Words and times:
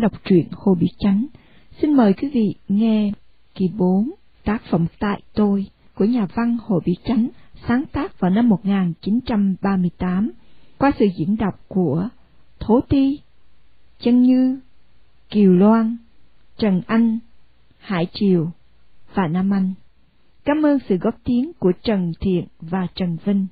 đang 0.00 0.10
đọc 0.10 0.20
truyện 0.24 0.46
Hồ 0.52 0.74
Bị 0.74 0.88
Chánh. 0.98 1.26
Xin 1.80 1.92
mời 1.92 2.12
quý 2.12 2.28
vị 2.28 2.54
nghe 2.68 3.12
kỳ 3.54 3.68
4 3.78 4.10
tác 4.44 4.62
phẩm 4.70 4.86
Tại 4.98 5.22
Tôi 5.34 5.66
của 5.94 6.04
nhà 6.04 6.26
văn 6.34 6.58
Hồ 6.62 6.80
Bị 6.86 6.96
Chánh 7.04 7.28
sáng 7.68 7.84
tác 7.92 8.20
vào 8.20 8.30
năm 8.30 8.48
1938 8.48 10.30
qua 10.78 10.90
sự 10.98 11.06
diễn 11.18 11.36
đọc 11.36 11.60
của 11.68 12.08
Thố 12.60 12.80
Ti, 12.88 13.20
Chân 14.00 14.22
Như, 14.22 14.60
Kiều 15.30 15.52
Loan, 15.52 15.96
Trần 16.58 16.82
Anh, 16.86 17.18
Hải 17.78 18.06
Triều 18.12 18.50
và 19.14 19.26
Nam 19.26 19.52
Anh. 19.52 19.74
Cảm 20.44 20.66
ơn 20.66 20.78
sự 20.88 20.96
góp 20.96 21.14
tiếng 21.24 21.52
của 21.58 21.72
Trần 21.82 22.12
Thiện 22.20 22.44
và 22.60 22.86
Trần 22.94 23.16
Vinh. 23.24 23.46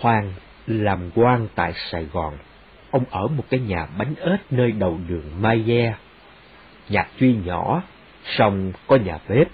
Hoàng 0.00 0.32
làm 0.66 1.10
quan 1.14 1.48
tại 1.54 1.72
Sài 1.90 2.04
Gòn. 2.04 2.34
Ông 2.90 3.04
ở 3.10 3.26
một 3.26 3.44
cái 3.50 3.60
nhà 3.60 3.86
bánh 3.98 4.14
ếch 4.20 4.40
nơi 4.50 4.72
đầu 4.72 4.98
đường 5.08 5.24
Mai 5.40 5.62
Gia. 5.64 5.94
Nhà 6.88 7.06
tuy 7.18 7.34
nhỏ, 7.44 7.82
song 8.24 8.72
có 8.86 8.96
nhà 8.96 9.18
bếp, 9.28 9.48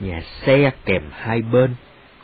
nhà 0.00 0.20
xe 0.20 0.70
kèm 0.84 1.02
hai 1.12 1.42
bên. 1.42 1.74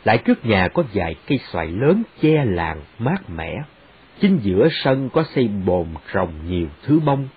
Lại 0.03 0.17
trước 0.17 0.45
nhà 0.45 0.67
có 0.67 0.83
vài 0.93 1.15
cây 1.27 1.39
xoài 1.51 1.67
lớn 1.67 2.03
che 2.21 2.45
làng 2.45 2.81
mát 2.99 3.29
mẻ. 3.29 3.63
Chính 4.19 4.39
giữa 4.43 4.67
sân 4.71 5.09
có 5.09 5.23
xây 5.35 5.47
bồn 5.47 5.87
trồng 6.13 6.33
nhiều 6.49 6.67
thứ 6.83 6.99
bông. 6.99 7.27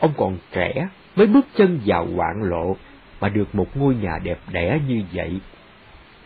Ông 0.00 0.12
còn 0.16 0.38
trẻ 0.52 0.88
mới 1.16 1.26
bước 1.26 1.46
chân 1.56 1.80
vào 1.86 2.06
hoạn 2.16 2.42
lộ 2.42 2.76
mà 3.20 3.28
được 3.28 3.54
một 3.54 3.76
ngôi 3.76 3.94
nhà 3.94 4.18
đẹp 4.22 4.38
đẽ 4.52 4.80
như 4.88 5.02
vậy 5.12 5.40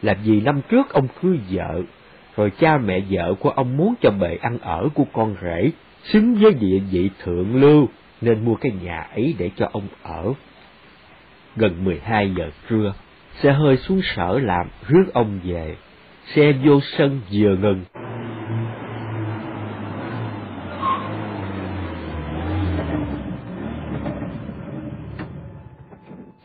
làm 0.05 0.23
gì 0.23 0.41
năm 0.41 0.61
trước 0.69 0.93
ông 0.93 1.09
cưới 1.23 1.39
vợ, 1.51 1.83
rồi 2.37 2.51
cha 2.59 2.79
mẹ 2.79 3.01
vợ 3.11 3.35
của 3.41 3.51
ông 3.51 3.77
muốn 3.77 3.95
cho 4.01 4.11
bề 4.11 4.39
ăn 4.41 4.59
ở 4.59 4.89
của 4.95 5.05
con 5.13 5.35
rể, 5.43 5.71
xứng 6.03 6.35
với 6.35 6.55
địa 6.55 6.79
vị 6.91 7.11
thượng 7.19 7.57
lưu, 7.61 7.89
nên 8.21 8.45
mua 8.45 8.55
cái 8.55 8.73
nhà 8.83 9.07
ấy 9.15 9.35
để 9.39 9.51
cho 9.57 9.69
ông 9.73 9.89
ở. 10.03 10.33
Gần 11.57 11.85
12 11.85 12.31
giờ 12.37 12.51
trưa, 12.69 12.95
xe 13.43 13.53
hơi 13.53 13.77
xuống 13.77 14.01
sở 14.03 14.39
làm 14.43 14.69
rước 14.89 15.05
ông 15.15 15.41
về, 15.45 15.77
xe 16.35 16.53
vô 16.65 16.81
sân 16.81 17.21
vừa 17.33 17.57
ngừng. 17.57 17.85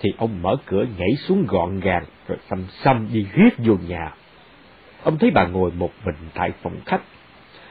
Thì 0.02 0.14
ông 0.18 0.42
mở 0.42 0.56
cửa 0.66 0.86
nhảy 0.98 1.16
xuống 1.16 1.46
gọn 1.48 1.80
gàng, 1.80 2.04
rồi 2.28 2.38
xăm 2.50 2.64
xăm 2.84 3.08
đi 3.14 3.28
riết 3.34 3.50
vô 3.58 3.76
nhà. 3.88 4.14
Ông 5.04 5.18
thấy 5.18 5.32
bà 5.32 5.46
ngồi 5.48 5.72
một 5.72 5.92
mình 6.06 6.16
tại 6.34 6.52
phòng 6.64 6.76
khách. 6.86 7.02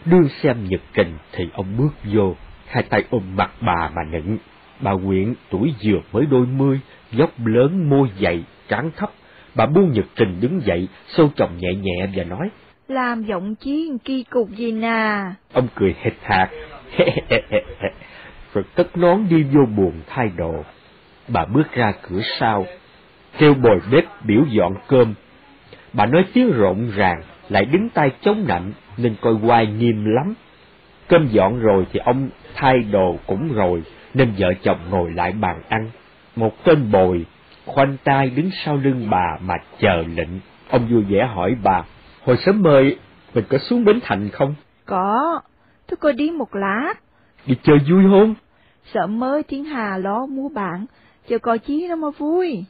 Đương 0.05 0.29
xem 0.43 0.69
nhật 0.69 0.81
trình 0.95 1.15
thì 1.33 1.49
ông 1.53 1.77
bước 1.77 1.91
vô, 2.05 2.37
hai 2.67 2.83
tay 2.83 3.05
ôm 3.11 3.23
mặt 3.37 3.51
bà 3.61 3.91
mà 3.95 4.03
nựng. 4.11 4.39
Bà 4.81 4.93
Quyện 5.07 5.35
tuổi 5.51 5.75
vừa 5.85 5.99
mới 6.13 6.27
đôi 6.27 6.47
mươi, 6.47 6.81
dốc 7.13 7.31
lớn 7.47 7.91
môi 7.91 8.09
dày, 8.21 8.45
trán 8.69 8.91
thấp. 8.97 9.11
Bà 9.55 9.67
buông 9.67 9.93
nhật 9.93 10.05
trình 10.17 10.41
đứng 10.41 10.61
dậy, 10.65 10.89
sâu 11.07 11.31
chồng 11.37 11.59
nhẹ 11.59 11.75
nhẹ 11.75 12.07
và 12.17 12.25
nói. 12.25 12.51
Làm 12.89 13.25
giọng 13.25 13.55
chí 13.55 13.91
kỳ 14.05 14.25
cục 14.31 14.51
gì 14.51 14.73
nà. 14.73 15.35
Ông 15.53 15.69
cười 15.75 15.95
hệt 16.03 16.13
hạt, 16.23 16.49
rồi 18.55 18.65
cất 18.75 18.97
nón 18.97 19.27
đi 19.31 19.43
vô 19.43 19.61
buồn 19.77 19.93
thay 20.07 20.31
đồ. 20.37 20.65
Bà 21.29 21.45
bước 21.45 21.73
ra 21.73 21.93
cửa 22.03 22.21
sau, 22.41 22.67
kêu 23.39 23.55
bồi 23.55 23.81
bếp 23.93 24.05
biểu 24.25 24.45
dọn 24.51 24.75
cơm. 24.89 25.15
Bà 25.93 26.07
nói 26.07 26.25
tiếng 26.33 26.53
rộn 26.53 26.91
ràng, 26.97 27.23
lại 27.49 27.65
đứng 27.65 27.89
tay 27.89 28.11
chống 28.21 28.45
nạnh, 28.49 28.73
nên 28.97 29.15
coi 29.21 29.35
hoài 29.35 29.67
nghiêm 29.67 30.05
lắm. 30.05 30.35
Cơm 31.09 31.29
dọn 31.29 31.61
rồi 31.61 31.87
thì 31.93 32.01
ông 32.05 32.29
thay 32.55 32.79
đồ 32.79 33.17
cũng 33.27 33.53
rồi, 33.53 33.83
nên 34.15 34.33
vợ 34.39 34.49
chồng 34.63 34.79
ngồi 34.91 35.11
lại 35.11 35.33
bàn 35.33 35.63
ăn. 35.69 35.91
Một 36.37 36.65
tên 36.65 36.91
bồi, 36.93 37.27
khoanh 37.67 37.97
tay 38.05 38.31
đứng 38.31 38.51
sau 38.65 38.77
lưng 38.77 39.07
bà 39.11 39.39
mà 39.41 39.55
chờ 39.79 40.05
lệnh. 40.17 40.29
Ông 40.71 40.89
vui 40.91 41.03
vẻ 41.03 41.27
hỏi 41.27 41.57
bà, 41.63 41.83
hồi 42.25 42.37
sớm 42.37 42.63
mời, 42.63 42.97
mình 43.35 43.45
có 43.49 43.59
xuống 43.59 43.85
Bến 43.85 44.01
Thành 44.03 44.29
không? 44.29 44.55
Có, 44.85 45.41
tôi 45.87 45.97
coi 45.97 46.13
đi 46.13 46.31
một 46.31 46.55
lát. 46.55 46.95
Đi 47.47 47.55
chơi 47.63 47.79
vui 47.91 48.05
không? 48.11 48.35
Sợ 48.93 49.07
mới 49.07 49.43
thiên 49.43 49.65
hà 49.65 49.99
lo 49.99 50.27
mua 50.27 50.49
bạn, 50.49 50.87
chờ 51.29 51.39
coi 51.39 51.59
chí 51.59 51.87
nó 51.89 51.97
mà 51.97 52.09
vui. 52.19 52.65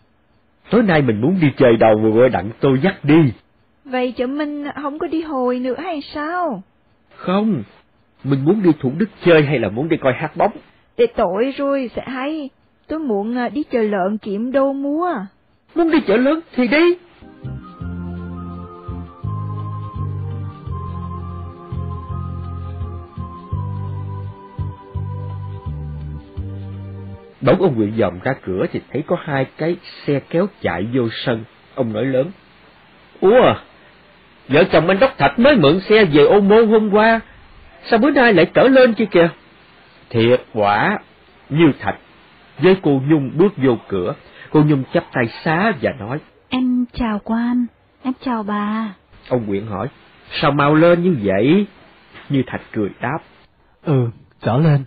Tối 0.71 0.83
nay 0.83 1.03
mình 1.03 1.21
muốn 1.21 1.39
đi 1.41 1.49
chơi 1.57 1.77
đâu 1.77 1.99
mà 1.99 2.09
gọi 2.09 2.29
đặng 2.29 2.51
tôi 2.61 2.79
dắt 2.83 3.05
đi. 3.05 3.33
Vậy 3.85 4.13
chợ 4.17 4.27
mình 4.27 4.65
không 4.83 4.99
có 4.99 5.07
đi 5.07 5.23
hồi 5.23 5.59
nữa 5.59 5.75
hay 5.79 6.01
sao? 6.15 6.63
Không, 7.17 7.63
mình 8.25 8.45
muốn 8.45 8.63
đi 8.63 8.71
Thủ 8.81 8.93
Đức 8.99 9.07
chơi 9.25 9.43
hay 9.43 9.59
là 9.59 9.69
muốn 9.69 9.89
đi 9.89 9.97
coi 9.97 10.13
hát 10.13 10.37
bóng? 10.37 10.53
Để 10.97 11.07
tội 11.17 11.53
rồi 11.57 11.91
sẽ 11.97 12.03
hay, 12.07 12.51
tôi 12.87 12.99
muốn 12.99 13.39
à, 13.39 13.49
đi 13.49 13.63
chợ 13.63 13.83
lợn 13.83 14.19
kiểm 14.19 14.53
đô 14.53 14.73
mua. 14.73 15.15
Muốn 15.75 15.91
đi 15.91 15.99
chợ 16.07 16.17
lớn 16.17 16.41
thì 16.55 16.69
đi. 16.69 16.95
Đón 27.41 27.59
ông 27.59 27.77
Nguyễn 27.77 27.93
dòm 27.97 28.19
ra 28.25 28.35
cửa 28.45 28.67
thì 28.73 28.81
thấy 28.93 29.03
có 29.07 29.17
hai 29.25 29.47
cái 29.57 29.77
xe 30.07 30.21
kéo 30.31 30.47
chạy 30.63 30.87
vô 30.93 31.09
sân. 31.13 31.45
Ông 31.75 31.93
nói 31.93 32.05
lớn. 32.05 32.31
Ủa, 33.21 33.55
vợ 34.49 34.65
chồng 34.73 34.89
anh 34.89 34.99
Đốc 34.99 35.19
Thạch 35.19 35.39
mới 35.39 35.57
mượn 35.57 35.81
xe 35.81 36.05
về 36.05 36.23
ô 36.25 36.41
môn 36.41 36.69
hôm 36.69 36.91
qua. 36.91 37.21
Sao 37.85 37.99
bữa 37.99 38.11
nay 38.11 38.33
lại 38.33 38.47
trở 38.55 38.69
lên 38.69 38.95
kia 38.95 39.05
kìa? 39.11 39.29
Thiệt 40.11 40.43
quả, 40.55 40.99
như 41.49 41.73
Thạch. 41.81 41.97
Với 42.59 42.77
cô 42.83 43.03
Nhung 43.09 43.31
bước 43.35 43.53
vô 43.57 43.79
cửa, 43.89 44.15
cô 44.51 44.63
Nhung 44.63 44.83
chắp 44.93 45.05
tay 45.13 45.29
xá 45.45 45.73
và 45.83 45.93
nói. 45.99 46.19
Em 46.49 46.85
chào 46.93 47.21
quan, 47.25 47.67
em 48.03 48.13
chào 48.21 48.43
bà. 48.43 48.95
Ông 49.29 49.47
Nguyễn 49.47 49.67
hỏi, 49.67 49.89
sao 50.41 50.51
mau 50.51 50.75
lên 50.75 51.03
như 51.03 51.17
vậy? 51.23 51.67
Như 52.29 52.43
Thạch 52.47 52.63
cười 52.73 52.91
đáp. 53.01 53.19
Ừ, 53.85 54.09
trở 54.43 54.59
lên 54.59 54.85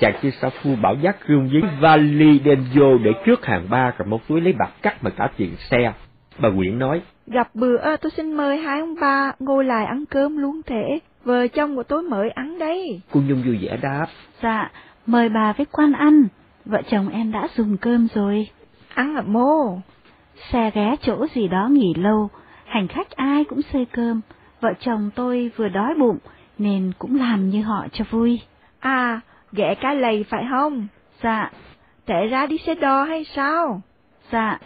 chàng 0.00 0.14
chia 0.22 0.30
sa 0.30 0.50
phu 0.62 0.76
bảo 0.82 0.94
dắt 1.02 1.16
rương 1.28 1.48
với 1.48 1.62
vali 1.80 2.38
đem 2.38 2.64
vô 2.74 2.98
để 2.98 3.12
trước 3.26 3.46
hàng 3.46 3.66
ba 3.70 3.92
rồi 3.98 4.08
một 4.08 4.28
túi 4.28 4.40
lấy 4.40 4.52
bạc 4.52 4.70
cắt 4.82 5.04
mà 5.04 5.10
trả 5.18 5.26
tiền 5.36 5.56
xe. 5.70 5.92
Bà 6.38 6.48
Nguyễn 6.48 6.78
nói, 6.78 7.02
Gặp 7.26 7.54
bữa 7.54 7.96
tôi 7.96 8.10
xin 8.16 8.32
mời 8.32 8.58
hai 8.58 8.80
ông 8.80 8.94
ba 9.00 9.32
ngồi 9.38 9.64
lại 9.64 9.84
ăn 9.84 10.04
cơm 10.10 10.36
luôn 10.38 10.60
thể, 10.66 10.98
vợ 11.24 11.48
chồng 11.48 11.76
của 11.76 11.82
tôi 11.82 12.02
mời 12.02 12.30
ăn 12.30 12.58
đấy. 12.58 13.00
Cô 13.12 13.20
Nhung 13.20 13.42
vui 13.42 13.58
vẻ 13.62 13.76
đáp, 13.82 14.06
Dạ, 14.42 14.70
mời 15.06 15.28
bà 15.28 15.52
với 15.52 15.66
quan 15.72 15.92
ăn, 15.92 16.26
vợ 16.64 16.82
chồng 16.90 17.08
em 17.08 17.32
đã 17.32 17.48
dùng 17.56 17.76
cơm 17.76 18.08
rồi. 18.14 18.48
Ăn 18.94 19.16
ở 19.16 19.22
mô. 19.22 19.78
Xe 20.50 20.70
ghé 20.74 20.96
chỗ 21.02 21.26
gì 21.34 21.48
đó 21.48 21.68
nghỉ 21.70 21.94
lâu, 21.96 22.30
hành 22.66 22.88
khách 22.88 23.10
ai 23.10 23.44
cũng 23.44 23.62
xơi 23.62 23.86
cơm, 23.92 24.20
vợ 24.60 24.72
chồng 24.80 25.10
tôi 25.14 25.50
vừa 25.56 25.68
đói 25.68 25.94
bụng 25.98 26.18
nên 26.58 26.92
cũng 26.98 27.18
làm 27.18 27.50
như 27.50 27.62
họ 27.62 27.86
cho 27.92 28.04
vui. 28.10 28.40
À, 28.80 29.20
ghé 29.52 29.74
cái 29.74 29.96
lầy 29.96 30.24
phải 30.28 30.46
không? 30.50 30.86
Dạ. 31.22 31.50
Thế 32.06 32.26
ra 32.26 32.46
đi 32.46 32.58
xe 32.58 32.74
đò 32.74 33.04
hay 33.04 33.24
sao? 33.24 33.82
Dạ. 34.32 34.58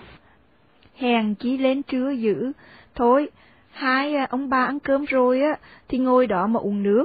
Hèn 0.96 1.34
chí 1.34 1.58
lên 1.58 1.82
trưa 1.82 2.10
dữ. 2.10 2.52
Thôi, 2.94 3.28
hai 3.72 4.16
ông 4.16 4.48
bà 4.48 4.64
ăn 4.64 4.80
cơm 4.80 5.04
rồi 5.04 5.40
á, 5.40 5.56
thì 5.88 5.98
ngồi 5.98 6.26
đó 6.26 6.46
mà 6.46 6.60
uống 6.60 6.82
nước. 6.82 7.04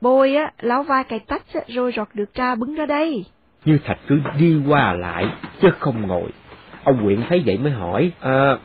Bôi 0.00 0.34
á, 0.34 0.52
láo 0.60 0.82
vai 0.82 1.04
cái 1.04 1.18
tách 1.18 1.42
á, 1.54 1.60
rồi 1.68 1.92
rọt 1.96 2.08
được 2.14 2.34
trà 2.34 2.54
bưng 2.54 2.74
ra 2.74 2.86
đây. 2.86 3.24
Như 3.64 3.78
Thạch 3.84 3.98
cứ 4.08 4.20
đi 4.38 4.56
qua 4.68 4.92
lại, 4.92 5.26
chứ 5.62 5.68
không 5.78 6.06
ngồi. 6.06 6.30
Ông 6.84 7.04
Quyện 7.04 7.22
thấy 7.28 7.42
vậy 7.46 7.58
mới 7.58 7.72
hỏi, 7.72 8.12
à, 8.20 8.56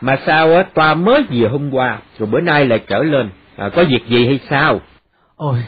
mà 0.00 0.16
sao 0.26 0.54
á, 0.54 0.62
toa 0.62 0.94
mới 0.94 1.22
về 1.30 1.48
hôm 1.48 1.70
qua, 1.70 1.98
rồi 2.18 2.28
bữa 2.32 2.40
nay 2.40 2.66
lại 2.66 2.84
trở 2.88 3.02
lên, 3.02 3.30
à, 3.56 3.70
có 3.76 3.84
việc 3.88 4.06
gì 4.08 4.26
hay 4.26 4.40
sao? 4.50 4.80
Ôi, 5.36 5.64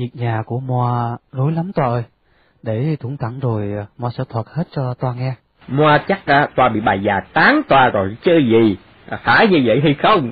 việc 0.00 0.16
nhà 0.16 0.42
của 0.46 0.60
Moa 0.60 1.16
rối 1.32 1.52
lắm 1.52 1.72
Toa 1.72 1.86
ơi. 1.86 2.02
Để 2.62 2.96
thủng 3.00 3.16
thẳng 3.16 3.40
rồi 3.40 3.86
Moa 3.98 4.10
sẽ 4.10 4.24
thuật 4.28 4.46
hết 4.54 4.64
cho 4.70 4.94
Toa 4.94 5.14
nghe. 5.14 5.34
Moa 5.68 5.98
chắc 5.98 6.26
đã 6.26 6.48
Toa 6.56 6.68
bị 6.68 6.80
bà 6.80 6.94
già 6.94 7.20
tán 7.32 7.60
Toa 7.68 7.88
rồi 7.88 8.16
chơi 8.22 8.46
gì, 8.46 8.76
à, 9.08 9.20
phải 9.24 9.48
như 9.48 9.62
vậy 9.64 9.80
hay 9.82 9.94
không? 9.94 10.30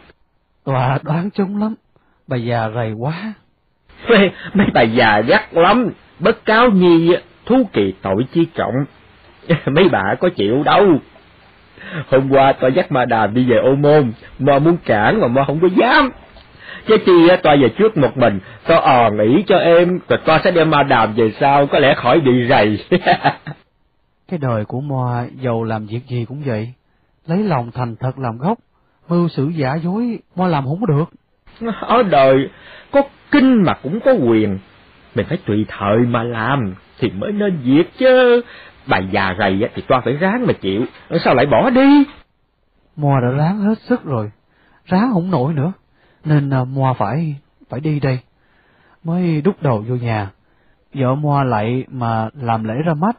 Toa 0.64 0.98
đoán 1.02 1.30
trúng 1.30 1.60
lắm, 1.60 1.74
bà 2.26 2.36
già 2.36 2.70
rầy 2.74 2.92
quá. 2.92 3.32
Mấy, 4.54 4.66
bà 4.74 4.82
già 4.82 5.20
gắt 5.20 5.54
lắm, 5.54 5.90
bất 6.18 6.44
cáo 6.44 6.70
nhi, 6.70 7.16
thú 7.46 7.68
kỳ 7.72 7.94
tội 8.02 8.26
chi 8.32 8.46
trọng. 8.54 8.74
mấy 9.66 9.88
bà 9.88 10.14
có 10.20 10.28
chịu 10.36 10.62
đâu. 10.62 10.98
Hôm 12.10 12.30
qua 12.30 12.52
tôi 12.52 12.72
dắt 12.72 12.92
ma 12.92 13.04
đàm 13.04 13.34
đi 13.34 13.44
về 13.44 13.56
ô 13.56 13.74
môn, 13.74 14.12
mà 14.38 14.58
muốn 14.58 14.76
cản 14.84 15.20
mà 15.20 15.28
mà 15.28 15.44
không 15.44 15.60
có 15.60 15.68
dám. 15.76 16.10
Chứ 16.88 16.96
chi 17.06 17.12
tôi 17.42 17.58
về 17.62 17.68
trước 17.68 17.96
một 17.96 18.16
mình, 18.16 18.40
tôi 18.66 18.78
ờ 18.78 19.10
nghĩ 19.10 19.44
cho 19.46 19.56
em, 19.56 20.00
rồi 20.08 20.18
tôi 20.24 20.38
sẽ 20.44 20.50
đem 20.50 20.70
ma 20.70 20.82
đàm 20.82 21.14
về 21.14 21.32
sau, 21.40 21.66
có 21.66 21.78
lẽ 21.78 21.94
khỏi 21.94 22.20
bị 22.20 22.32
rầy. 22.48 22.84
cái 24.28 24.38
đời 24.38 24.64
của 24.64 24.80
Moa 24.80 25.26
giàu 25.40 25.64
làm 25.64 25.86
việc 25.86 26.00
gì 26.08 26.24
cũng 26.28 26.42
vậy, 26.46 26.72
lấy 27.26 27.44
lòng 27.44 27.70
thành 27.74 27.96
thật 27.96 28.18
làm 28.18 28.38
gốc, 28.38 28.58
mưu 29.08 29.28
sự 29.28 29.48
giả 29.48 29.74
dối, 29.74 30.18
Moa 30.36 30.48
làm 30.48 30.64
không 30.64 30.86
được. 30.86 31.04
Ở 31.80 32.02
đời, 32.02 32.48
có 32.90 33.02
kinh 33.30 33.62
mà 33.62 33.74
cũng 33.82 34.00
có 34.00 34.12
quyền, 34.12 34.58
mình 35.14 35.26
phải 35.28 35.38
tùy 35.46 35.66
thời 35.68 35.98
mà 35.98 36.22
làm, 36.22 36.74
thì 36.98 37.10
mới 37.10 37.32
nên 37.32 37.58
việc 37.64 37.98
chứ. 37.98 38.42
Bà 38.86 38.98
già 38.98 39.34
rầy 39.38 39.68
thì 39.74 39.82
toa 39.88 40.00
phải 40.00 40.12
ráng 40.12 40.46
mà 40.46 40.52
chịu, 40.52 40.84
sao 41.24 41.34
lại 41.34 41.46
bỏ 41.46 41.70
đi? 41.70 42.04
Moa 42.96 43.20
đã 43.20 43.28
ráng 43.38 43.58
hết 43.58 43.78
sức 43.78 44.04
rồi, 44.04 44.30
ráng 44.84 45.10
không 45.12 45.30
nổi 45.30 45.54
nữa, 45.54 45.72
nên 46.24 46.50
mua 46.50 46.64
Moa 46.64 46.92
phải, 46.92 47.36
phải 47.68 47.80
đi 47.80 48.00
đây. 48.00 48.18
Mới 49.04 49.42
đúc 49.42 49.62
đầu 49.62 49.84
vô 49.88 49.94
nhà, 49.94 50.30
vợ 50.94 51.14
Moa 51.14 51.44
lại 51.44 51.84
mà 51.88 52.28
làm 52.34 52.64
lễ 52.64 52.74
ra 52.84 52.94
mắt, 52.94 53.18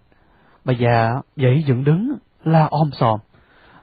bà 0.65 0.73
già 0.73 1.21
dậy 1.35 1.63
dựng 1.67 1.83
đứng, 1.83 2.17
la 2.43 2.67
om 2.71 2.89
sòm. 2.91 3.19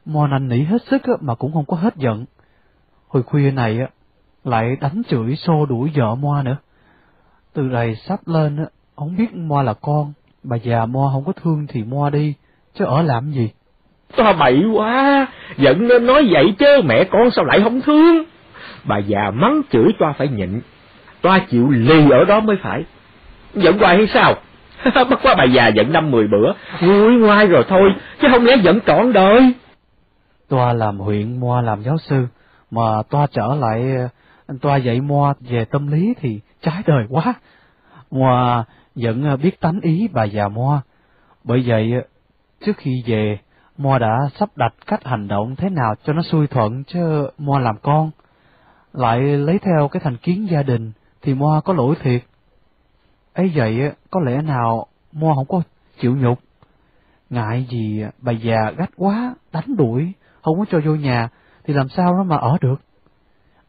Moa 0.05 0.29
năn 0.29 0.49
nỉ 0.49 0.63
hết 0.63 0.83
sức 0.83 1.03
mà 1.21 1.35
cũng 1.35 1.53
không 1.53 1.65
có 1.65 1.77
hết 1.77 1.97
giận. 1.97 2.25
Hồi 3.09 3.23
khuya 3.23 3.51
này 3.51 3.79
lại 4.45 4.77
đánh 4.81 5.03
chửi 5.09 5.37
xô 5.37 5.67
đuổi 5.67 5.91
vợ 5.95 6.15
Moa 6.15 6.43
nữa. 6.43 6.57
Từ 7.53 7.63
này 7.63 7.95
sắp 7.95 8.21
lên, 8.27 8.67
không 8.97 9.17
biết 9.17 9.35
Moa 9.35 9.63
là 9.63 9.75
con, 9.75 10.13
bà 10.43 10.57
già 10.57 10.87
Moa 10.87 11.13
không 11.13 11.25
có 11.25 11.33
thương 11.33 11.67
thì 11.69 11.83
Moa 11.85 12.11
đi, 12.11 12.35
chứ 12.75 12.85
ở 12.85 13.03
làm 13.03 13.33
gì? 13.33 13.51
ta 14.17 14.33
bậy 14.33 14.65
quá, 14.75 15.27
giận 15.59 15.89
nên 15.89 16.07
nói 16.07 16.29
vậy 16.31 16.55
chứ 16.59 16.83
mẹ 16.85 17.05
con 17.05 17.31
sao 17.31 17.45
lại 17.45 17.61
không 17.63 17.81
thương? 17.81 18.25
Bà 18.87 18.99
già 18.99 19.31
mắng 19.31 19.63
chửi 19.73 19.93
toa 19.99 20.13
phải 20.13 20.29
nhịn, 20.29 20.61
toa 21.21 21.39
chịu 21.39 21.71
lì 21.71 22.11
ở 22.11 22.25
đó 22.25 22.41
mới 22.41 22.57
phải. 22.63 22.85
Giận 23.55 23.79
hoài 23.79 23.97
hay 23.97 24.07
sao? 24.07 24.35
Bất 25.11 25.23
quá 25.23 25.35
bà 25.39 25.45
già 25.45 25.69
giận 25.69 25.93
năm 25.93 26.11
mười 26.11 26.27
bữa, 26.29 26.53
nguôi 26.81 27.15
ngoai 27.15 27.47
rồi 27.47 27.65
thôi, 27.69 27.95
chứ 28.21 28.29
không 28.31 28.45
lẽ 28.45 28.57
giận 28.57 28.79
trọn 28.87 29.13
đời. 29.13 29.53
Toa 30.49 30.73
làm 30.73 30.99
huyện, 30.99 31.41
Moa 31.41 31.61
làm 31.61 31.83
giáo 31.83 31.99
sư, 31.99 32.27
mà 32.71 33.03
Toa 33.11 33.27
trở 33.33 33.55
lại, 33.61 33.83
Toa 34.61 34.77
dạy 34.77 35.01
Moa 35.01 35.35
về 35.41 35.65
tâm 35.65 35.93
lý 35.93 36.15
thì 36.21 36.41
trái 36.63 36.83
đời 36.87 37.07
quá. 37.09 37.35
Moa 38.11 38.65
vẫn 38.95 39.39
biết 39.43 39.61
tánh 39.61 39.81
ý 39.81 40.09
bà 40.13 40.25
già 40.25 40.49
Moa, 40.49 40.81
bởi 41.45 41.63
vậy 41.67 41.93
trước 42.67 42.77
khi 42.77 43.03
về, 43.07 43.39
Moa 43.79 43.99
đã 43.99 44.19
sắp 44.39 44.49
đặt 44.57 44.75
cách 44.87 45.05
hành 45.05 45.29
động 45.29 45.57
thế 45.57 45.71
nào 45.71 45.95
cho 46.05 46.13
nó 46.13 46.23
xuôi 46.23 46.47
thuận 46.47 46.85
chứ 46.85 47.29
Moa 47.39 47.61
làm 47.61 47.77
con. 47.83 48.11
Lại 48.97 49.21
lấy 49.21 49.59
theo 49.59 49.89
cái 49.89 50.01
thành 50.05 50.17
kiến 50.17 50.49
gia 50.51 50.63
đình 50.63 50.93
thì 51.23 51.35
Moa 51.35 51.61
có 51.61 51.73
lỗi 51.73 51.95
thiệt. 52.03 52.23
ấy 53.33 53.53
vậy 53.55 53.93
có 54.11 54.21
lẽ 54.21 54.43
nào 54.43 54.87
Moa 55.13 55.35
không 55.35 55.47
có 55.49 55.63
chịu 56.01 56.17
nhục. 56.17 56.39
Ngại 57.31 57.67
gì 57.71 58.05
bà 58.19 58.33
già 58.33 58.71
gắt 58.77 58.91
quá, 58.97 59.35
đánh 59.53 59.77
đuổi, 59.77 60.13
không 60.43 60.59
có 60.59 60.65
cho 60.71 60.81
vô 60.85 60.95
nhà, 60.95 61.29
thì 61.65 61.75
làm 61.75 61.89
sao 61.89 62.15
nó 62.15 62.23
mà 62.23 62.37
ở 62.37 62.59
được. 62.61 62.81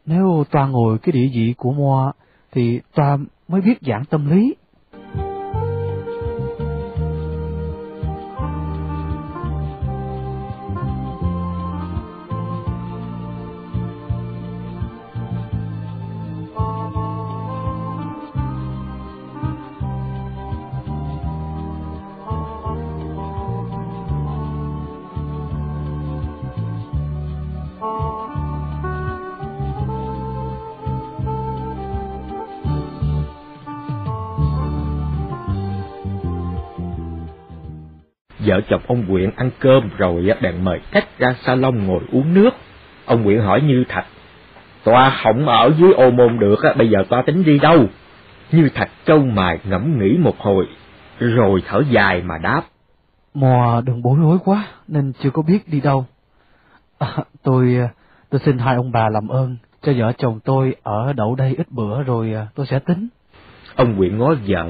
Nếu 0.06 0.44
toa 0.50 0.66
ngồi 0.66 0.98
cái 0.98 1.12
địa 1.12 1.28
vị 1.34 1.54
của 1.56 1.72
Moa, 1.72 2.12
thì 2.52 2.80
toa 2.94 3.18
mới 3.48 3.60
biết 3.60 3.78
giảng 3.80 4.04
tâm 4.04 4.30
lý. 4.30 4.54
Chồng 38.68 38.82
ông 38.86 39.04
Quyện 39.08 39.30
ăn 39.36 39.50
cơm 39.58 39.88
rồi 39.98 40.30
bèn 40.42 40.64
mời 40.64 40.80
khách 40.90 41.18
ra 41.18 41.34
salon 41.44 41.86
ngồi 41.86 42.00
uống 42.12 42.34
nước. 42.34 42.50
Ông 43.04 43.24
Quyện 43.24 43.40
hỏi 43.40 43.60
Như 43.60 43.84
Thạch, 43.88 44.06
Toa 44.84 45.10
không 45.22 45.46
ở 45.46 45.72
dưới 45.78 45.92
ô 45.92 46.10
môn 46.10 46.38
được, 46.38 46.58
bây 46.76 46.90
giờ 46.90 46.98
toa 47.08 47.22
tính 47.22 47.44
đi 47.44 47.58
đâu? 47.58 47.86
Như 48.52 48.68
Thạch 48.74 48.90
trâu 49.04 49.18
mài 49.18 49.58
ngẫm 49.64 49.98
nghĩ 49.98 50.16
một 50.18 50.38
hồi, 50.38 50.66
rồi 51.18 51.62
thở 51.66 51.82
dài 51.90 52.22
mà 52.22 52.38
đáp. 52.38 52.62
Mò 53.34 53.80
đừng 53.84 54.02
bối 54.02 54.18
rối 54.20 54.38
quá, 54.44 54.64
nên 54.88 55.12
chưa 55.20 55.30
có 55.30 55.42
biết 55.42 55.58
đi 55.66 55.80
đâu. 55.80 56.06
À, 56.98 57.16
tôi 57.42 57.78
tôi 58.30 58.40
xin 58.44 58.58
hai 58.58 58.76
ông 58.76 58.92
bà 58.92 59.08
làm 59.08 59.28
ơn, 59.28 59.56
cho 59.82 59.92
vợ 59.96 60.12
chồng 60.18 60.40
tôi 60.44 60.74
ở 60.82 61.12
đậu 61.12 61.34
đây 61.34 61.54
ít 61.58 61.66
bữa 61.70 62.02
rồi 62.02 62.32
à, 62.34 62.46
tôi 62.54 62.66
sẽ 62.66 62.78
tính. 62.78 63.08
Ông 63.76 63.96
Quyện 63.96 64.18
ngó 64.18 64.34
vợ, 64.46 64.66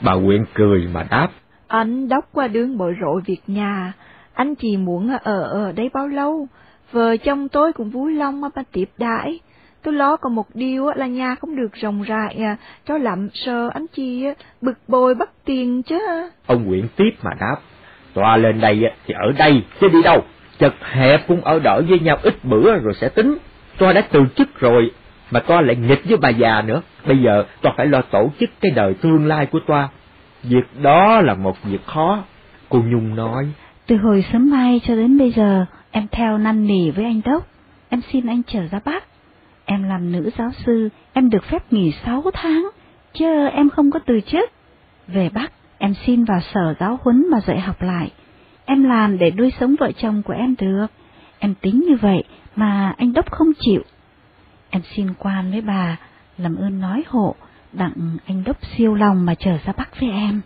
bà 0.00 0.14
Quyện 0.14 0.44
cười 0.54 0.88
mà 0.92 1.02
đáp. 1.10 1.28
Anh 1.68 2.08
đốc 2.08 2.28
qua 2.32 2.48
đường 2.48 2.78
bội 2.78 2.96
rội 3.00 3.22
việc 3.26 3.40
nhà, 3.46 3.92
anh 4.34 4.54
chỉ 4.54 4.76
muốn 4.76 5.10
ở 5.22 5.42
ở 5.42 5.72
đây 5.72 5.90
bao 5.94 6.08
lâu, 6.08 6.48
vợ 6.92 7.16
chồng 7.16 7.48
tôi 7.48 7.72
cũng 7.72 7.90
vui 7.90 8.14
lòng 8.14 8.40
mà 8.40 8.48
tiếp 8.72 8.90
đãi. 8.98 9.40
Tôi 9.82 9.94
lo 9.94 10.16
còn 10.16 10.34
một 10.34 10.46
điều 10.54 10.90
là 10.96 11.06
nhà 11.06 11.34
không 11.34 11.56
được 11.56 11.72
rộng 11.72 12.02
rãi, 12.02 12.38
cho 12.86 12.98
lắm 12.98 13.28
sợ 13.32 13.70
anh 13.74 13.86
chị 13.92 14.24
bực 14.60 14.78
bội 14.88 15.14
bắt 15.14 15.30
tiền 15.44 15.82
chứ. 15.82 15.98
Ông 16.46 16.64
Nguyễn 16.66 16.88
tiếp 16.96 17.10
mà 17.22 17.30
đáp, 17.40 17.56
tòa 18.14 18.36
lên 18.36 18.60
đây 18.60 18.82
thì 19.06 19.14
ở 19.14 19.32
đây, 19.38 19.62
chứ 19.80 19.88
đi 19.88 20.02
đâu, 20.02 20.24
chật 20.58 20.74
hẹp 20.82 21.28
cũng 21.28 21.40
ở 21.40 21.58
đỡ 21.58 21.82
với 21.88 21.98
nhau 21.98 22.18
ít 22.22 22.44
bữa 22.44 22.78
rồi 22.78 22.94
sẽ 23.00 23.08
tính. 23.08 23.38
Toa 23.78 23.92
đã 23.92 24.00
từ 24.12 24.24
chức 24.36 24.60
rồi, 24.60 24.90
mà 25.30 25.40
toa 25.40 25.60
lại 25.60 25.76
nghịch 25.76 26.02
với 26.08 26.16
bà 26.16 26.28
già 26.28 26.62
nữa, 26.62 26.82
bây 27.06 27.18
giờ 27.18 27.44
toa 27.62 27.72
phải 27.76 27.86
lo 27.86 28.02
tổ 28.02 28.30
chức 28.40 28.50
cái 28.60 28.70
đời 28.70 28.94
tương 28.94 29.26
lai 29.26 29.46
của 29.46 29.60
toa. 29.66 29.88
Việc 30.48 30.80
đó 30.82 31.20
là 31.20 31.34
một 31.34 31.56
việc 31.64 31.86
khó, 31.86 32.24
cô 32.68 32.82
Nhung 32.82 33.14
nói. 33.14 33.46
Từ 33.86 33.96
hồi 33.96 34.24
sớm 34.32 34.50
mai 34.50 34.80
cho 34.84 34.96
đến 34.96 35.18
bây 35.18 35.32
giờ, 35.32 35.66
em 35.90 36.06
theo 36.12 36.38
năn 36.38 36.66
nỉ 36.66 36.90
với 36.90 37.04
anh 37.04 37.20
Đốc, 37.24 37.46
em 37.88 38.00
xin 38.12 38.26
anh 38.26 38.42
trở 38.46 38.60
ra 38.70 38.80
Bắc. 38.84 39.04
Em 39.64 39.82
làm 39.82 40.12
nữ 40.12 40.30
giáo 40.38 40.50
sư, 40.66 40.88
em 41.12 41.30
được 41.30 41.44
phép 41.44 41.72
nghỉ 41.72 41.92
sáu 42.04 42.22
tháng, 42.34 42.70
chứ 43.12 43.46
em 43.52 43.70
không 43.70 43.90
có 43.90 43.98
từ 44.06 44.20
chức. 44.20 44.50
Về 45.06 45.30
Bắc, 45.34 45.52
em 45.78 45.94
xin 46.06 46.24
vào 46.24 46.40
sở 46.54 46.74
giáo 46.80 46.98
huấn 47.02 47.26
mà 47.30 47.40
dạy 47.40 47.60
học 47.60 47.82
lại. 47.82 48.12
Em 48.64 48.84
làm 48.84 49.18
để 49.18 49.30
nuôi 49.30 49.52
sống 49.60 49.74
vợ 49.78 49.92
chồng 49.92 50.22
của 50.22 50.32
em 50.32 50.54
được. 50.58 50.86
Em 51.38 51.54
tính 51.54 51.84
như 51.88 51.96
vậy 51.96 52.24
mà 52.56 52.94
anh 52.98 53.12
Đốc 53.12 53.30
không 53.30 53.52
chịu. 53.60 53.82
Em 54.70 54.82
xin 54.96 55.06
quan 55.18 55.50
với 55.50 55.60
bà, 55.60 55.96
làm 56.38 56.56
ơn 56.56 56.80
nói 56.80 57.04
hộ, 57.06 57.34
đặng 57.78 58.16
anh 58.26 58.44
Đốc 58.44 58.56
siêu 58.76 58.94
lòng 58.94 59.26
mà 59.26 59.34
trở 59.34 59.58
ra 59.64 59.72
Bắc 59.76 60.00
với 60.00 60.10
em. 60.10 60.40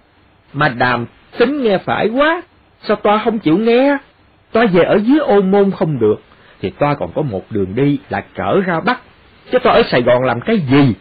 Mà 0.53 0.69
đàm 0.69 1.07
tính 1.39 1.63
nghe 1.63 1.79
phải 1.79 2.09
quá, 2.09 2.43
sao 2.83 2.97
toa 2.97 3.19
không 3.25 3.39
chịu 3.39 3.59
nghe? 3.59 3.99
Toa 4.53 4.67
về 4.67 4.83
ở 4.83 4.97
dưới 4.97 5.19
ô 5.19 5.41
môn 5.41 5.71
không 5.71 5.99
được, 5.99 6.23
thì 6.61 6.71
toa 6.71 6.95
còn 6.95 7.11
có 7.15 7.23
một 7.23 7.43
đường 7.51 7.75
đi 7.75 7.99
là 8.09 8.25
trở 8.35 8.61
ra 8.61 8.81
Bắc, 8.81 9.01
chứ 9.53 9.59
toa 9.59 9.73
ở 9.73 9.83
Sài 9.91 10.03
Gòn 10.03 10.25
làm 10.25 10.41
cái 10.41 10.59
gì? 10.59 10.95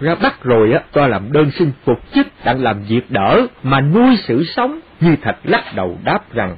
Ra 0.00 0.14
Bắc 0.22 0.42
rồi 0.42 0.72
á, 0.72 0.80
toa 0.92 1.08
làm 1.08 1.32
đơn 1.32 1.50
xin 1.50 1.72
phục 1.84 1.98
chức, 2.14 2.26
đang 2.44 2.62
làm 2.62 2.82
việc 2.82 3.10
đỡ, 3.10 3.46
mà 3.62 3.80
nuôi 3.80 4.16
sự 4.16 4.44
sống, 4.44 4.80
như 5.00 5.16
Thạch 5.22 5.38
lắc 5.44 5.64
đầu 5.74 5.98
đáp 6.04 6.32
rằng. 6.32 6.56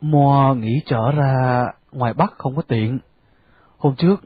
Mo 0.00 0.54
nghĩ 0.58 0.82
trở 0.86 1.12
ra 1.12 1.66
ngoài 1.92 2.12
Bắc 2.14 2.32
không 2.38 2.56
có 2.56 2.62
tiện. 2.62 2.98
Hôm 3.78 3.94
trước, 3.96 4.20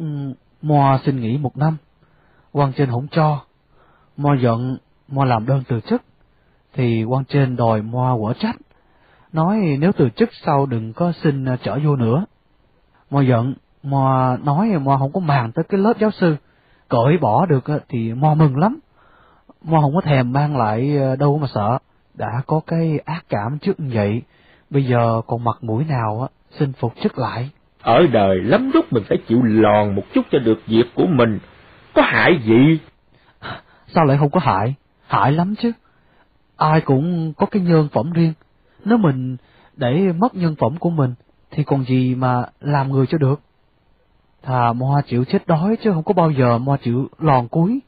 Mo 0.63 0.99
xin 1.05 1.21
nghỉ 1.21 1.39
một 1.39 1.57
năm, 1.57 1.77
quan 2.53 2.73
trên 2.73 2.91
không 2.91 3.07
cho. 3.11 3.41
Mo 4.21 4.35
giận, 4.35 4.77
Mo 5.09 5.25
làm 5.25 5.47
đơn 5.47 5.63
từ 5.69 5.81
chức, 5.81 6.03
thì 6.75 7.05
quan 7.05 7.25
trên 7.25 7.57
đòi 7.57 7.83
Mo 7.83 8.17
quở 8.21 8.33
trách, 8.33 8.57
nói 9.33 9.77
nếu 9.79 9.93
từ 9.93 10.09
chức 10.17 10.31
sau 10.33 10.67
đừng 10.67 10.93
có 10.93 11.13
xin 11.13 11.45
ờ, 11.45 11.57
trở 11.63 11.79
vô 11.85 11.97
nữa. 11.97 12.25
Mo 13.11 13.21
giận, 13.21 13.55
Mo 13.83 14.37
nói 14.45 14.79
Mo 14.79 14.97
không 14.99 15.13
có 15.13 15.21
màng 15.21 15.53
tới 15.53 15.65
cái 15.69 15.81
lớp 15.81 15.93
giáo 16.01 16.11
sư, 16.11 16.37
cởi 16.89 17.19
bỏ 17.21 17.47
được 17.47 17.65
ờ, 17.65 17.81
thì 17.89 18.15
Mo 18.15 18.35
mừng 18.35 18.57
lắm. 18.57 18.79
Mo 19.63 19.81
không 19.81 19.95
có 19.95 20.01
thèm 20.01 20.33
mang 20.33 20.57
lại 20.57 20.97
ờ, 20.97 21.17
đâu 21.17 21.39
mà 21.39 21.47
sợ, 21.55 21.79
đã 22.15 22.43
có 22.47 22.61
cái 22.67 22.99
ác 23.05 23.25
cảm 23.29 23.59
trước 23.59 23.81
như 23.81 23.91
vậy, 23.95 24.23
bây 24.71 24.85
giờ 24.85 25.21
còn 25.27 25.45
mặt 25.45 25.57
mũi 25.61 25.85
nào 25.89 26.29
xin 26.51 26.73
phục 26.73 26.95
chức 27.03 27.19
lại. 27.19 27.51
Ở 27.83 28.07
đời 28.13 28.37
lắm 28.43 28.71
lúc 28.75 28.93
mình 28.93 29.03
phải 29.09 29.19
chịu 29.29 29.43
lòn 29.43 29.95
một 29.95 30.03
chút 30.15 30.23
cho 30.31 30.39
được 30.39 30.61
việc 30.67 30.85
của 30.95 31.07
mình, 31.07 31.39
có 31.95 32.03
hại 32.03 32.41
gì? 32.45 32.79
Sao 33.95 34.05
lại 34.05 34.17
không 34.19 34.31
có 34.31 34.41
hại? 34.41 34.75
Hại 35.07 35.33
lắm 35.33 35.55
chứ. 35.59 35.73
Ai 36.57 36.81
cũng 36.81 37.33
có 37.37 37.47
cái 37.47 37.63
nhân 37.63 37.89
phẩm 37.93 38.13
riêng. 38.13 38.33
Nếu 38.85 38.99
mình 38.99 39.37
để 39.77 40.13
mất 40.13 40.35
nhân 40.35 40.55
phẩm 40.59 40.77
của 40.77 40.91
mình, 40.91 41.15
thì 41.51 41.65
còn 41.65 41.85
gì 41.85 42.15
mà 42.15 42.45
làm 42.61 42.91
người 42.91 43.07
cho 43.07 43.19
được. 43.19 43.41
Thà 44.43 44.73
Moa 44.73 45.03
chịu 45.07 45.25
chết 45.25 45.47
đói 45.47 45.77
chứ 45.83 45.93
không 45.93 46.03
có 46.03 46.15
bao 46.15 46.31
giờ 46.31 46.59
Moa 46.59 46.77
chịu 46.77 47.09
lòn 47.19 47.49
cuối. 47.49 47.81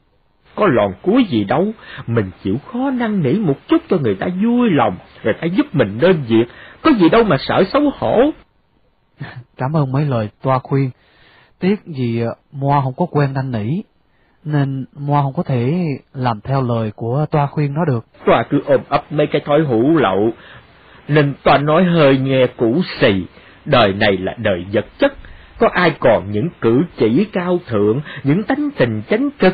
Có 0.55 0.67
lòn 0.67 0.93
cuối 1.01 1.25
gì 1.29 1.43
đâu, 1.43 1.71
mình 2.07 2.31
chịu 2.43 2.57
khó 2.71 2.91
năn 2.91 3.23
nỉ 3.23 3.33
một 3.33 3.55
chút 3.67 3.81
cho 3.89 3.97
người 3.97 4.15
ta 4.15 4.27
vui 4.43 4.69
lòng, 4.71 4.97
người 5.23 5.33
ta 5.41 5.47
giúp 5.57 5.65
mình 5.73 5.97
nên 6.01 6.23
việc, 6.27 6.45
có 6.81 6.91
gì 6.91 7.09
đâu 7.09 7.23
mà 7.23 7.37
sợ 7.39 7.63
xấu 7.73 7.81
hổ. 7.97 8.17
Cảm 9.57 9.75
ơn 9.75 9.91
mấy 9.91 10.05
lời 10.05 10.29
toa 10.41 10.59
khuyên, 10.59 10.89
tiếc 11.59 11.85
gì 11.85 12.23
Moa 12.51 12.81
không 12.81 12.93
có 12.93 13.05
quen 13.05 13.33
năn 13.33 13.51
nỉ, 13.51 13.81
nên 14.45 14.85
Moa 14.95 15.21
không 15.21 15.33
có 15.33 15.43
thể 15.43 15.73
làm 16.13 16.41
theo 16.41 16.61
lời 16.61 16.91
của 16.95 17.25
toa 17.31 17.47
khuyên 17.47 17.73
nó 17.73 17.85
được. 17.85 18.05
Toa 18.25 18.43
cứ 18.49 18.61
ôm 18.65 18.81
ấp 18.89 19.11
mấy 19.11 19.27
cái 19.27 19.41
thói 19.45 19.61
hủ 19.61 19.97
lậu, 19.97 20.29
nên 21.07 21.33
toa 21.43 21.57
nói 21.57 21.83
hơi 21.83 22.17
nghe 22.17 22.47
cũ 22.57 22.81
xì, 22.99 23.23
đời 23.65 23.93
này 23.93 24.17
là 24.17 24.33
đời 24.37 24.65
vật 24.73 24.85
chất, 24.99 25.13
có 25.57 25.69
ai 25.73 25.91
còn 25.99 26.31
những 26.31 26.49
cử 26.61 26.81
chỉ 26.97 27.25
cao 27.33 27.59
thượng, 27.67 28.01
những 28.23 28.43
tánh 28.43 28.69
tình 28.77 29.01
chánh 29.09 29.29
cực. 29.31 29.53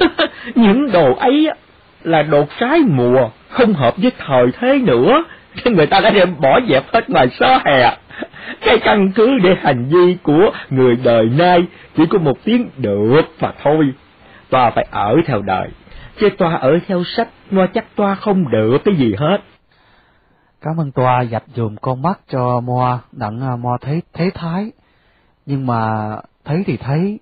những 0.54 0.92
đồ 0.92 1.14
ấy 1.14 1.50
là 2.04 2.22
đồ 2.22 2.44
trái 2.60 2.80
mùa, 2.88 3.30
không 3.48 3.72
hợp 3.72 3.94
với 3.96 4.12
thời 4.18 4.46
thế 4.58 4.78
nữa, 4.78 5.24
nên 5.64 5.74
người 5.74 5.86
ta 5.86 6.00
đã 6.00 6.10
đem 6.10 6.34
bỏ 6.40 6.60
dẹp 6.68 6.84
hết 6.92 7.10
ngoài 7.10 7.28
xó 7.40 7.60
hè. 7.64 7.96
Cái 8.60 8.78
căn 8.78 9.12
cứ 9.14 9.38
để 9.42 9.56
hành 9.62 9.84
vi 9.84 10.16
của 10.22 10.50
người 10.70 10.96
đời 11.04 11.24
nay 11.38 11.64
chỉ 11.96 12.02
có 12.10 12.18
một 12.18 12.44
tiếng 12.44 12.70
được 12.76 13.22
mà 13.40 13.52
thôi. 13.62 13.92
Toa 14.50 14.70
phải 14.70 14.86
ở 14.90 15.16
theo 15.26 15.42
đời, 15.42 15.68
chứ 16.20 16.28
toa 16.38 16.54
ở 16.54 16.78
theo 16.86 17.04
sách, 17.04 17.28
nó 17.50 17.66
chắc 17.74 17.84
toa 17.96 18.14
không 18.14 18.50
được 18.50 18.78
cái 18.84 18.94
gì 18.94 19.14
hết. 19.18 19.38
Cảm 20.60 20.80
ơn 20.80 20.92
Toa 20.92 21.22
dập 21.22 21.42
dùm 21.54 21.76
con 21.76 22.02
mắt 22.02 22.20
cho 22.28 22.60
Moa, 22.60 22.98
đặng 23.12 23.40
à, 23.40 23.56
Moa 23.56 23.78
thấy 23.80 24.02
thế 24.12 24.30
thái. 24.34 24.72
Nhưng 25.46 25.66
mà 25.66 26.10
thấy 26.44 26.62
thì 26.66 26.76
thấy, 26.76 27.18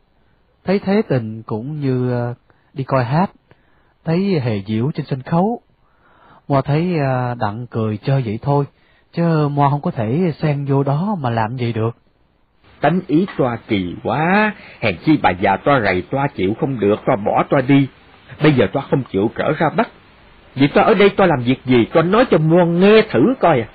thấy 0.64 0.78
thế 0.78 1.02
tình 1.08 1.42
cũng 1.42 1.80
như 1.80 2.12
à, 2.12 2.34
đi 2.72 2.84
coi 2.84 3.04
hát, 3.04 3.30
thấy 4.04 4.40
hề 4.40 4.62
diễu 4.66 4.90
trên 4.94 5.06
sân 5.06 5.22
khấu. 5.22 5.60
Moa 6.48 6.60
thấy 6.60 6.98
à, 6.98 7.34
đặng 7.34 7.66
cười 7.66 7.96
chơi 7.96 8.22
vậy 8.22 8.38
thôi, 8.42 8.64
chứ 9.12 9.48
Moa 9.48 9.70
không 9.70 9.82
có 9.82 9.90
thể 9.90 10.32
xen 10.38 10.64
vô 10.64 10.82
đó 10.82 11.16
mà 11.20 11.30
làm 11.30 11.56
gì 11.56 11.72
được. 11.72 11.96
Tánh 12.86 13.00
ý 13.06 13.26
toa 13.38 13.56
kỳ 13.68 13.94
quá, 14.02 14.54
hèn 14.80 14.96
chi 15.04 15.18
bà 15.22 15.30
già 15.30 15.56
toa 15.56 15.80
rầy 15.80 16.02
toa 16.02 16.26
chịu 16.34 16.54
không 16.60 16.80
được, 16.80 16.96
toa 17.06 17.16
bỏ 17.16 17.44
toa 17.50 17.60
đi. 17.60 17.88
Bây 18.42 18.52
giờ 18.52 18.66
toa 18.72 18.82
không 18.90 19.02
chịu 19.12 19.30
trở 19.36 19.52
ra 19.52 19.70
Bắc, 19.76 19.88
vì 20.54 20.68
toa 20.68 20.84
ở 20.84 20.94
đây 20.94 21.10
toa 21.10 21.26
làm 21.26 21.42
việc 21.44 21.64
gì, 21.64 21.86
toa 21.92 22.02
nói 22.02 22.24
cho 22.30 22.38
Moa 22.38 22.64
nghe 22.64 23.02
thử 23.10 23.34
coi 23.40 23.60
à. 23.60 23.68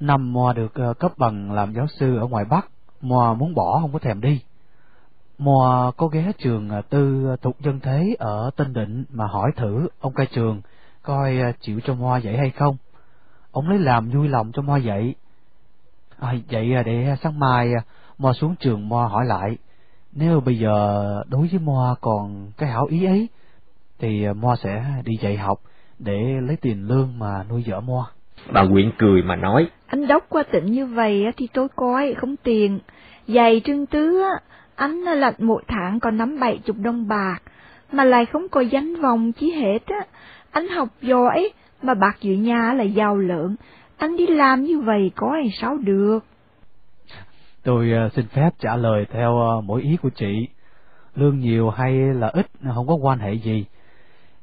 Năm 0.00 0.32
Moa 0.32 0.52
được 0.52 0.74
ờ, 0.74 0.94
cấp 0.94 1.12
bằng 1.16 1.52
làm 1.52 1.72
giáo 1.72 1.86
sư 1.86 2.18
ở 2.18 2.26
ngoài 2.26 2.44
Bắc, 2.50 2.66
Moa 3.00 3.34
muốn 3.34 3.54
bỏ 3.54 3.78
không 3.80 3.92
có 3.92 3.98
thèm 3.98 4.20
đi. 4.20 4.40
Moa 5.38 5.90
có 5.96 6.06
ghé 6.06 6.32
trường 6.38 6.68
ờ, 6.68 6.82
tư 6.90 7.26
ờ, 7.28 7.36
thuộc 7.42 7.60
dân 7.60 7.80
thế 7.80 8.16
ở 8.18 8.50
Tân 8.56 8.72
Định 8.72 9.04
mà 9.10 9.26
hỏi 9.26 9.50
thử 9.56 9.88
ông 10.00 10.14
cai 10.14 10.26
trường 10.26 10.60
coi 11.02 11.36
chịu 11.60 11.80
cho 11.80 11.94
Moa 11.94 12.18
dạy 12.18 12.36
hay 12.36 12.50
không. 12.50 12.76
Ông 13.52 13.68
lấy 13.68 13.78
làm 13.78 14.10
vui 14.10 14.28
lòng 14.28 14.52
cho 14.52 14.62
Moa 14.62 14.78
dạy. 14.78 15.14
À, 16.20 16.34
vậy 16.50 16.74
để 16.84 17.16
sáng 17.22 17.38
mai 17.38 17.72
Moa 18.18 18.32
xuống 18.32 18.54
trường 18.60 18.88
Moa 18.88 19.08
hỏi 19.08 19.24
lại, 19.26 19.56
nếu 20.12 20.40
bây 20.40 20.58
giờ 20.58 21.22
đối 21.28 21.48
với 21.48 21.60
Moa 21.60 21.94
còn 22.00 22.50
cái 22.56 22.68
hảo 22.68 22.86
ý 22.86 23.04
ấy, 23.04 23.28
thì 23.98 24.26
Moa 24.36 24.56
sẽ 24.56 24.84
đi 25.04 25.12
dạy 25.20 25.36
học 25.36 25.58
để 25.98 26.18
lấy 26.42 26.56
tiền 26.56 26.88
lương 26.88 27.18
mà 27.18 27.44
nuôi 27.50 27.64
vợ 27.66 27.80
Moa. 27.80 28.04
Bà 28.52 28.66
Quyện 28.72 28.92
cười 28.98 29.22
mà 29.22 29.36
nói. 29.36 29.66
Anh 29.86 30.06
đốc 30.06 30.26
qua 30.28 30.42
tỉnh 30.42 30.66
như 30.66 30.86
vậy 30.86 31.24
thì 31.36 31.48
tôi 31.52 31.68
coi 31.76 32.14
không 32.14 32.36
tiền. 32.36 32.78
Giày 33.28 33.60
trưng 33.64 33.86
tứ, 33.86 34.22
anh 34.74 35.00
lạch 35.00 35.40
mỗi 35.40 35.62
tháng 35.68 36.00
còn 36.00 36.16
nắm 36.16 36.40
bảy 36.40 36.58
chục 36.64 36.76
đồng 36.78 37.08
bạc, 37.08 37.38
mà 37.92 38.04
lại 38.04 38.26
không 38.26 38.48
có 38.48 38.60
danh 38.60 39.00
vòng 39.00 39.32
chí 39.32 39.50
hết 39.50 39.86
á. 39.86 40.06
Anh 40.50 40.68
học 40.68 40.88
giỏi, 41.02 41.50
mà 41.82 41.94
bạc 41.94 42.16
dự 42.20 42.34
nhà 42.34 42.72
là 42.72 42.84
giàu 42.84 43.16
lớn, 43.16 43.56
anh 43.96 44.16
đi 44.16 44.26
làm 44.26 44.62
như 44.62 44.80
vậy 44.80 45.10
có 45.16 45.30
hay 45.30 45.50
sao 45.60 45.76
được. 45.76 46.24
Tôi 47.66 47.92
ờ, 47.92 48.08
xin 48.14 48.26
phép 48.28 48.50
trả 48.58 48.76
lời 48.76 49.06
theo 49.12 49.38
ờ, 49.38 49.60
mỗi 49.60 49.82
ý 49.82 49.96
của 50.02 50.10
chị. 50.10 50.48
Lương 51.14 51.40
nhiều 51.40 51.70
hay 51.70 51.92
là 51.92 52.28
ít 52.28 52.46
không 52.74 52.86
có 52.86 52.94
quan 52.94 53.18
hệ 53.18 53.34
gì. 53.34 53.64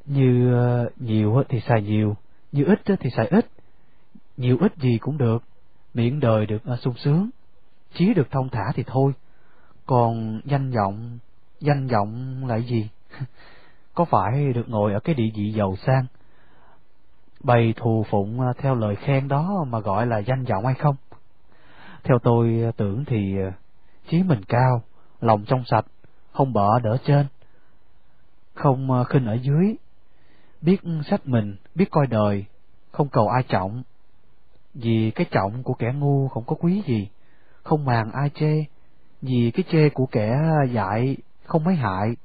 Như 0.05 0.53
ờ, 0.53 0.89
nhiều 0.97 1.43
thì 1.49 1.59
xài 1.59 1.81
nhiều, 1.81 2.15
như 2.51 2.65
ít 2.65 2.79
thì 2.99 3.09
xài 3.09 3.27
ít. 3.27 3.47
Nhiều 4.37 4.57
ít 4.59 4.77
gì 4.77 4.97
cũng 4.97 5.17
được, 5.17 5.43
miễn 5.93 6.19
đời 6.19 6.45
được 6.45 6.61
sung 6.81 6.93
sướng, 6.97 7.29
chí 7.93 8.13
được 8.13 8.31
thông 8.31 8.49
thả 8.49 8.63
thì 8.75 8.83
thôi. 8.87 9.13
Còn 9.85 10.41
danh 10.45 10.71
vọng, 10.71 11.19
danh 11.59 11.87
vọng 11.87 12.43
là 12.47 12.59
gì? 12.59 12.89
có 13.93 14.05
phải 14.05 14.53
được 14.53 14.69
ngồi 14.69 14.93
ở 14.93 14.99
cái 14.99 15.15
địa 15.15 15.31
vị 15.35 15.51
giàu 15.51 15.75
sang, 15.75 16.05
bày 17.43 17.73
thù 17.77 18.05
phụng 18.09 18.39
theo 18.57 18.75
lời 18.75 18.95
khen 18.95 19.27
đó 19.27 19.65
mà 19.69 19.79
gọi 19.79 20.07
là 20.07 20.17
danh 20.17 20.43
vọng 20.43 20.65
hay 20.65 20.75
không? 20.75 20.95
Theo 22.03 22.19
tôi 22.19 22.71
tưởng 22.77 23.05
thì 23.05 23.37
ờ, 23.37 23.51
chí 24.09 24.23
mình 24.23 24.41
cao, 24.47 24.83
lòng 25.21 25.45
trong 25.47 25.63
sạch, 25.65 25.85
không 26.31 26.53
bợ 26.53 26.79
đỡ 26.79 26.97
trên, 27.05 27.25
không 28.53 28.91
ờ, 28.91 29.03
khinh 29.03 29.25
ở 29.25 29.33
dưới, 29.33 29.75
biết 30.61 30.77
sách 31.05 31.27
mình, 31.27 31.55
biết 31.75 31.91
coi 31.91 32.07
đời, 32.07 32.45
không 32.91 33.09
cầu 33.09 33.27
ai 33.27 33.43
trọng, 33.43 33.83
vì 34.73 35.11
cái 35.15 35.25
trọng 35.31 35.63
của 35.63 35.73
kẻ 35.73 35.93
ngu 35.93 36.27
không 36.27 36.43
có 36.47 36.55
quý 36.59 36.83
gì, 36.87 37.09
không 37.63 37.85
màng 37.85 38.11
ai 38.11 38.29
chê, 38.29 38.65
vì 39.21 39.51
cái 39.53 39.63
chê 39.71 39.89
của 39.89 40.05
kẻ 40.05 40.39
dại 40.71 41.17
không 41.45 41.63
mấy 41.63 41.75
hại. 41.75 42.15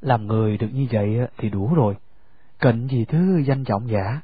Làm 0.00 0.26
người 0.26 0.58
được 0.58 0.68
như 0.72 0.86
vậy 0.92 1.18
ờ, 1.18 1.26
thì 1.38 1.50
đủ 1.50 1.74
rồi, 1.74 1.96
cần 2.58 2.88
gì 2.88 3.04
thứ 3.04 3.42
danh 3.46 3.64
trọng 3.64 3.90
giả. 3.90 4.20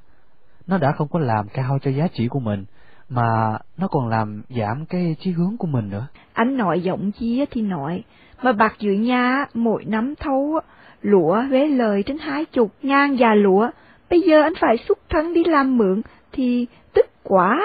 Nó 0.66 0.78
đã 0.78 0.92
không 0.92 1.08
có 1.08 1.18
làm 1.18 1.48
cao 1.48 1.78
cho 1.82 1.90
giá 1.90 2.08
trị 2.12 2.28
của 2.28 2.40
mình, 2.40 2.64
mà 3.08 3.58
nó 3.76 3.88
còn 3.88 4.08
làm 4.08 4.42
giảm 4.48 4.86
cái 4.86 5.16
chí 5.20 5.30
hướng 5.30 5.56
của 5.58 5.66
mình 5.66 5.90
nữa. 5.90 6.06
Anh 6.32 6.56
nội 6.56 6.80
giọng 6.80 7.12
chia 7.12 7.44
thì 7.50 7.62
nội, 7.62 8.04
mà 8.42 8.52
bạc 8.52 8.74
dự 8.78 8.92
nhà 8.92 9.44
mỗi 9.54 9.84
nắm 9.84 10.14
thâu 10.20 10.60
lúa 11.02 11.42
với 11.50 11.68
lời 11.68 12.02
đến 12.06 12.18
hai 12.18 12.44
chục 12.44 12.72
ngang 12.82 13.18
già 13.18 13.34
lúa, 13.34 13.70
bây 14.10 14.20
giờ 14.20 14.42
anh 14.42 14.52
phải 14.60 14.76
xuất 14.88 14.98
thân 15.08 15.34
đi 15.34 15.44
làm 15.44 15.78
mượn 15.78 16.02
thì 16.32 16.66
tức 16.94 17.06
quá. 17.22 17.62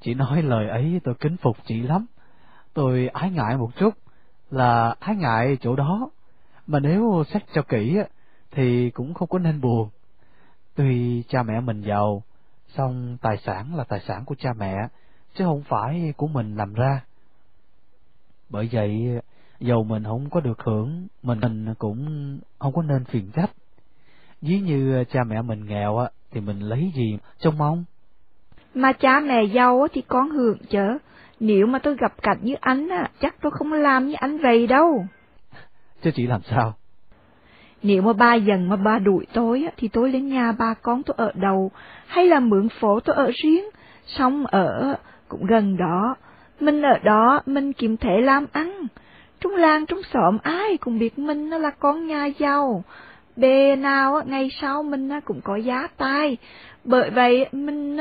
Chị 0.00 0.14
nói 0.14 0.42
lời 0.42 0.68
ấy 0.68 1.00
tôi 1.04 1.14
kính 1.14 1.36
phục 1.36 1.56
chị 1.66 1.82
lắm. 1.82 2.06
Tôi 2.74 3.08
ái 3.12 3.30
ngại 3.30 3.56
một 3.56 3.70
chút 3.76 3.94
là 4.50 4.94
ái 5.00 5.16
ngại 5.16 5.58
chỗ 5.60 5.76
đó, 5.76 6.10
mà 6.66 6.80
nếu 6.80 7.24
xét 7.32 7.42
cho 7.54 7.62
kỹ 7.62 7.98
thì 8.50 8.90
cũng 8.90 9.14
không 9.14 9.28
có 9.28 9.38
nên 9.38 9.60
buồn. 9.60 9.88
Tuy 10.74 11.22
cha 11.28 11.42
mẹ 11.42 11.60
mình 11.60 11.80
giàu, 11.80 12.22
song 12.76 13.16
tài 13.22 13.36
sản 13.36 13.74
là 13.76 13.84
tài 13.84 14.00
sản 14.00 14.24
của 14.24 14.34
cha 14.38 14.50
mẹ, 14.58 14.74
chứ 15.34 15.44
không 15.44 15.62
phải 15.62 16.12
của 16.16 16.26
mình 16.26 16.56
làm 16.56 16.74
ra. 16.74 17.00
Bởi 18.50 18.68
vậy, 18.72 19.20
dầu 19.60 19.84
mình 19.84 20.04
không 20.04 20.30
có 20.30 20.40
được 20.40 20.62
hưởng, 20.62 21.06
mình 21.22 21.74
cũng 21.78 22.06
không 22.58 22.72
có 22.72 22.82
nên 22.82 23.04
phiền 23.04 23.30
trách. 23.34 23.50
Ví 24.42 24.60
như 24.60 25.04
cha 25.10 25.20
mẹ 25.26 25.42
mình 25.42 25.66
nghèo 25.66 25.98
á, 25.98 26.08
thì 26.30 26.40
mình 26.40 26.60
lấy 26.60 26.92
gì 26.94 27.18
trông 27.38 27.58
mong. 27.58 27.84
Mà 28.74 28.92
cha 28.92 29.20
mẹ 29.20 29.44
giàu 29.44 29.86
thì 29.92 30.02
con 30.08 30.30
hưởng 30.30 30.58
chớ. 30.70 30.98
Nếu 31.40 31.66
mà 31.66 31.78
tôi 31.78 31.96
gặp 32.00 32.22
cảnh 32.22 32.38
như 32.42 32.54
anh 32.60 32.88
á, 32.88 33.10
chắc 33.20 33.34
tôi 33.42 33.52
không 33.52 33.72
làm 33.72 34.08
như 34.08 34.14
anh 34.18 34.38
vậy 34.38 34.66
đâu. 34.66 35.06
Chứ 36.02 36.10
chị 36.14 36.26
làm 36.26 36.40
sao? 36.42 36.74
Nếu 37.82 38.02
mà 38.02 38.12
ba 38.12 38.34
dần 38.34 38.68
mà 38.68 38.76
ba 38.76 38.98
đuổi 38.98 39.26
tôi 39.32 39.62
á, 39.64 39.72
thì 39.76 39.88
tôi 39.88 40.10
lên 40.10 40.28
nhà 40.28 40.52
ba 40.52 40.74
con 40.82 41.02
tôi 41.02 41.14
ở 41.18 41.32
đầu, 41.34 41.70
hay 42.06 42.26
là 42.26 42.40
mượn 42.40 42.68
phố 42.68 43.00
tôi 43.00 43.16
ở 43.16 43.30
riêng, 43.34 43.64
xong 44.06 44.46
ở 44.46 44.94
cũng 45.28 45.46
gần 45.46 45.76
đó. 45.76 46.16
Mình 46.60 46.82
ở 46.82 46.98
đó, 46.98 47.42
mình 47.46 47.72
kiếm 47.72 47.96
thể 47.96 48.20
làm 48.20 48.46
ăn. 48.52 48.86
Trong 49.40 49.54
làng, 49.54 49.86
trong 49.86 50.02
xóm 50.12 50.38
ai 50.42 50.76
cũng 50.76 50.98
biết 50.98 51.18
mình 51.18 51.50
là 51.50 51.70
con 51.70 52.06
nhà 52.06 52.26
giàu. 52.26 52.84
Bề 53.36 53.76
nào 53.76 54.20
ngày 54.26 54.48
sau 54.60 54.82
mình 54.82 55.10
cũng 55.24 55.40
có 55.44 55.56
giá 55.56 55.88
tài. 55.96 56.36
Bởi 56.84 57.10
vậy 57.10 57.46
mình 57.52 57.98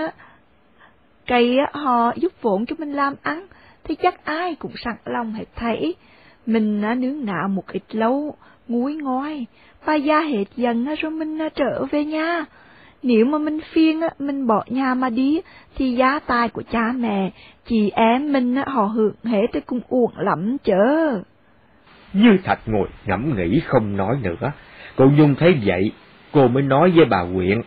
cây 1.28 1.58
họ 1.74 2.14
giúp 2.16 2.34
vốn 2.42 2.66
cho 2.66 2.76
mình 2.80 2.94
làm 2.94 3.14
ăn, 3.22 3.46
thì 3.84 3.96
chắc 3.96 4.26
ai 4.26 4.56
cũng 4.56 4.72
sẵn 4.76 4.96
lòng 5.06 5.34
hết 5.34 5.46
thảy. 5.56 5.94
Mình 6.46 6.82
nướng 6.82 7.26
nạo 7.26 7.48
một 7.48 7.64
ít 7.72 7.84
lâu, 7.92 8.36
nguôi 8.68 8.96
ngói, 8.96 9.46
và 9.86 9.96
gia 9.96 10.20
hết 10.20 10.46
dần 10.56 10.88
rồi 11.00 11.12
mình 11.12 11.39
trở 11.56 11.86
về 11.91 12.06
nhà. 12.06 12.46
Nếu 13.03 13.25
mà 13.25 13.38
mình 13.38 13.60
phiền, 13.74 14.00
mình 14.20 14.48
bỏ 14.48 14.63
nhà 14.68 14.94
mà 14.94 15.10
đi, 15.10 15.41
thì 15.75 15.91
giá 15.91 16.20
tài 16.20 16.50
của 16.50 16.63
cha 16.72 16.91
mẹ, 16.96 17.32
chị 17.65 17.89
em 17.89 18.34
mình 18.34 18.56
họ 18.56 18.84
hưởng 18.84 19.15
hết 19.24 19.48
thì 19.53 19.60
cũng 19.60 19.82
uổng 19.88 20.13
lắm 20.18 20.58
chớ. 20.63 21.12
Như 22.13 22.38
Thạch 22.44 22.60
ngồi 22.65 22.88
ngẫm 23.06 23.36
nghĩ 23.38 23.60
không 23.65 23.98
nói 23.98 24.18
nữa. 24.24 24.51
Cô 24.96 25.06
Nhung 25.06 25.36
thấy 25.36 25.62
vậy, 25.65 25.91
cô 26.32 26.48
mới 26.48 26.63
nói 26.63 26.91
với 26.96 27.06
bà 27.06 27.25
Quyện. 27.36 27.62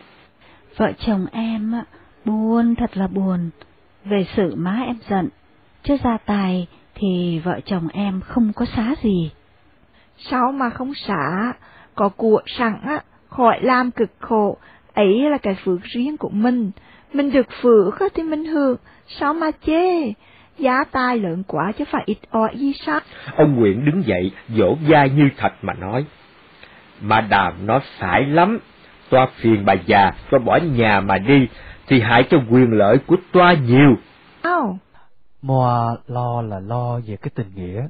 Vợ 0.77 0.91
chồng 0.99 1.25
em 1.31 1.73
buồn 2.25 2.75
thật 2.75 2.97
là 2.97 3.07
buồn, 3.07 3.49
về 4.05 4.25
sự 4.35 4.55
má 4.55 4.81
em 4.85 4.95
giận, 5.09 5.29
chứ 5.83 5.97
ra 6.03 6.17
tài 6.25 6.67
thì 6.95 7.41
vợ 7.43 7.59
chồng 7.65 7.87
em 7.93 8.21
không 8.21 8.51
có 8.55 8.65
xá 8.65 8.95
gì. 9.03 9.31
Sao 10.17 10.51
mà 10.51 10.69
không 10.69 10.93
xả, 10.93 11.53
có 11.95 12.09
của 12.09 12.41
sẵn 12.45 12.81
á, 12.81 13.03
khỏi 13.29 13.59
làm 13.61 13.91
cực 13.91 14.09
khổ, 14.19 14.57
ấy 14.93 15.29
là 15.29 15.37
cái 15.37 15.55
phước 15.63 15.83
riêng 15.83 16.17
của 16.17 16.29
mình, 16.29 16.71
mình 17.13 17.31
được 17.31 17.47
phước 17.61 17.93
thì 18.13 18.23
mình 18.23 18.45
hưởng, 18.45 18.77
sao 19.07 19.33
mà 19.33 19.51
chê, 19.65 20.13
giá 20.57 20.83
tài 20.83 21.19
lớn 21.19 21.43
quá 21.47 21.71
chứ 21.77 21.85
phải 21.91 22.03
ít 22.05 22.17
ỏi 22.29 22.55
gì 22.55 22.73
sao? 22.73 22.99
Ông 23.35 23.55
Nguyện 23.55 23.85
đứng 23.85 24.03
dậy, 24.05 24.31
vỗ 24.47 24.77
vai 24.89 25.09
như 25.09 25.29
thật 25.37 25.53
mà 25.61 25.73
nói. 25.73 26.05
Mà 27.01 27.21
đàm 27.21 27.53
nó 27.65 27.81
phải 27.99 28.25
lắm, 28.25 28.59
toa 29.09 29.27
phiền 29.35 29.65
bà 29.65 29.73
già, 29.73 30.11
toa 30.31 30.39
bỏ 30.39 30.57
nhà 30.57 30.99
mà 30.99 31.17
đi, 31.17 31.47
thì 31.87 31.99
hại 31.99 32.23
cho 32.29 32.37
quyền 32.49 32.71
lợi 32.71 32.97
của 33.07 33.15
toa 33.31 33.53
nhiều. 33.53 33.95
Sao? 34.43 34.79
Moa 35.41 35.95
lo 36.07 36.41
là 36.41 36.59
lo 36.59 36.99
về 37.07 37.17
cái 37.21 37.31
tình 37.35 37.51
nghĩa, 37.55 37.87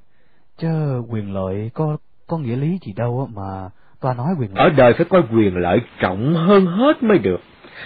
chứ 0.58 1.01
quyền 1.10 1.34
lợi 1.34 1.72
có 1.74 1.98
có 2.27 2.38
nghĩa 2.38 2.55
lý 2.55 2.77
gì 2.82 2.94
đâu 2.94 3.29
mà 3.36 3.70
toa 4.01 4.13
nói 4.13 4.27
quyền 4.39 4.55
lợi. 4.55 4.70
Ở 4.70 4.70
đời 4.70 4.94
phải 4.94 5.05
coi 5.10 5.22
quyền 5.34 5.58
lợi 5.58 5.79
trọng 6.00 6.36
hơn 6.36 6.65
hết 6.65 7.03
mới 7.03 7.17
được. 7.17 7.39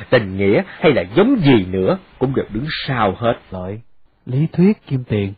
Tình 0.09 0.37
nghĩa 0.37 0.63
hay 0.67 0.91
là 0.91 1.03
giống 1.15 1.39
gì 1.39 1.65
nữa 1.65 1.97
cũng 2.19 2.35
đều 2.35 2.45
đứng 2.49 2.65
sau 2.87 3.15
hết. 3.17 3.33
Lợi, 3.51 3.81
lý 4.25 4.47
thuyết 4.53 4.85
kim 4.87 5.03
tiền. 5.03 5.33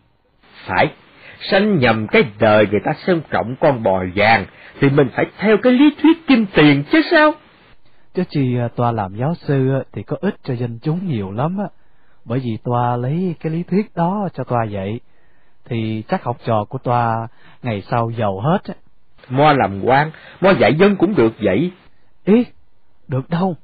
Phải, 0.66 0.94
sanh 1.40 1.80
nhầm 1.80 2.08
cái 2.08 2.24
đời 2.40 2.68
người 2.72 2.80
ta 2.86 2.92
xem 2.94 3.22
trọng 3.32 3.56
con 3.60 3.84
bò 3.84 4.04
vàng, 4.16 4.46
thì 4.80 4.90
mình 4.90 5.10
phải 5.16 5.26
theo 5.38 5.58
cái 5.64 5.74
lý 5.74 5.96
thuyết 6.02 6.28
kim 6.28 6.46
tiền 6.54 6.84
chứ 6.92 7.02
sao? 7.12 7.32
Chứ 8.14 8.24
chi 8.30 8.58
à, 8.58 8.68
toa 8.76 8.92
làm 8.92 9.16
giáo 9.16 9.34
sư 9.36 9.84
thì 9.92 10.04
có 10.04 10.18
ích 10.22 10.36
cho 10.44 10.54
dân 10.54 10.80
chúng 10.82 11.08
nhiều 11.08 11.32
lắm 11.32 11.58
á, 11.58 11.66
bởi 12.26 12.40
vì 12.40 12.58
toa 12.64 12.98
lấy 12.98 13.36
cái 13.40 13.54
lý 13.54 13.64
thuyết 13.64 13.96
đó 13.96 14.30
cho 14.34 14.44
toa 14.44 14.66
vậy, 14.72 15.00
thì 15.66 16.04
chắc 16.08 16.24
học 16.24 16.38
trò 16.46 16.64
của 16.70 16.78
toa 16.78 17.28
ngày 17.64 17.82
sau 17.82 18.12
giàu 18.18 18.40
hết 18.40 18.60
á. 18.64 18.74
Mo 19.32 19.54
làm 19.54 19.86
quan, 19.86 20.12
mo 20.42 20.52
dạy 20.52 20.76
dân 20.76 20.96
cũng 20.96 21.16
được 21.16 21.34
vậy. 21.40 21.72
Ý, 22.26 22.46
được 23.08 23.30
đâu. 23.30 23.56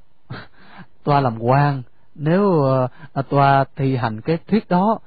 toa 1.03 1.19
làm 1.19 1.39
quan, 1.39 1.83
nếu 2.15 2.41
uh, 2.43 3.29
toa 3.29 3.65
thi 3.75 3.95
hành 3.95 4.21
cái 4.21 4.37
thuyết 4.47 4.69
đó, 4.69 4.99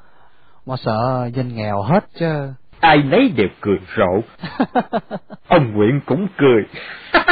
mo 0.67 0.77
sợ 0.77 1.31
dân 1.35 1.57
nghèo 1.57 1.83
hết 1.83 2.05
chứ. 2.19 2.53
Ai 2.81 2.99
nấy 2.99 3.33
đều 3.37 3.49
cười 3.61 3.79
rộ. 3.97 4.21
Ông 5.49 5.73
Nguyễn 5.73 6.01
cũng 6.07 6.27
cười. 6.37 6.65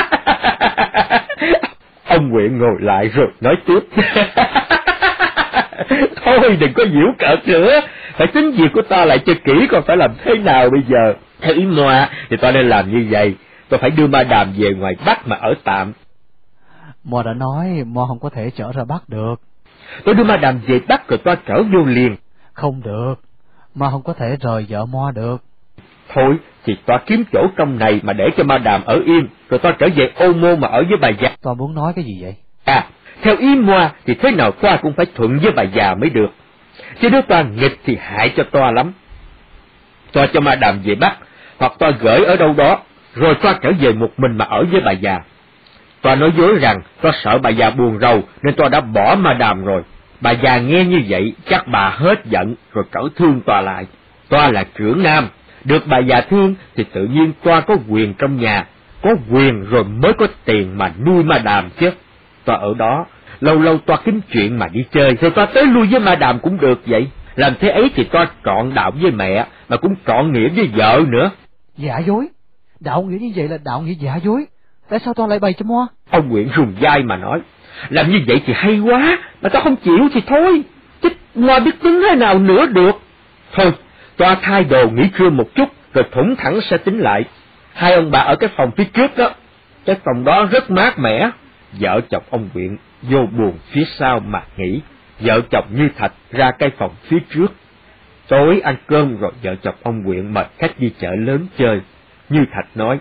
Ông 2.08 2.28
Nguyễn 2.28 2.58
ngồi 2.58 2.76
lại 2.80 3.08
rồi 3.08 3.26
nói 3.40 3.54
tiếp. 3.66 3.80
Thôi 6.24 6.56
đừng 6.60 6.72
có 6.74 6.84
giễu 6.84 7.12
cợt 7.18 7.48
nữa, 7.48 7.80
phải 8.16 8.26
tính 8.26 8.50
việc 8.50 8.68
của 8.74 8.82
ta 8.82 9.04
lại 9.04 9.18
cho 9.26 9.32
kỹ 9.44 9.66
còn 9.70 9.82
phải 9.86 9.96
làm 9.96 10.10
thế 10.24 10.34
nào 10.34 10.70
bây 10.70 10.82
giờ. 10.88 11.14
Theo 11.40 11.54
ý 11.54 11.64
Moa 11.64 12.10
thì 12.30 12.36
ta 12.36 12.52
nên 12.52 12.68
làm 12.68 12.90
như 12.90 13.06
vậy, 13.10 13.34
tôi 13.68 13.78
phải 13.78 13.90
đưa 13.90 14.06
ma 14.06 14.22
đàm 14.24 14.52
về 14.58 14.74
ngoài 14.74 14.96
Bắc 15.06 15.28
mà 15.28 15.36
ở 15.36 15.54
tạm. 15.64 15.92
Mo 17.04 17.22
đã 17.22 17.32
nói 17.32 17.84
Mo 17.86 18.06
không 18.08 18.18
có 18.18 18.30
thể 18.30 18.50
trở 18.56 18.72
ra 18.72 18.84
Bắc 18.84 19.08
được. 19.08 19.34
Tôi 20.04 20.14
đưa 20.14 20.24
ma 20.24 20.36
đàm 20.36 20.60
về 20.66 20.80
Bắc 20.88 21.08
rồi 21.08 21.18
tôi 21.24 21.36
trở 21.46 21.62
vô 21.62 21.84
liền. 21.84 22.16
Không 22.52 22.82
được, 22.84 23.14
Mo 23.74 23.88
không 23.90 24.02
có 24.02 24.12
thể 24.12 24.36
rời 24.40 24.66
vợ 24.68 24.86
Mo 24.86 25.10
được. 25.14 25.42
Thôi, 26.14 26.36
thì 26.64 26.76
toa 26.86 26.98
kiếm 27.06 27.24
chỗ 27.32 27.46
trong 27.56 27.78
này 27.78 28.00
mà 28.02 28.12
để 28.12 28.30
cho 28.36 28.44
ma 28.44 28.58
đàm 28.58 28.84
ở 28.84 29.00
yên, 29.06 29.28
rồi 29.50 29.58
toa 29.58 29.72
trở 29.78 29.88
về 29.96 30.10
ô 30.16 30.32
mô 30.32 30.56
mà 30.56 30.68
ở 30.68 30.84
với 30.88 30.98
bà 31.00 31.08
già. 31.08 31.30
Toa 31.42 31.54
muốn 31.54 31.74
nói 31.74 31.92
cái 31.96 32.04
gì 32.04 32.18
vậy? 32.22 32.34
À, 32.64 32.84
theo 33.22 33.36
ý 33.36 33.56
Moa 33.56 33.90
thì 34.06 34.14
thế 34.14 34.30
nào 34.30 34.50
toa 34.50 34.76
cũng 34.76 34.92
phải 34.92 35.06
thuận 35.14 35.38
với 35.38 35.52
bà 35.52 35.62
già 35.62 35.94
mới 35.94 36.10
được. 36.10 36.30
Chứ 37.00 37.08
nếu 37.10 37.22
toa 37.22 37.42
nghịch 37.42 37.78
thì 37.84 37.96
hại 38.00 38.32
cho 38.36 38.42
toa 38.42 38.70
lắm. 38.70 38.92
Toa 40.12 40.26
cho 40.26 40.40
ma 40.40 40.54
đàm 40.54 40.80
về 40.84 40.94
Bắc, 40.94 41.18
hoặc 41.58 41.72
toa 41.78 41.90
gửi 41.90 42.24
ở 42.24 42.36
đâu 42.36 42.54
đó, 42.56 42.78
rồi 43.14 43.34
toa 43.34 43.58
trở 43.62 43.72
về 43.80 43.92
một 43.92 44.10
mình 44.16 44.38
mà 44.38 44.44
ở 44.44 44.64
với 44.72 44.80
bà 44.80 44.92
già. 44.92 45.20
Toa 46.02 46.14
nói 46.14 46.32
dối 46.36 46.58
rằng 46.58 46.80
toa 47.00 47.12
sợ 47.22 47.38
bà 47.38 47.50
già 47.50 47.70
buồn 47.70 47.98
rầu 48.00 48.22
nên 48.42 48.54
toa 48.54 48.68
đã 48.68 48.80
bỏ 48.80 49.16
ma 49.18 49.34
đàm 49.34 49.64
rồi. 49.64 49.82
Bà 50.20 50.30
già 50.30 50.58
nghe 50.58 50.84
như 50.84 51.02
vậy 51.08 51.34
chắc 51.48 51.66
bà 51.68 51.90
hết 51.90 52.24
giận 52.24 52.54
rồi 52.74 52.84
cỡ 52.90 53.00
thương 53.16 53.40
toa 53.40 53.60
lại. 53.60 53.86
Toa 54.28 54.50
là 54.50 54.64
trưởng 54.74 55.02
nam, 55.02 55.28
được 55.64 55.86
bà 55.86 55.98
già 55.98 56.20
thương 56.20 56.54
thì 56.76 56.84
tự 56.92 57.04
nhiên 57.04 57.32
toa 57.42 57.60
có 57.60 57.76
quyền 57.88 58.14
trong 58.14 58.36
nhà, 58.36 58.64
có 59.02 59.10
quyền 59.30 59.64
rồi 59.70 59.84
mới 59.84 60.12
có 60.12 60.26
tiền 60.44 60.78
mà 60.78 60.92
nuôi 61.06 61.24
ma 61.24 61.38
đàm 61.38 61.70
chứ. 61.80 61.90
Toa 62.44 62.56
ở 62.56 62.74
đó, 62.78 63.06
lâu 63.40 63.58
lâu 63.58 63.78
toa 63.78 63.96
kiếm 64.04 64.20
chuyện 64.32 64.58
mà 64.58 64.66
đi 64.72 64.84
chơi, 64.90 65.14
rồi 65.20 65.30
toa 65.30 65.46
tới 65.46 65.66
lui 65.66 65.86
với 65.86 66.00
ma 66.00 66.14
đàm 66.14 66.38
cũng 66.38 66.58
được 66.60 66.80
vậy. 66.86 67.06
Làm 67.36 67.52
thế 67.60 67.68
ấy 67.68 67.90
thì 67.94 68.04
toa 68.04 68.26
trọn 68.44 68.74
đạo 68.74 68.90
với 69.02 69.10
mẹ, 69.10 69.46
mà 69.68 69.76
cũng 69.76 69.94
trọn 70.06 70.32
nghĩa 70.32 70.48
với 70.48 70.70
vợ 70.74 71.02
nữa. 71.08 71.30
Giả 71.78 71.98
dối? 71.98 72.28
Đạo 72.80 73.02
nghĩa 73.02 73.18
như 73.18 73.32
vậy 73.36 73.48
là 73.48 73.58
đạo 73.64 73.80
nghĩa 73.80 73.92
giả 73.92 74.16
dối. 74.16 74.46
Tại 74.88 74.98
sao 74.98 75.14
toa 75.14 75.26
lại 75.26 75.38
bày 75.38 75.52
cho 75.52 75.64
Moa? 75.64 75.86
Ông 76.10 76.28
Nguyễn 76.28 76.48
rùng 76.54 76.74
dai 76.82 77.02
mà 77.02 77.16
nói, 77.16 77.40
làm 77.88 78.10
như 78.10 78.18
vậy 78.26 78.42
thì 78.46 78.52
hay 78.56 78.78
quá, 78.78 79.18
mà 79.42 79.48
tao 79.48 79.62
không 79.62 79.76
chịu 79.76 80.08
thì 80.12 80.20
thôi, 80.26 80.62
chứ 81.02 81.08
Moa 81.34 81.58
biết 81.58 81.80
tính 81.82 82.00
thế 82.08 82.16
nào 82.16 82.38
nữa 82.38 82.66
được. 82.66 83.00
Thôi, 83.52 83.72
toa 84.16 84.36
thay 84.42 84.64
đồ 84.64 84.88
nghỉ 84.90 85.02
trưa 85.18 85.30
một 85.30 85.54
chút, 85.54 85.68
rồi 85.94 86.04
thủng 86.12 86.34
thẳng 86.38 86.60
sẽ 86.60 86.78
tính 86.78 86.98
lại. 86.98 87.24
Hai 87.72 87.94
ông 87.94 88.10
bà 88.10 88.18
ở 88.18 88.36
cái 88.36 88.50
phòng 88.56 88.70
phía 88.76 88.84
trước 88.84 89.16
đó, 89.16 89.30
cái 89.84 89.96
phòng 90.04 90.24
đó 90.24 90.46
rất 90.50 90.70
mát 90.70 90.98
mẻ. 90.98 91.30
Vợ 91.80 92.00
chồng 92.10 92.22
ông 92.30 92.48
nguyễn 92.54 92.76
vô 93.02 93.26
buồn 93.38 93.58
phía 93.72 93.84
sau 93.98 94.20
mà 94.20 94.42
nghỉ, 94.56 94.80
vợ 95.20 95.40
chồng 95.50 95.64
như 95.74 95.88
thạch 95.96 96.12
ra 96.30 96.50
cái 96.50 96.70
phòng 96.78 96.90
phía 97.02 97.18
trước. 97.34 97.52
Tối 98.28 98.60
ăn 98.60 98.76
cơm 98.86 99.16
rồi 99.18 99.32
vợ 99.42 99.54
chồng 99.62 99.74
ông 99.82 100.04
Quyện 100.04 100.34
mời 100.34 100.44
khách 100.58 100.78
đi 100.78 100.94
chợ 101.00 101.08
lớn 101.18 101.46
chơi. 101.58 101.80
Như 102.28 102.44
Thạch 102.52 102.76
nói, 102.76 103.00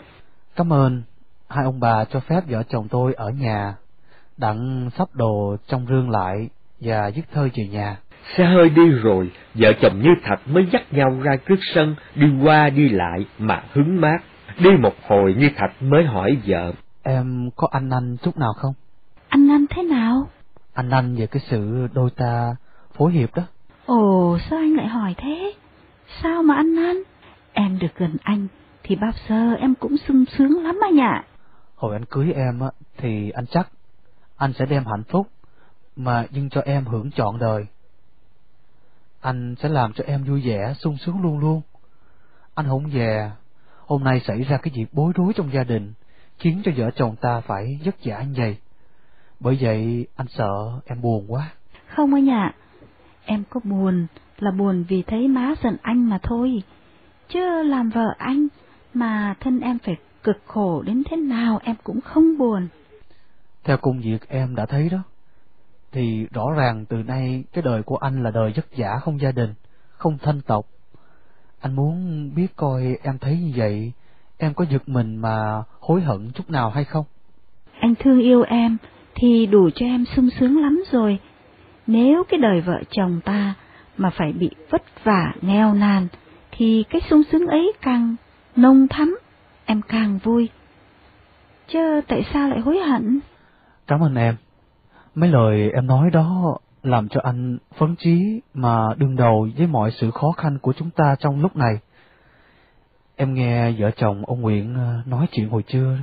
Cảm 0.56 0.74
ơn, 0.74 1.04
hai 1.50 1.66
ông 1.66 1.80
bà 1.80 2.06
cho 2.06 2.20
phép 2.20 2.42
vợ 2.48 2.63
chồng 2.70 2.88
tôi 2.88 3.13
ở 3.13 3.30
nhà, 3.30 3.76
đặng 4.38 4.90
sắp 4.98 5.08
đồ 5.13 5.58
trong 5.68 5.86
rương 5.90 6.10
lại 6.10 6.50
và 6.80 7.08
dứt 7.08 7.26
thơi 7.34 7.52
về 7.56 7.68
nhà. 7.68 7.98
Xe 8.38 8.46
hơi 8.46 8.70
đi 8.70 8.90
rồi, 8.90 9.32
vợ 9.54 9.74
chồng 9.82 10.02
Như 10.02 10.10
Thạch 10.24 10.48
mới 10.48 10.68
dắt 10.72 10.94
nhau 10.94 11.20
ra 11.24 11.36
trước 11.48 11.60
sân, 11.76 11.96
đi 12.16 12.28
qua 12.44 12.70
đi 12.70 12.90
lại 12.90 13.26
mà 13.40 13.63
hứng 13.74 14.02
mát. 14.02 14.18
Đi 14.60 14.70
một 14.80 14.94
hồi 15.08 15.36
Như 15.38 15.50
Thạch 15.56 15.82
mới 15.82 16.04
hỏi 16.04 16.38
vợ. 16.46 16.72
Em 17.04 17.50
có 17.56 17.68
anh 17.72 17.90
anh 17.90 18.18
chút 18.18 18.38
nào 18.38 18.54
không? 18.54 18.74
Anh 19.30 19.52
anh 19.52 19.66
thế 19.70 19.84
nào? 19.84 20.28
Anh 20.74 20.90
anh 20.90 21.16
về 21.16 21.28
cái 21.28 21.40
sự 21.40 21.88
đôi 21.94 22.10
ta 22.10 22.56
phối 22.98 23.12
hiệp 23.12 23.36
đó. 23.36 23.44
Ồ, 23.88 24.38
sao 24.50 24.60
anh 24.60 24.76
lại 24.76 24.88
hỏi 24.88 25.15
thế? 25.17 25.54
Sao 26.23 26.43
mà 26.43 26.56
anh 26.56 26.76
anh? 26.78 26.97
Em 27.54 27.80
được 27.80 27.95
gần 27.95 28.17
anh, 28.23 28.47
thì 28.84 28.95
bao 28.95 29.12
giờ 29.30 29.54
em 29.54 29.76
cũng 29.76 29.97
sung 29.97 30.26
sướng 30.38 30.63
lắm 30.63 30.80
anh 30.84 31.00
ạ. 31.00 31.26
Hồi 31.76 31.95
anh 31.95 32.06
cưới 32.06 32.34
em 32.34 32.60
á, 32.60 32.67
thì 32.97 33.30
anh 33.30 33.45
chắc 33.47 33.69
anh 34.38 34.54
sẽ 34.54 34.65
đem 34.65 34.86
hạnh 34.86 35.04
phúc 35.04 35.28
mà 35.95 36.26
nhưng 36.32 36.50
cho 36.50 36.62
em 36.62 36.86
hưởng 36.86 37.12
trọn 37.12 37.39
đời. 37.39 37.65
Anh 39.21 39.56
sẽ 39.60 39.69
làm 39.69 39.93
cho 39.93 40.04
em 40.08 40.23
vui 40.23 40.41
vẻ, 40.45 40.73
sung 40.80 40.97
sướng 40.97 41.21
luôn 41.21 41.39
luôn. 41.39 41.62
Anh 42.56 42.65
không 42.67 42.89
về, 42.93 43.32
hôm 43.86 44.04
nay 44.04 44.19
xảy 44.19 44.43
ra 44.43 44.58
cái 44.58 44.73
việc 44.76 44.86
bối 44.91 45.13
rối 45.15 45.34
trong 45.36 45.54
gia 45.54 45.63
đình, 45.63 45.93
khiến 46.39 46.62
cho 46.65 46.71
vợ 46.78 46.91
chồng 46.95 47.15
ta 47.21 47.41
phải 47.41 47.80
vất 47.86 47.95
vả 48.04 48.21
như 48.21 48.34
vậy. 48.38 48.58
Bởi 49.39 49.58
vậy 49.62 50.08
anh 50.15 50.28
sợ 50.28 50.80
em 50.86 51.02
buồn 51.02 51.26
quá. 51.28 51.50
Không 51.88 52.13
anh 52.13 52.30
ạ, 52.30 52.54
em 53.28 53.44
có 53.50 53.60
buồn 53.63 54.08
là 54.40 54.52
buồn 54.52 54.84
vì 54.88 55.04
thấy 55.04 55.28
má 55.28 55.54
giận 55.63 55.78
anh 55.82 56.10
mà 56.10 56.20
thôi. 56.24 56.63
Chứ 57.30 57.63
làm 57.63 57.90
vợ 57.90 58.13
anh 58.18 58.48
mà 58.94 59.36
thân 59.40 59.60
em 59.60 59.80
phải 59.80 59.96
cực 60.24 60.38
khổ 60.46 60.82
đến 60.82 61.04
thế 61.10 61.18
nào 61.18 61.60
em 61.63 61.76
cũng 61.84 62.02
không 62.02 62.38
buồn. 62.38 62.68
Theo 63.63 63.78
công 63.78 64.00
việc 64.00 64.30
em 64.30 64.56
đã 64.56 64.66
thấy 64.66 64.90
đó, 64.90 64.98
thì 65.92 66.28
rõ 66.34 66.52
ràng 66.58 66.86
từ 66.86 66.98
nay 66.98 67.44
cái 67.54 67.62
đời 67.62 67.84
của 67.84 67.98
anh 67.98 68.24
là 68.24 68.32
đời 68.32 68.54
vất 68.56 68.66
vả 68.78 69.00
không 69.02 69.22
gia 69.22 69.32
đình, 69.32 69.54
không 69.90 70.18
thanh 70.18 70.42
tộc. 70.42 70.66
Anh 71.60 71.76
muốn 71.76 72.30
biết 72.36 72.48
coi 72.56 72.98
em 73.04 73.18
thấy 73.18 73.38
như 73.40 73.52
vậy, 73.56 73.92
em 74.38 74.54
có 74.54 74.66
giật 74.72 74.90
mình 74.90 75.16
mà 75.16 75.63
hối 75.80 76.02
hận 76.02 76.32
chút 76.32 76.50
nào 76.50 76.70
hay 76.70 76.84
không? 76.84 77.06
Anh 77.80 77.94
thương 78.00 78.20
yêu 78.20 78.44
em 78.44 78.78
thì 79.16 79.46
đủ 79.46 79.70
cho 79.76 79.86
em 79.86 80.06
sung 80.16 80.30
sướng 80.40 80.62
lắm 80.62 80.84
rồi. 80.92 81.20
Nếu 81.88 82.23
cái 82.30 82.39
đời 82.39 82.62
vợ 82.62 82.82
chồng 82.89 83.21
ta 83.26 83.54
mà 83.97 84.10
phải 84.10 84.34
bị 84.34 84.50
vất 84.69 84.82
vả, 85.04 85.34
nghèo 85.41 85.73
nàn, 85.73 86.08
thì 86.52 86.84
cái 86.89 87.02
sung 87.10 87.21
sướng 87.32 87.47
ấy 87.47 87.73
càng 87.82 88.15
nông 88.56 88.88
thắm, 88.88 89.19
em 89.65 89.82
càng 89.82 90.19
vui. 90.23 90.50
Chứ 91.67 92.02
tại 92.08 92.26
sao 92.34 92.50
lại 92.50 92.60
hối 92.60 92.80
hận? 92.80 93.19
Cảm 93.88 94.04
ơn 94.04 94.15
em. 94.15 94.36
Mấy 95.15 95.30
lời 95.30 95.71
em 95.73 95.88
nói 95.88 96.10
đó 96.12 96.58
làm 96.84 97.10
cho 97.10 97.21
anh 97.23 97.58
phấn 97.78 97.95
chí 97.95 98.41
mà 98.54 98.88
đương 98.97 99.15
đầu 99.15 99.47
với 99.58 99.67
mọi 99.67 99.91
sự 99.91 100.12
khó 100.12 100.32
khăn 100.32 100.58
của 100.62 100.73
chúng 100.73 100.89
ta 100.89 101.15
trong 101.19 101.41
lúc 101.41 101.56
này. 101.56 101.80
Em 103.15 103.34
nghe 103.34 103.71
vợ 103.71 103.91
chồng 103.91 104.26
ông 104.26 104.41
Nguyện 104.41 104.76
ờ, 104.76 105.02
nói 105.06 105.28
chuyện 105.32 105.50
hồi 105.50 105.63
trưa, 105.63 105.97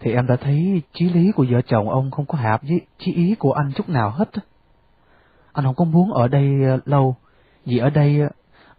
thì 0.00 0.12
em 0.12 0.26
đã 0.26 0.36
thấy 0.36 0.82
chí 0.92 1.08
lý 1.08 1.32
của 1.32 1.46
vợ 1.50 1.60
chồng 1.62 1.88
ông 1.88 2.10
không 2.10 2.26
có 2.26 2.38
hợp 2.38 2.62
với 2.62 2.80
chí 2.98 3.12
ý 3.12 3.34
của 3.38 3.52
anh 3.52 3.72
chút 3.76 3.88
nào 3.88 4.10
hết. 4.10 4.28
Anh 5.52 5.64
không 5.64 5.74
có 5.74 5.84
muốn 5.84 6.12
ở 6.12 6.28
đây 6.28 6.64
ờ, 6.64 6.78
lâu, 6.84 7.16
vì 7.64 7.78
ở 7.78 7.90
đây, 7.90 8.20
ờ, 8.20 8.28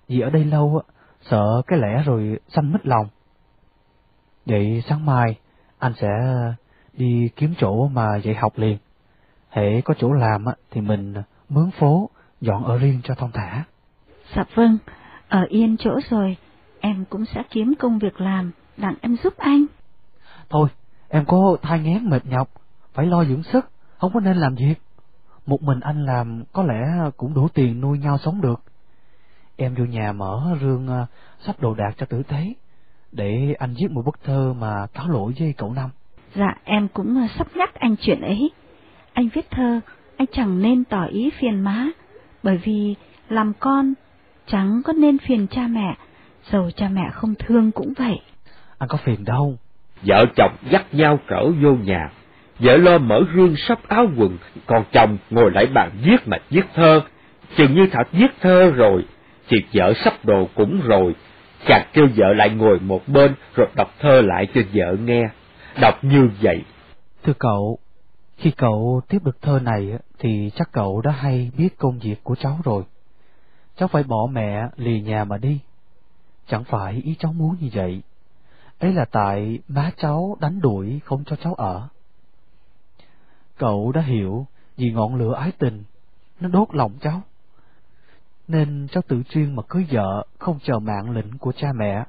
vì 0.07 0.19
ở 0.19 0.29
đây 0.29 0.45
lâu 0.45 0.81
sợ 1.29 1.61
cái 1.67 1.79
lẽ 1.79 2.03
rồi 2.05 2.39
xanh 2.49 2.71
mất 2.71 2.85
lòng. 2.85 3.07
Vậy 4.45 4.83
sáng 4.87 5.05
mai 5.05 5.39
anh 5.79 5.93
sẽ 6.01 6.07
đi 6.93 7.29
kiếm 7.35 7.53
chỗ 7.57 7.87
mà 7.87 8.17
dạy 8.23 8.35
học 8.35 8.53
liền. 8.57 8.77
Hễ 9.49 9.81
có 9.81 9.93
chỗ 9.99 10.11
làm 10.13 10.45
thì 10.71 10.81
mình 10.81 11.13
mướn 11.49 11.71
phố, 11.79 12.09
dọn 12.41 12.63
ở 12.63 12.77
riêng 12.77 12.99
cho 13.03 13.15
thông 13.15 13.31
thả. 13.33 13.63
Dạ 14.35 14.43
vâng, 14.55 14.77
ở 15.29 15.45
yên 15.49 15.77
chỗ 15.79 15.99
rồi, 16.09 16.37
em 16.79 17.05
cũng 17.09 17.25
sẽ 17.25 17.43
kiếm 17.49 17.73
công 17.79 17.99
việc 17.99 18.21
làm, 18.21 18.51
đặng 18.77 18.95
em 19.01 19.15
giúp 19.23 19.37
anh. 19.37 19.65
Thôi, 20.49 20.69
em 21.09 21.25
có 21.25 21.57
thai 21.61 21.79
ngán 21.79 22.09
mệt 22.09 22.25
nhọc, 22.25 22.49
phải 22.93 23.05
lo 23.05 23.23
dưỡng 23.23 23.43
sức, 23.43 23.65
không 23.97 24.13
có 24.13 24.19
nên 24.19 24.37
làm 24.37 24.55
việc. 24.55 24.75
Một 25.45 25.63
mình 25.63 25.79
anh 25.79 26.05
làm 26.05 26.43
có 26.53 26.63
lẽ 26.63 26.85
cũng 27.17 27.33
đủ 27.33 27.47
tiền 27.47 27.81
nuôi 27.81 27.99
nhau 27.99 28.17
sống 28.17 28.41
được. 28.41 28.61
Em 29.57 29.75
vô 29.75 29.85
nhà 29.85 30.11
mở 30.11 30.57
rương 30.61 30.87
ờ, 30.87 31.05
sắp 31.39 31.59
đồ 31.59 31.73
đạc 31.73 31.91
cho 31.97 32.05
tử 32.05 32.23
tế, 32.23 32.53
để 33.11 33.55
anh 33.59 33.73
viết 33.79 33.91
một 33.91 34.01
bức 34.05 34.23
thơ 34.23 34.53
mà 34.59 34.87
cáo 34.93 35.09
lỗi 35.09 35.33
với 35.39 35.53
cậu 35.57 35.73
Năm. 35.73 35.89
Dạ, 36.35 36.55
em 36.63 36.87
cũng 36.87 37.15
ờ, 37.15 37.27
sắp 37.37 37.47
nhắc 37.55 37.73
anh 37.75 37.95
chuyện 38.01 38.21
ấy. 38.21 38.51
Anh 39.13 39.29
viết 39.33 39.51
thơ, 39.51 39.79
anh 40.17 40.27
chẳng 40.31 40.61
nên 40.61 40.83
tỏ 40.83 41.05
ý 41.05 41.29
phiền 41.39 41.59
má, 41.59 41.87
bởi 42.43 42.57
vì 42.57 42.95
làm 43.29 43.53
con 43.59 43.93
chẳng 44.47 44.81
có 44.85 44.93
nên 44.93 45.17
phiền 45.17 45.47
cha 45.47 45.67
mẹ, 45.67 45.95
dầu 46.51 46.71
cha 46.71 46.89
mẹ 46.89 47.09
không 47.11 47.33
thương 47.39 47.71
cũng 47.71 47.93
vậy. 47.97 48.21
Anh 48.77 48.89
có 48.89 48.97
phiền 48.97 49.25
đâu. 49.25 49.57
Vợ 50.01 50.25
chồng 50.35 50.55
dắt 50.71 50.85
nhau 50.91 51.19
cỡ 51.27 51.51
vô 51.61 51.75
nhà, 51.75 52.11
vợ 52.63 52.77
lo 52.77 52.97
mở 52.97 53.21
gương 53.33 53.55
sắp 53.57 53.79
áo 53.87 54.07
quần, 54.17 54.37
còn 54.65 54.83
chồng 54.91 55.17
ngồi 55.29 55.51
lại 55.51 55.65
bàn 55.65 55.91
viết 56.03 56.27
mà 56.27 56.37
viết 56.49 56.65
thơ. 56.73 57.01
Chừng 57.57 57.75
như 57.75 57.87
thật 57.91 58.07
viết 58.11 58.31
thơ 58.41 58.71
rồi, 58.75 59.05
thì 59.47 59.57
vợ 59.73 59.93
sắp 60.03 60.13
đồ 60.23 60.47
cũng 60.55 60.81
rồi, 60.81 61.15
chàng 61.67 61.87
kêu 61.93 62.07
vợ 62.15 62.33
lại 62.33 62.49
ngồi 62.49 62.79
một 62.79 63.07
bên 63.07 63.33
rồi 63.55 63.67
đọc 63.75 63.93
thơ 63.99 64.21
lại 64.21 64.47
cho 64.53 64.61
vợ 64.73 64.95
nghe. 65.05 65.23
Đọc 65.81 66.03
như 66.03 66.29
vậy. 66.41 66.63
Thưa 67.23 67.33
cậu, 67.39 67.77
khi 68.37 68.51
cậu 68.51 69.01
tiếp 69.09 69.17
được 69.23 69.41
thơ 69.41 69.59
này 69.63 69.97
thì 70.19 70.51
chắc 70.55 70.71
cậu 70.71 71.01
đã 71.01 71.11
hay 71.11 71.51
biết 71.57 71.77
công 71.77 71.99
việc 71.99 72.23
của 72.23 72.35
cháu 72.35 72.59
rồi. 72.63 72.83
Cháu 73.77 73.87
phải 73.87 74.03
bỏ 74.03 74.27
mẹ 74.31 74.67
lì 74.77 75.01
nhà 75.01 75.23
mà 75.23 75.37
đi. 75.37 75.59
Chẳng 76.47 76.63
phải 76.63 76.93
ý 76.93 77.15
cháu 77.19 77.33
muốn 77.33 77.55
như 77.59 77.69
vậy. 77.73 78.01
Ấy 78.79 78.93
là 78.93 79.05
tại 79.11 79.59
má 79.67 79.91
cháu 79.97 80.37
đánh 80.41 80.61
đuổi 80.61 80.99
không 81.05 81.23
cho 81.25 81.35
cháu 81.35 81.53
ở. 81.53 81.87
Cậu 83.57 83.91
đã 83.91 84.01
hiểu 84.01 84.47
vì 84.77 84.91
ngọn 84.91 85.15
lửa 85.15 85.33
ái 85.33 85.51
tình, 85.59 85.83
nó 86.39 86.49
đốt 86.49 86.67
lòng 86.71 86.91
cháu. 87.01 87.21
Nên 88.47 88.87
cháu 88.91 89.03
tự 89.07 89.23
chuyên 89.29 89.55
mà 89.55 89.63
cưới 89.69 89.85
vợ 89.91 90.25
không 90.39 90.59
chờ 90.63 90.79
mạng 90.79 91.11
lệnh 91.11 91.37
của 91.37 91.51
cha 91.51 91.67
mẹ. 91.75 92.03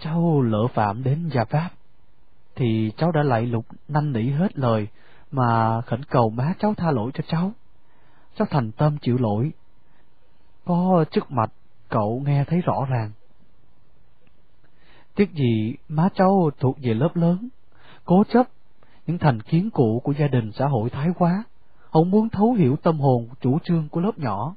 Cháu 0.00 0.42
lỡ 0.42 0.66
phạm 0.74 1.02
đến 1.02 1.30
gia 1.34 1.44
pháp, 1.44 1.70
thì 2.54 2.92
cháu 2.96 3.12
đã 3.12 3.22
lạy 3.22 3.46
lục 3.46 3.66
năn 3.88 4.12
nỉ 4.12 4.30
hết 4.30 4.58
lời 4.58 4.88
mà 5.30 5.80
khẩn 5.80 6.04
cầu 6.04 6.30
má 6.30 6.54
cháu 6.58 6.74
tha 6.76 6.90
lỗi 6.90 7.10
cho 7.14 7.24
cháu. 7.28 7.52
Cháu 8.36 8.46
thành 8.50 8.72
tâm 8.72 8.98
chịu 8.98 9.16
lỗi. 9.18 9.52
Có 10.64 11.04
chức 11.10 11.30
mạch, 11.30 11.50
cậu 11.88 12.22
nghe 12.26 12.44
thấy 12.44 12.60
rõ 12.60 12.86
ràng. 12.90 13.10
Tiếc 15.14 15.32
gì 15.32 15.74
má 15.88 16.08
cháu 16.14 16.50
thuộc 16.58 16.76
về 16.82 16.94
lớp 16.94 17.10
lớn, 17.14 17.48
cố 18.04 18.24
chấp 18.32 18.46
những 19.06 19.18
thành 19.18 19.40
kiến 19.40 19.70
cũ 19.70 20.00
của 20.04 20.12
gia 20.18 20.28
đình 20.28 20.52
xã 20.52 20.66
hội 20.66 20.90
thái 20.90 21.08
quá, 21.18 21.44
Ông 21.96 22.10
muốn 22.10 22.28
thấu 22.28 22.52
hiểu 22.52 22.76
tâm 22.76 23.00
hồn 23.00 23.28
chủ 23.40 23.58
trương 23.64 23.88
của 23.88 24.00
lớp 24.00 24.18
nhỏ, 24.18 24.54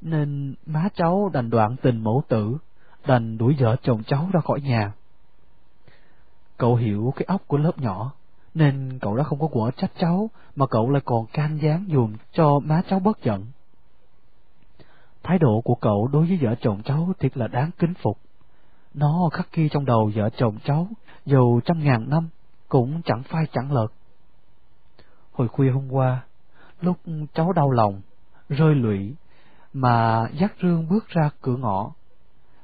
nên 0.00 0.54
má 0.66 0.88
cháu 0.94 1.30
đành 1.32 1.50
đoạn 1.50 1.76
tình 1.82 2.04
mẫu 2.04 2.22
tử, 2.28 2.56
đành 3.06 3.38
đuổi 3.38 3.56
vợ 3.58 3.76
chồng 3.82 4.02
cháu 4.06 4.28
ra 4.32 4.40
khỏi 4.40 4.60
nhà. 4.60 4.92
Cậu 6.56 6.76
hiểu 6.76 7.12
cái 7.16 7.24
óc 7.28 7.42
của 7.46 7.58
lớp 7.58 7.78
nhỏ, 7.78 8.12
nên 8.54 8.98
cậu 9.00 9.16
đã 9.16 9.22
không 9.22 9.38
có 9.38 9.46
quở 9.46 9.70
trách 9.76 9.90
cháu, 9.98 10.30
mà 10.56 10.66
cậu 10.66 10.90
lại 10.90 11.02
còn 11.04 11.26
can 11.26 11.58
gián 11.62 11.86
dùm 11.92 12.16
cho 12.32 12.58
má 12.58 12.82
cháu 12.88 13.00
bất 13.00 13.22
giận. 13.22 13.46
Thái 15.22 15.38
độ 15.38 15.60
của 15.64 15.74
cậu 15.74 16.08
đối 16.12 16.26
với 16.26 16.38
vợ 16.40 16.54
chồng 16.60 16.82
cháu 16.84 17.12
thiệt 17.18 17.36
là 17.36 17.48
đáng 17.48 17.70
kính 17.78 17.94
phục. 18.02 18.18
Nó 18.94 19.28
khắc 19.32 19.52
ghi 19.52 19.68
trong 19.68 19.84
đầu 19.84 20.10
vợ 20.14 20.30
chồng 20.36 20.56
cháu, 20.64 20.88
dù 21.26 21.60
trăm 21.60 21.84
ngàn 21.84 22.10
năm, 22.10 22.28
cũng 22.70 23.02
chẳng 23.04 23.22
phai 23.22 23.46
chẳng 23.52 23.72
lợt. 23.72 23.86
Hồi 25.32 25.48
khuya 25.48 25.70
hôm 25.70 25.92
qua, 25.92 26.20
lúc 26.80 26.96
cháu 27.34 27.52
đau 27.52 27.70
lòng, 27.70 28.00
rơi 28.48 28.74
lụy, 28.74 29.14
mà 29.72 30.26
dắt 30.40 30.52
rương 30.62 30.88
bước 30.88 31.08
ra 31.08 31.30
cửa 31.42 31.56
ngõ, 31.56 31.92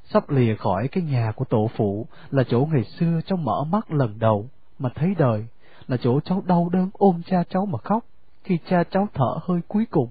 sắp 0.05 0.31
lìa 0.31 0.55
khỏi 0.57 0.89
cái 0.89 1.03
nhà 1.03 1.33
của 1.37 1.45
tổ 1.45 1.71
phụ 1.77 2.07
là 2.31 2.43
chỗ 2.49 2.69
ngày 2.73 2.85
xưa 2.85 3.21
cháu 3.27 3.37
mở 3.37 3.65
mắt 3.65 3.91
lần 3.91 4.19
đầu 4.19 4.49
mà 4.79 4.89
thấy 4.95 5.15
đời, 5.19 5.47
là 5.87 5.97
chỗ 5.97 6.21
cháu 6.21 6.43
đau 6.47 6.69
đớn 6.73 6.91
ôm 6.93 7.23
cha 7.27 7.45
cháu 7.49 7.67
mà 7.67 7.79
khóc 7.79 8.05
khi 8.45 8.59
cha 8.69 8.85
cháu 8.91 9.09
thở 9.15 9.39
hơi 9.43 9.61
cuối 9.69 9.87
cùng, 9.91 10.09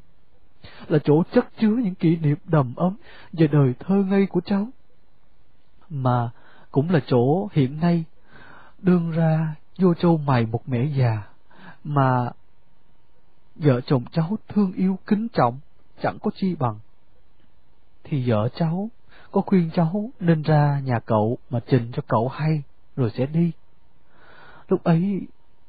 là 0.87 0.99
chỗ 1.03 1.23
chất 1.31 1.45
chứa 1.59 1.75
những 1.83 1.95
kỷ 1.95 2.15
niệm 2.15 2.37
đầm 2.45 2.75
ấm 2.75 2.97
về 3.33 3.47
đời 3.47 3.73
thơ 3.79 3.95
ngây 3.95 4.25
của 4.25 4.41
cháu, 4.41 4.67
mà 5.89 6.29
cũng 6.71 6.89
là 6.89 6.99
chỗ 7.07 7.47
hiện 7.51 7.79
nay 7.79 8.03
đương 8.79 9.11
ra 9.11 9.55
vô 9.77 9.93
châu 9.93 10.17
mày 10.17 10.45
một 10.45 10.61
mẹ 10.69 10.85
già, 10.85 11.23
mà 11.83 12.31
vợ 13.55 13.81
chồng 13.81 14.03
cháu 14.11 14.37
thương 14.47 14.73
yêu, 14.73 14.99
kính 15.07 15.27
trọng, 15.33 15.59
chẳng 16.01 16.17
có 16.21 16.31
chi 16.35 16.55
bằng. 16.55 16.79
Thì 18.03 18.29
vợ 18.29 18.49
cháu, 18.55 18.89
có 19.31 19.41
khuyên 19.41 19.69
cháu 19.73 20.09
nên 20.19 20.41
ra 20.41 20.79
nhà 20.79 20.99
cậu 21.05 21.37
mà 21.49 21.59
trình 21.67 21.91
cho 21.93 22.01
cậu 22.07 22.27
hay, 22.27 22.63
rồi 22.95 23.11
sẽ 23.17 23.25
đi. 23.25 23.51
Lúc 24.67 24.83
ấy 24.83 25.21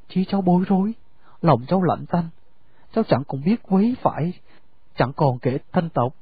chí 0.09 0.25
cháu 0.25 0.43
bối 0.43 0.65
rối, 0.69 0.93
lòng 1.43 1.65
cháu 1.69 1.83
lạnh 1.83 2.07
tanh. 2.07 2.29
Cháu 2.93 3.05
chẳng 3.09 3.23
còn 3.29 3.45
biết 3.45 3.63
quấy 3.63 3.97
phải, 4.03 4.33
chẳng 4.97 5.13
còn 5.13 5.39
kể 5.39 5.59
thanh 5.73 5.89
tộc, 5.91 6.15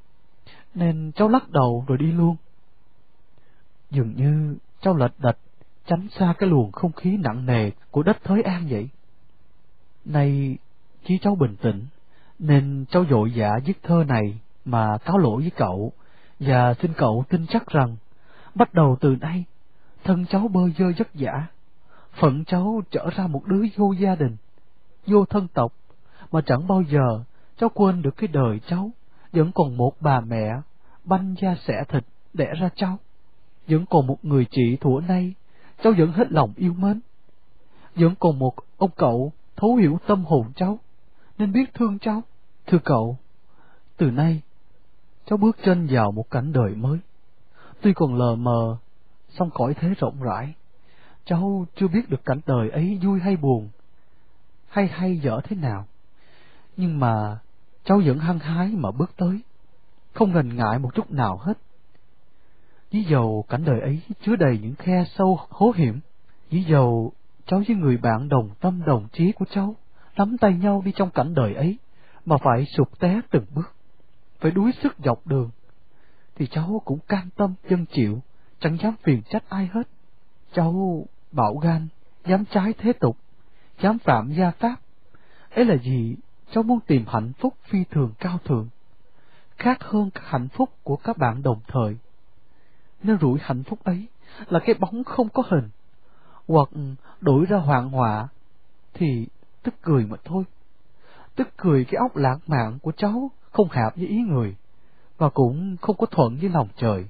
nên 0.73 1.11
cháu 1.15 1.27
lắc 1.27 1.49
đầu 1.49 1.85
rồi 1.87 1.97
đi 1.97 2.11
luôn. 2.11 2.35
Dường 3.91 4.15
như 4.15 4.57
cháu 4.81 4.95
lệch 4.95 5.19
đạch 5.19 5.37
tránh 5.85 6.07
xa 6.19 6.33
cái 6.37 6.49
luồng 6.49 6.71
không 6.71 6.91
khí 6.91 7.17
nặng 7.17 7.45
nề 7.45 7.71
của 7.91 8.03
đất 8.03 8.23
Thới 8.23 8.41
An 8.41 8.67
vậy. 8.69 8.89
Nay, 10.05 10.57
chí 11.05 11.17
cháu 11.17 11.35
bình 11.35 11.55
tĩnh, 11.61 11.85
nên 12.39 12.85
cháu 12.89 13.05
dội 13.09 13.31
dã 13.31 13.59
viết 13.65 13.83
thơ 13.83 14.03
này 14.07 14.39
mà 14.65 14.97
cáo 14.97 15.17
lỗi 15.17 15.41
với 15.41 15.51
cậu, 15.55 15.91
và 16.39 16.73
xin 16.73 16.93
cậu 16.97 17.23
tin 17.29 17.45
chắc 17.47 17.67
rằng, 17.67 17.95
bắt 18.55 18.73
đầu 18.73 18.97
từ 18.99 19.15
nay, 19.21 19.43
thân 20.03 20.25
cháu 20.25 20.47
bơ 20.47 20.61
dơ 20.77 20.85
vất 20.97 21.07
vả, 21.13 21.47
phận 22.13 22.45
cháu 22.45 22.81
trở 22.91 23.09
ra 23.15 23.27
một 23.27 23.45
đứa 23.45 23.63
vô 23.77 23.91
gia 23.91 24.15
đình, 24.15 24.37
vô 25.07 25.25
thân 25.25 25.47
tộc, 25.53 25.73
mà 26.31 26.41
chẳng 26.41 26.67
bao 26.67 26.81
giờ 26.81 27.23
cháu 27.57 27.69
quên 27.69 28.01
được 28.01 28.17
cái 28.17 28.27
đời 28.27 28.59
cháu, 28.67 28.91
vẫn 29.33 29.51
còn 29.55 29.77
một 29.77 29.91
bà 29.99 30.19
mẹ, 30.19 30.51
banh 31.03 31.35
da 31.41 31.55
xẻ 31.67 31.83
thịt, 31.89 32.03
đẻ 32.33 32.53
ra 32.59 32.69
cháu, 32.75 32.97
vẫn 33.67 33.85
còn 33.89 34.07
một 34.07 34.25
người 34.25 34.45
chị 34.51 34.77
thủa 34.81 35.01
nay, 35.07 35.33
cháu 35.85 35.93
vẫn 35.97 36.11
hết 36.11 36.31
lòng 36.31 36.53
yêu 36.55 36.73
mến. 36.73 36.99
Vẫn 37.95 38.15
còn 38.19 38.39
một 38.39 38.53
ông 38.77 38.91
cậu 38.95 39.31
thấu 39.55 39.75
hiểu 39.75 39.99
tâm 40.07 40.25
hồn 40.25 40.51
cháu, 40.55 40.79
nên 41.37 41.51
biết 41.51 41.73
thương 41.73 41.99
cháu. 41.99 42.21
Thưa 42.67 42.77
cậu, 42.83 43.17
từ 43.97 44.11
nay, 44.11 44.41
cháu 45.25 45.37
bước 45.37 45.57
chân 45.63 45.87
vào 45.91 46.11
một 46.11 46.31
cảnh 46.31 46.53
đời 46.53 46.75
mới. 46.75 46.99
Tuy 47.81 47.93
còn 47.93 48.15
lờ 48.15 48.35
mờ, 48.35 48.77
song 49.29 49.49
cõi 49.53 49.73
thế 49.73 49.89
rộng 49.99 50.21
rãi, 50.21 50.53
cháu 51.25 51.65
chưa 51.75 51.87
biết 51.87 52.09
được 52.09 52.25
cảnh 52.25 52.39
đời 52.45 52.69
ấy 52.69 52.99
vui 53.03 53.19
hay 53.19 53.37
buồn, 53.37 53.69
hay 54.67 54.87
hay 54.87 55.17
dở 55.17 55.39
thế 55.43 55.55
nào. 55.55 55.85
Nhưng 56.77 56.99
mà 56.99 57.39
cháu 57.83 58.01
vẫn 58.05 58.19
hăng 58.19 58.39
hái 58.39 58.67
mà 58.67 58.91
bước 58.91 59.11
tới, 59.17 59.39
không 60.13 60.31
ngần 60.31 60.55
ngại 60.55 60.79
một 60.79 60.95
chút 60.95 61.11
nào 61.11 61.37
hết. 61.37 61.57
Dí 62.95 63.03
dầu 63.03 63.45
cảnh 63.49 63.63
đời 63.65 63.79
ấy 63.79 64.01
chứa 64.21 64.35
đầy 64.35 64.59
những 64.61 64.75
khe 64.75 65.03
sâu 65.15 65.39
hố 65.49 65.73
hiểm, 65.75 65.99
dí 66.51 66.63
dầu 66.63 67.11
cháu 67.45 67.63
với 67.67 67.75
người 67.75 67.97
bạn 67.97 68.29
đồng 68.29 68.49
tâm 68.59 68.81
đồng 68.85 69.07
chí 69.13 69.31
của 69.31 69.45
cháu 69.45 69.75
nắm 70.17 70.37
tay 70.37 70.53
nhau 70.53 70.81
đi 70.85 70.91
trong 70.95 71.09
cảnh 71.09 71.33
đời 71.33 71.53
ấy, 71.53 71.77
mà 72.25 72.37
phải 72.37 72.65
sụp 72.65 72.99
té 72.99 73.21
từng 73.31 73.45
bước, 73.55 73.75
phải 74.39 74.51
đuối 74.51 74.71
sức 74.83 74.95
dọc 75.05 75.27
đường, 75.27 75.49
thì 76.35 76.47
cháu 76.47 76.81
cũng 76.85 76.99
cam 77.07 77.29
tâm 77.35 77.53
dân 77.69 77.85
chịu, 77.85 78.19
chẳng 78.59 78.77
dám 78.77 78.95
phiền 79.03 79.21
trách 79.29 79.43
ai 79.49 79.69
hết. 79.73 79.87
Cháu 80.53 81.05
bạo 81.31 81.55
gan, 81.55 81.87
dám 82.25 82.45
trái 82.45 82.73
thế 82.77 82.93
tục, 82.93 83.17
dám 83.81 83.99
phạm 83.99 84.33
gia 84.33 84.51
pháp. 84.51 84.75
Ấy 85.55 85.65
là 85.65 85.75
gì? 85.75 86.15
Cháu 86.51 86.63
muốn 86.63 86.79
tìm 86.87 87.05
hạnh 87.07 87.33
phúc 87.39 87.53
phi 87.63 87.83
thường 87.91 88.13
cao 88.19 88.37
thượng, 88.45 88.67
khác 89.57 89.83
hơn 89.83 90.09
các 90.13 90.23
hạnh 90.25 90.47
phúc 90.47 90.69
của 90.83 90.95
các 90.95 91.17
bạn 91.17 91.43
đồng 91.43 91.59
thời 91.67 91.97
nó 93.05 93.17
rủi 93.21 93.39
hạnh 93.41 93.63
phúc 93.63 93.79
ấy 93.83 94.07
là 94.47 94.59
cái 94.59 94.75
bóng 94.79 95.03
không 95.03 95.29
có 95.29 95.43
hình, 95.49 95.69
hoặc 96.47 96.69
đổi 97.21 97.45
ra 97.45 97.57
hoạn 97.57 97.89
họa, 97.89 98.27
thì 98.93 99.27
tức 99.63 99.73
cười 99.81 100.05
mà 100.05 100.17
thôi. 100.23 100.43
Tức 101.35 101.47
cười 101.57 101.85
cái 101.85 101.99
óc 101.99 102.15
lãng 102.15 102.39
mạn 102.47 102.79
của 102.79 102.91
cháu 102.91 103.31
không 103.51 103.67
hợp 103.69 103.95
với 103.95 104.07
ý 104.07 104.17
người, 104.17 104.55
và 105.17 105.29
cũng 105.29 105.77
không 105.81 105.97
có 105.97 106.05
thuận 106.05 106.37
với 106.37 106.49
lòng 106.49 106.67
trời. 106.77 107.05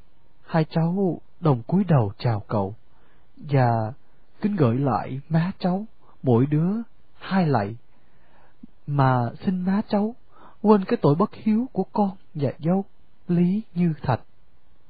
Hai 0.46 0.66
cháu 0.70 1.22
đồng 1.40 1.62
cúi 1.64 1.84
đầu 1.84 2.12
chào 2.18 2.40
cậu, 2.48 2.76
và 3.38 3.94
kính 4.42 4.56
gửi 4.56 4.78
lại 4.78 5.22
má 5.30 5.52
cháu, 5.60 5.86
mỗi 6.24 6.46
đứa 6.46 6.72
hai 7.20 7.48
lạy. 7.48 7.76
Mà 8.88 9.30
xin 9.46 9.62
má 9.62 9.82
cháu 9.90 10.16
quên 10.62 10.86
cái 10.86 10.98
tội 11.02 11.16
bất 11.16 11.34
hiếu 11.34 11.68
của 11.72 11.84
con 11.84 12.10
và 12.34 12.52
dâu 12.60 12.86
Lý 13.28 13.62
Như 13.74 13.94
Thạch. 14.02 14.22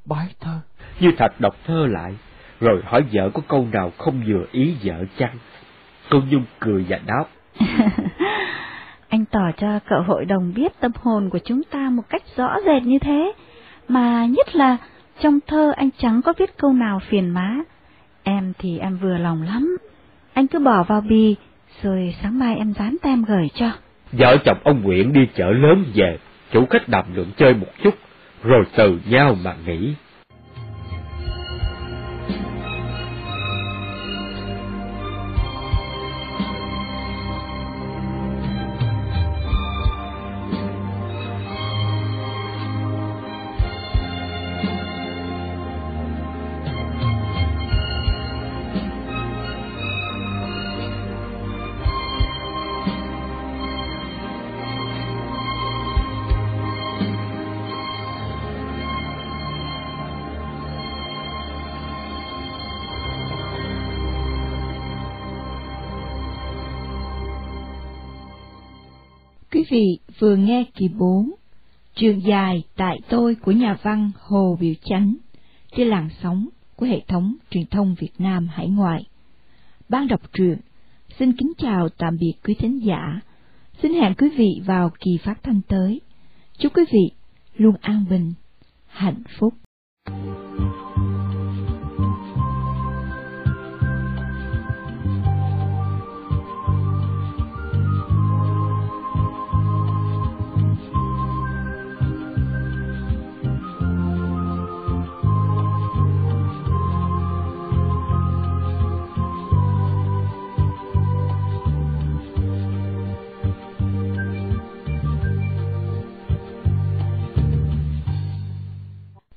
Bái 0.06 0.28
thơ. 0.40 0.60
Như 1.00 1.12
Thạch 1.18 1.40
đọc 1.40 1.56
thơ 1.68 1.88
lại, 1.88 2.16
rồi 2.60 2.82
hỏi 2.86 3.04
vợ 3.14 3.30
có 3.34 3.42
câu 3.48 3.68
nào 3.72 3.92
không 3.98 4.22
vừa 4.28 4.46
ý 4.52 4.76
vợ 4.84 5.06
chăng? 5.18 5.38
Cô 6.10 6.22
Nhung 6.30 6.46
cười 6.60 6.86
và 6.90 7.00
đáp. 7.06 7.26
Anh 9.10 9.26
tỏ 9.26 9.52
cho 9.58 9.80
cậu 9.90 10.02
hội 10.02 10.26
đồng 10.26 10.54
biết 10.56 10.80
tâm 10.80 10.92
hồn 11.02 11.30
của 11.30 11.40
chúng 11.46 11.64
ta 11.64 11.90
một 11.90 12.04
cách 12.10 12.24
rõ 12.36 12.58
rệt 12.66 12.84
như 12.84 13.00
thế, 13.00 13.34
mà 13.88 14.26
nhất 14.26 14.56
là 14.56 14.78
trong 15.20 15.40
thơ 15.48 15.74
anh 15.76 15.90
chẳng 15.98 16.22
có 16.22 16.34
viết 16.38 16.58
câu 16.58 16.74
nào 16.74 17.00
phiền 17.00 17.30
má. 17.30 17.56
Em 18.24 18.54
thì 18.60 18.80
em 18.80 18.98
vừa 18.98 19.18
lòng 19.18 19.42
lắm. 19.42 19.78
Anh 20.34 20.48
cứ 20.48 20.60
bỏ 20.60 20.84
vào 20.84 21.02
bì, 21.02 21.36
rồi 21.84 22.16
sáng 22.22 22.40
mai 22.40 22.56
em 22.56 22.74
dán 22.74 22.96
tem 23.02 23.24
gửi 23.24 23.50
cho. 23.54 23.72
Vợ 24.12 24.38
chồng 24.46 24.58
ông 24.64 24.82
Nguyễn 24.84 25.14
đi 25.14 25.28
chợ 25.36 25.52
lớn 25.52 25.86
về, 25.96 26.18
chủ 26.52 26.66
khách 26.70 26.90
đàm 26.90 27.06
luận 27.16 27.28
chơi 27.38 27.54
một 27.54 27.68
chút, 27.84 27.96
rồi 28.46 28.66
từ 28.78 29.00
nhau 29.06 29.38
mà 29.44 29.56
nghĩ. 29.66 29.94
Vừa 70.20 70.36
nghe 70.36 70.66
kỳ 70.76 70.88
4, 70.88 71.32
trường 71.96 72.22
dài 72.26 72.64
tại 72.76 73.00
tôi 73.10 73.36
của 73.36 73.52
nhà 73.52 73.78
văn 73.84 74.12
Hồ 74.20 74.58
Biểu 74.60 74.74
Chánh 74.84 75.16
trên 75.76 75.88
làn 75.88 76.10
sóng 76.24 76.48
của 76.76 76.86
hệ 76.86 77.02
thống 77.08 77.36
truyền 77.50 77.66
thông 77.66 77.96
Việt 78.00 78.12
Nam 78.18 78.48
hải 78.48 78.68
ngoại. 78.68 79.04
Ban 79.90 80.08
đọc 80.08 80.22
truyện 80.34 80.58
xin 81.20 81.34
kính 81.34 81.54
chào 81.58 81.90
tạm 81.90 82.18
biệt 82.20 82.34
quý 82.44 82.54
thính 82.54 82.86
giả. 82.86 83.20
Xin 83.82 83.94
hẹn 83.94 84.14
quý 84.18 84.30
vị 84.38 84.62
vào 84.66 84.92
kỳ 85.00 85.18
phát 85.24 85.44
thanh 85.44 85.62
tới. 85.68 86.02
Chúc 86.58 86.74
quý 86.78 86.84
vị 86.92 87.12
luôn 87.58 87.76
an 87.82 88.06
bình, 88.10 88.34
hạnh 88.88 89.24
phúc. 89.40 89.54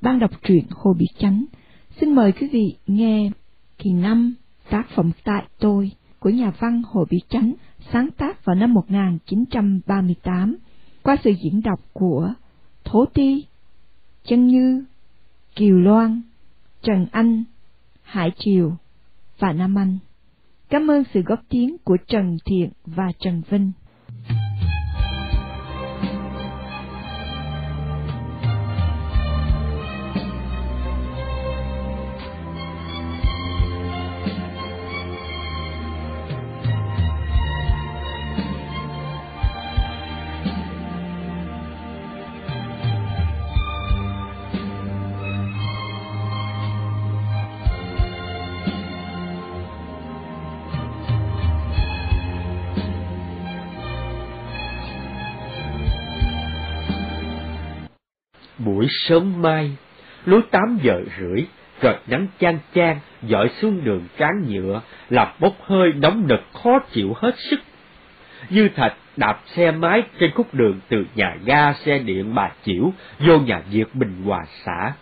Ban 0.09 0.19
đọc 0.19 0.31
truyện 0.43 0.65
Hồ 0.71 0.95
Bị 0.99 1.07
Chánh 1.19 1.45
xin 2.01 2.15
mời 2.15 2.33
quý 2.33 2.49
vị 2.53 2.77
nghe 2.87 3.31
kỳ 3.79 3.93
năm 3.93 4.35
tác 4.71 4.89
phẩm 4.95 5.11
Tại 5.25 5.45
Tôi 5.59 5.91
của 6.19 6.31
nhà 6.31 6.53
văn 6.59 6.83
Hồ 6.87 7.05
Bị 7.11 7.21
Chánh 7.29 7.53
sáng 7.93 8.09
tác 8.17 8.45
vào 8.45 8.57
năm 8.57 8.75
1938 8.75 10.57
qua 11.03 11.17
sự 11.25 11.33
diễn 11.45 11.63
đọc 11.63 11.81
của 11.93 12.33
Thố 12.85 13.05
Ti, 13.15 13.47
Chân 14.25 14.47
Như, 14.47 14.85
Kiều 15.55 15.79
Loan, 15.79 16.23
Trần 16.83 17.07
Anh, 17.13 17.45
Hải 18.03 18.31
Triều 18.39 18.77
và 19.39 19.53
Nam 19.53 19.79
Anh. 19.79 19.99
Cảm 20.69 20.91
ơn 20.91 21.03
sự 21.15 21.23
góp 21.23 21.41
tiếng 21.49 21.77
của 21.85 21.97
Trần 22.07 22.37
Thiện 22.45 22.71
và 22.87 23.13
Trần 23.19 23.43
Vinh. 23.51 23.73
Buổi 58.79 58.87
sớm 58.91 59.43
mai, 59.43 59.71
lúa 60.25 60.41
tám 60.51 60.79
giờ 60.83 61.03
rưỡi, 61.19 61.45
trời 61.81 61.97
nắng 62.07 62.27
chang 62.41 62.59
chang, 62.75 63.01
dọi 63.23 63.49
xuống 63.49 63.85
đường 63.85 64.05
tráng 64.19 64.45
nhựa, 64.49 64.81
làm 65.11 65.29
bốc 65.41 65.53
hơi 65.63 65.93
nóng 65.93 66.27
nực 66.29 66.41
khó 66.63 66.79
chịu 66.93 67.15
hết 67.17 67.35
sức. 67.39 67.61
Như 68.51 68.69
Thạch 68.69 68.95
đạp 69.17 69.41
xe 69.47 69.71
máy 69.71 70.03
trên 70.21 70.31
khúc 70.31 70.55
đường 70.55 70.81
từ 70.89 71.05
nhà 71.15 71.37
ga 71.45 71.73
xe 71.73 71.99
điện 71.99 72.35
Bà 72.35 72.51
Chiểu 72.65 72.93
vô 73.19 73.39
nhà 73.39 73.63
Việt 73.71 73.95
Bình 73.95 74.23
Hòa 74.25 74.45
xã. 74.65 74.93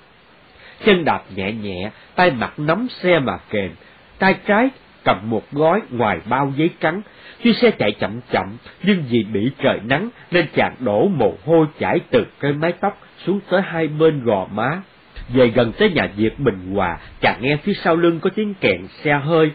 Chân 0.84 1.04
đạp 1.04 1.22
nhẹ 1.34 1.52
nhẹ, 1.52 1.90
tay 2.14 2.30
mặt 2.30 2.58
nắm 2.58 2.86
xe 2.90 3.18
mà 3.18 3.38
kềm, 3.50 3.70
tay 4.18 4.34
trái 4.46 4.68
cầm 5.04 5.30
một 5.30 5.52
gói 5.52 5.80
ngoài 5.90 6.18
bao 6.28 6.52
giấy 6.56 6.70
trắng. 6.80 7.02
Khi 7.38 7.52
xe 7.52 7.70
chạy 7.70 7.92
chậm 7.92 8.20
chậm, 8.30 8.56
nhưng 8.82 9.04
vì 9.10 9.22
bị 9.22 9.50
trời 9.58 9.80
nắng 9.84 10.08
nên 10.30 10.46
chàng 10.54 10.74
đổ 10.80 11.08
mồ 11.08 11.34
hôi 11.44 11.66
chảy 11.78 12.00
từ 12.10 12.26
cái 12.40 12.52
mái 12.52 12.72
tóc 12.72 13.06
xuống 13.24 13.40
tới 13.50 13.62
hai 13.62 13.88
bên 13.88 14.24
gò 14.24 14.46
má. 14.55 14.83
Về 15.29 15.48
gần 15.48 15.72
tới 15.79 15.90
nhà 15.90 16.09
Diệp 16.16 16.38
Bình 16.38 16.74
Hòa, 16.74 16.98
chàng 17.20 17.38
nghe 17.40 17.57
phía 17.57 17.72
sau 17.74 17.96
lưng 17.96 18.20
có 18.20 18.31
tiếng 18.35 18.55
kèn 18.61 18.87
xe 18.88 19.20
hơi. 19.24 19.50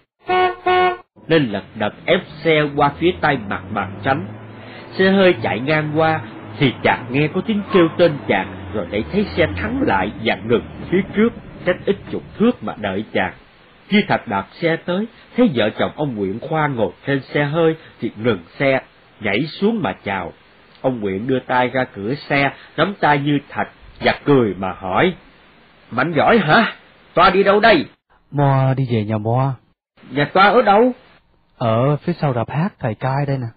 Nên 1.27 1.45
lật 1.45 1.63
đật 1.75 1.93
ép 2.05 2.21
xe 2.43 2.63
qua 2.75 2.91
phía 2.99 3.11
tay 3.21 3.37
mặt 3.49 3.61
bàn 3.73 3.99
tránh. 4.03 4.25
Xe 4.91 5.11
hơi 5.11 5.35
chạy 5.41 5.59
ngang 5.59 5.91
qua, 5.95 6.21
thì 6.57 6.73
chàng 6.83 7.05
nghe 7.09 7.27
có 7.27 7.41
tiếng 7.41 7.61
kêu 7.73 7.87
tên 7.97 8.11
chàng, 8.27 8.55
rồi 8.73 8.85
để 8.91 9.03
thấy 9.11 9.25
xe 9.35 9.47
thắng 9.57 9.81
lại 9.81 10.11
và 10.23 10.37
ngừng 10.45 10.65
phía 10.89 11.01
trước, 11.15 11.33
cách 11.65 11.77
ít 11.85 11.95
chục 12.11 12.23
thước 12.37 12.63
mà 12.63 12.73
đợi 12.81 13.03
chàng. 13.13 13.33
Khi 13.87 14.03
Thạch 14.07 14.27
đạp 14.27 14.47
xe 14.51 14.75
tới, 14.75 15.05
thấy 15.37 15.49
vợ 15.55 15.69
chồng 15.69 15.91
ông 15.95 16.15
Nguyễn 16.15 16.39
Khoa 16.39 16.67
ngồi 16.67 16.91
trên 17.07 17.21
xe 17.21 17.43
hơi 17.43 17.75
thì 18.01 18.11
ngừng 18.23 18.39
xe, 18.59 18.81
nhảy 19.19 19.41
xuống 19.45 19.79
mà 19.83 19.93
chào. 20.03 20.33
Ông 20.81 20.99
Nguyễn 20.99 21.27
đưa 21.27 21.39
tay 21.39 21.67
ra 21.67 21.85
cửa 21.95 22.13
xe, 22.15 22.51
nắm 22.77 22.93
tay 22.99 23.19
như 23.19 23.39
Thạch 23.49 23.69
và 23.99 24.15
cười 24.25 24.55
mà 24.59 24.73
hỏi. 24.79 25.13
Mạnh 25.91 26.13
giỏi 26.15 26.37
hả? 26.37 26.73
Toa 27.13 27.29
đi 27.29 27.43
đâu 27.43 27.59
đây? 27.59 27.85
Moa 28.31 28.73
đi 28.73 28.87
về 28.91 29.03
nhà 29.03 29.17
Moa. 29.17 29.53
Nhà 30.11 30.29
toa 30.33 30.49
ở 30.49 30.61
đâu? 30.61 30.91
Ở 31.57 31.95
phía 31.97 32.13
sau 32.13 32.33
rạp 32.33 32.49
hát 32.49 32.73
thầy 32.79 32.95
cai 32.95 33.25
đây 33.27 33.37
nè. 33.37 33.47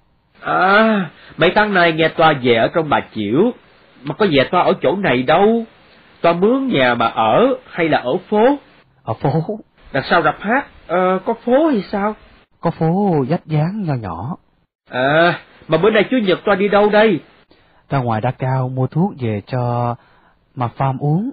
À, 0.41 1.11
mấy 1.37 1.53
tháng 1.55 1.75
nay 1.75 1.93
nghe 1.93 2.09
toa 2.09 2.33
về 2.43 2.55
ở 2.55 2.69
trong 2.75 2.89
bà 2.89 3.01
Chiểu, 3.15 3.53
mà 4.03 4.15
có 4.15 4.27
về 4.31 4.49
toa 4.51 4.63
ở 4.63 4.73
chỗ 4.83 4.97
này 4.97 5.23
đâu. 5.23 5.65
Toa 6.21 6.33
mướn 6.33 6.69
nhà 6.69 6.95
mà 6.95 7.07
ở 7.07 7.55
hay 7.71 7.89
là 7.89 7.99
ở 7.99 8.17
phố? 8.31 8.59
Ở 9.05 9.15
phố. 9.15 9.31
Đằng 9.93 10.03
sau 10.11 10.23
rạp 10.23 10.41
hát, 10.41 10.67
ờ, 10.87 11.19
có 11.25 11.35
phố 11.45 11.67
hay 11.67 11.83
sao? 11.83 12.15
Có 12.61 12.71
phố 12.71 13.25
dách 13.29 13.47
dáng 13.47 13.83
nho 13.83 13.95
nhỏ. 13.95 14.37
À, 14.91 15.39
mà 15.69 15.79
bữa 15.79 15.91
nay 15.91 16.05
Chủ 16.11 16.17
nhật 16.17 16.39
toa 16.45 16.55
đi 16.55 16.69
đâu 16.69 16.89
đây? 16.89 17.21
Ra 17.91 17.99
ngoài 17.99 18.21
đa 18.21 18.31
cao 18.31 18.69
mua 18.69 18.87
thuốc 18.87 19.13
về 19.21 19.43
cho 19.47 19.95
mà 20.55 20.71
farm 20.77 20.99
uống. 20.99 21.31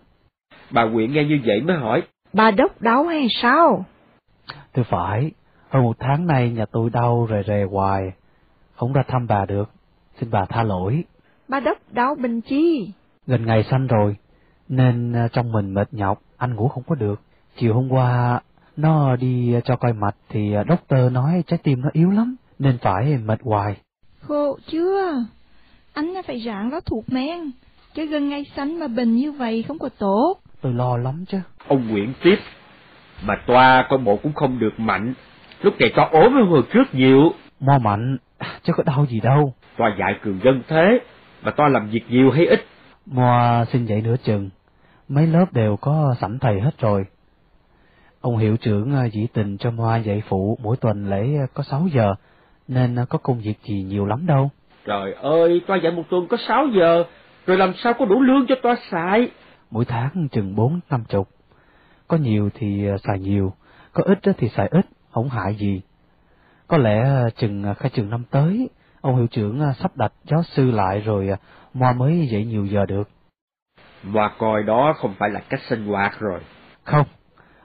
Bà 0.72 0.86
Quyện 0.94 1.14
nghe 1.14 1.24
như 1.24 1.40
vậy 1.46 1.62
mới 1.62 1.78
hỏi, 1.78 2.04
Bà 2.34 2.52
đốc 2.52 2.82
đau 2.82 3.04
hay 3.04 3.28
sao? 3.30 3.86
Thưa 4.74 4.84
phải, 4.84 5.32
hơn 5.70 5.84
một 5.84 5.96
tháng 6.00 6.28
nay 6.28 6.50
nhà 6.50 6.66
tôi 6.72 6.90
đau 6.90 7.28
rề 7.30 7.44
rề 7.48 7.64
hoài, 7.64 8.12
không 8.74 8.94
ra 8.94 9.04
thăm 9.08 9.28
bà 9.28 9.46
được, 9.46 9.70
xin 10.20 10.32
bà 10.32 10.46
tha 10.46 10.64
lỗi. 10.64 11.04
Bà 11.48 11.60
đốc 11.60 11.78
đau 11.92 12.16
bệnh 12.16 12.42
chi? 12.42 12.92
Gần 13.28 13.46
ngày 13.46 13.64
sanh 13.64 13.88
rồi, 13.88 14.16
nên 14.70 15.14
à, 15.14 15.28
trong 15.28 15.52
mình 15.52 15.74
mệt 15.74 15.88
nhọc, 15.92 16.22
anh 16.38 16.56
ngủ 16.56 16.68
không 16.68 16.84
có 16.88 16.96
được. 16.96 17.22
Chiều 17.56 17.74
hôm 17.74 17.90
qua, 17.90 18.42
nó 18.78 19.16
đi 19.16 19.56
cho 19.66 19.76
coi 19.76 19.94
mạch 19.94 20.16
thì 20.30 20.54
à, 20.54 20.64
doctor 20.70 21.12
nói 21.12 21.44
trái 21.48 21.60
tim 21.64 21.82
nó 21.82 21.90
yếu 21.94 22.12
lắm, 22.12 22.36
nên 22.60 22.78
phải 22.82 23.18
mệt 23.26 23.40
hoài. 23.44 23.76
Khổ 24.22 24.58
chưa? 24.68 25.26
Anh 25.94 26.14
phải 26.28 26.38
ráng 26.38 26.70
đó 26.70 26.80
thuộc 26.86 27.10
men, 27.10 27.52
chứ 27.94 28.06
gần 28.06 28.30
ngày 28.30 28.46
sanh 28.56 28.80
mà 28.80 28.88
bệnh 28.88 29.16
như 29.16 29.32
vậy 29.32 29.64
không 29.68 29.80
có 29.80 29.90
tốt. 29.90 30.36
Tôi 30.62 30.74
lo 30.74 30.98
lắm 30.98 31.26
chứ. 31.28 31.40
Ông 31.68 31.88
Nguyễn 31.88 32.14
tiếp, 32.24 32.38
mà 33.26 33.36
toa 33.48 33.88
coi 33.90 34.00
bộ 34.00 34.20
cũng 34.24 34.34
không 34.34 34.60
được 34.60 34.80
mạnh, 34.80 35.14
lúc 35.62 35.80
này 35.80 35.92
toa 35.96 36.10
ốm 36.12 36.34
hơn 36.34 36.48
hồi 36.48 36.64
trước 36.74 36.84
nhiều. 36.94 37.32
Mo 37.60 37.78
mạnh, 37.78 38.18
chứ 38.64 38.74
có 38.74 38.84
đau 38.84 39.06
gì 39.06 39.20
đâu. 39.20 39.54
Toa 39.78 39.96
dạy 40.00 40.20
cường 40.24 40.40
dân 40.44 40.62
thế, 40.68 41.00
mà 41.44 41.52
toa 41.52 41.68
làm 41.68 41.90
việc 41.90 42.04
nhiều 42.10 42.32
hay 42.32 42.46
ít? 42.46 42.66
Mo 43.06 43.66
xin 43.72 43.86
dạy 43.86 44.02
nửa 44.02 44.16
chừng, 44.24 44.50
mấy 45.08 45.28
lớp 45.28 45.54
đều 45.54 45.78
có 45.78 46.16
sẵn 46.22 46.40
thầy 46.40 46.62
hết 46.62 46.80
rồi. 46.80 47.06
Ông 48.22 48.38
hiệu 48.38 48.58
trưởng 48.58 48.96
à, 48.96 49.06
dĩ 49.06 49.28
tình 49.34 49.58
cho 49.58 49.72
Moa 49.72 49.98
dạy 49.98 50.22
phụ 50.28 50.58
mỗi 50.62 50.78
tuần 50.78 51.10
lễ 51.10 51.38
có 51.54 51.64
6 51.64 51.88
giờ, 51.94 52.16
nên 52.74 52.96
có 53.10 53.18
công 53.18 53.40
việc 53.40 53.56
gì 53.64 53.84
nhiều 53.84 54.06
lắm 54.06 54.26
đâu. 54.26 54.50
Trời 54.86 55.14
ơi, 55.14 55.62
toa 55.68 55.78
dạy 55.78 55.92
một 55.92 56.04
tuần 56.10 56.28
có 56.28 56.38
6 56.48 56.68
giờ, 56.68 57.04
rồi 57.46 57.58
làm 57.58 57.74
sao 57.74 57.94
có 57.94 58.06
đủ 58.06 58.22
lương 58.22 58.46
cho 58.48 58.56
toa 58.64 58.76
xài? 58.92 59.32
Mỗi 59.72 59.86
tháng 59.86 60.28
chừng 60.32 60.56
bốn 60.56 60.80
năm 60.90 61.04
chục. 61.10 61.30
Có 62.08 62.18
nhiều 62.18 62.50
thì 62.54 62.88
à, 62.88 62.98
xài 62.98 63.20
nhiều, 63.20 63.54
có 63.94 64.04
ít 64.04 64.20
thì 64.38 64.50
xài 64.50 64.68
ít, 64.68 64.86
không 65.12 65.30
hại 65.30 65.56
gì. 65.56 65.82
Có 66.68 66.78
lẽ 66.78 67.00
à, 67.02 67.30
chừng 67.38 67.74
khai 67.80 67.92
trường 67.94 68.10
năm 68.10 68.24
tới, 68.32 68.70
ông 69.02 69.16
hiệu 69.16 69.28
trưởng 69.28 69.74
sắp 69.80 69.98
đặt 69.98 70.14
giáo 70.24 70.44
sư 70.44 70.72
lại 70.72 71.00
rồi 71.00 71.30
Moa 71.74 71.94
mới 71.94 72.28
dạy 72.32 72.46
nhiều 72.46 72.66
giờ 72.66 72.86
được. 72.86 73.10
Moa 74.04 74.32
coi 74.38 74.64
đó 74.64 74.94
không 74.98 75.14
phải 75.20 75.30
là 75.30 75.40
cách 75.50 75.62
sinh 75.70 75.86
hoạt 75.86 76.20
rồi. 76.20 76.40
Không, 76.84 77.08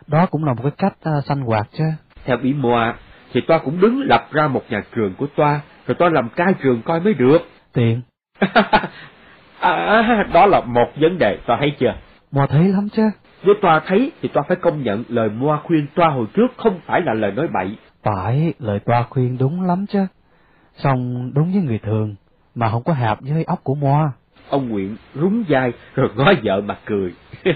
đó 0.07 0.27
cũng 0.31 0.45
là 0.45 0.55
một 0.55 0.63
cái 0.63 0.73
cách 0.79 1.23
sanh 1.25 1.41
hoạt 1.41 1.69
chứ. 1.73 1.85
Theo 2.25 2.39
ý 2.43 2.53
Moa, 2.53 2.99
thì 3.37 3.43
toa 3.43 3.59
cũng 3.59 3.81
đứng 3.81 4.01
lập 4.01 4.29
ra 4.33 4.49
một 4.49 4.63
nhà 4.69 4.83
trường 4.95 5.15
của 5.15 5.27
toa, 5.37 5.61
rồi 5.87 5.95
toa 5.95 6.09
làm 6.09 6.29
cai 6.29 6.55
trường 6.63 6.83
coi 6.83 7.01
mới 7.01 7.15
được. 7.15 7.39
Tiền. 7.73 8.03
à, 9.61 10.27
đó 10.33 10.47
là 10.47 10.61
một 10.61 10.87
vấn 11.01 11.19
đề, 11.19 11.39
toa 11.47 11.57
thấy 11.61 11.73
chưa? 11.79 11.95
Moa 12.33 12.47
thấy 12.47 12.69
lắm 12.69 12.89
chứ. 12.89 13.03
Nếu 13.45 13.55
toa 13.63 13.81
thấy 13.87 14.13
thì 14.23 14.29
toa 14.29 14.43
phải 14.49 14.57
công 14.57 14.83
nhận 14.83 15.05
lời 15.09 15.29
Moa 15.29 15.61
khuyên 15.65 15.87
toa 15.95 16.09
hồi 16.09 16.27
trước 16.35 16.47
không 16.57 16.81
phải 16.87 17.01
là 17.01 17.15
lời 17.15 17.33
nói 17.33 17.49
bậy. 17.49 17.77
Phải, 18.03 18.55
lời 18.59 18.79
toa 18.79 19.03
khuyên 19.03 19.39
đúng 19.39 19.67
lắm 19.67 19.87
chứ. 19.87 20.07
Xong 20.77 21.31
đúng 21.35 21.53
với 21.53 21.63
người 21.63 21.79
thường, 21.79 22.15
mà 22.55 22.71
không 22.71 22.83
có 22.83 22.93
hợp 22.93 23.19
với 23.21 23.45
óc 23.45 23.61
của 23.63 23.75
Moa. 23.75 24.13
Ông 24.49 24.69
Nguyện 24.69 24.97
rúng 25.15 25.45
vai 25.49 25.73
rồi 25.95 26.09
ngó 26.17 26.33
vợ 26.43 26.61
mà 26.61 26.79
cười. 26.85 27.15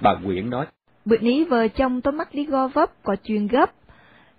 Bà 0.00 0.14
Nguyện 0.22 0.50
nói. 0.50 0.66
Bữa 1.04 1.18
ní 1.18 1.44
vợ 1.44 1.68
chồng 1.68 2.00
tôi 2.00 2.12
mắc 2.12 2.28
đi 2.32 2.44
go 2.44 2.68
vấp, 2.68 2.90
có 3.02 3.16
chuyện 3.24 3.46
gấp. 3.46 3.70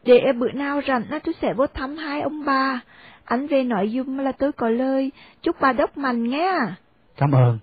Để 0.06 0.34
bữa 0.40 0.52
nào 0.52 0.82
rảnh 0.88 1.04
tôi 1.10 1.34
sẽ 1.42 1.54
vô 1.54 1.68
thăm 1.68 1.98
hai 1.98 2.22
ông 2.22 2.46
bà. 2.46 2.80
Anh 3.26 3.48
về 3.48 3.64
nói 3.64 3.90
dùm 3.90 4.18
là 4.18 4.32
tôi 4.32 4.52
có 4.52 4.70
lời, 4.70 5.12
chúc 5.42 5.56
bà 5.62 5.74
đốc 5.74 5.98
mạnh 5.98 6.30
nghe. 6.30 6.54
Cảm 7.18 7.32
ơn. 7.32 7.60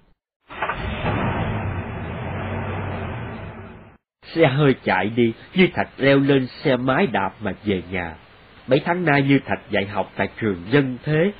Xe 4.35 4.46
hơi 4.46 4.74
chạy 4.85 5.11
đi, 5.16 5.33
Như 5.55 5.68
Thạch 5.74 5.88
leo 5.96 6.18
lên 6.18 6.46
xe 6.46 6.76
máy 6.76 7.07
đạp 7.07 7.31
mà 7.40 7.53
về 7.64 7.83
nhà. 7.90 8.14
Mấy 8.66 8.83
tháng 8.85 9.05
nay 9.05 9.22
Như 9.22 9.38
Thạch 9.46 9.70
dạy 9.70 9.87
học 9.87 10.11
tại 10.16 10.29
trường 10.40 10.62
dân 10.70 10.98
thế. 11.05 11.33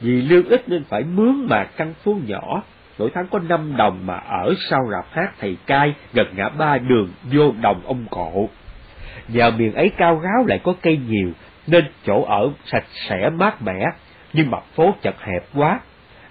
Vì 0.00 0.22
lương 0.22 0.48
ít 0.48 0.68
nên 0.68 0.84
phải 0.84 1.02
mướn 1.04 1.46
mà 1.48 1.64
căn 1.64 1.94
phố 2.04 2.16
nhỏ, 2.26 2.62
mỗi 2.98 3.10
tháng 3.14 3.26
có 3.30 3.38
năm 3.38 3.76
đồng 3.76 4.06
mà 4.06 4.16
ở 4.16 4.54
sau 4.70 4.80
rạp 4.90 5.06
hát 5.10 5.32
thầy 5.38 5.56
cai 5.66 5.94
gần 6.12 6.26
ngã 6.36 6.48
ba 6.48 6.78
đường 6.78 7.08
vô 7.32 7.52
đồng 7.62 7.82
ông 7.86 8.06
cộ 8.10 8.48
vào 9.32 9.50
miền 9.50 9.74
ấy 9.74 9.90
cao 9.96 10.20
ráo 10.22 10.44
lại 10.46 10.60
có 10.62 10.74
cây 10.82 11.00
nhiều, 11.08 11.30
nên 11.66 11.84
chỗ 12.06 12.22
ở 12.22 12.50
sạch 12.66 12.84
sẽ 13.08 13.30
mát 13.30 13.62
mẻ, 13.62 13.84
nhưng 14.32 14.50
mặt 14.50 14.62
phố 14.74 14.94
chật 15.02 15.14
hẹp 15.20 15.44
quá. 15.54 15.80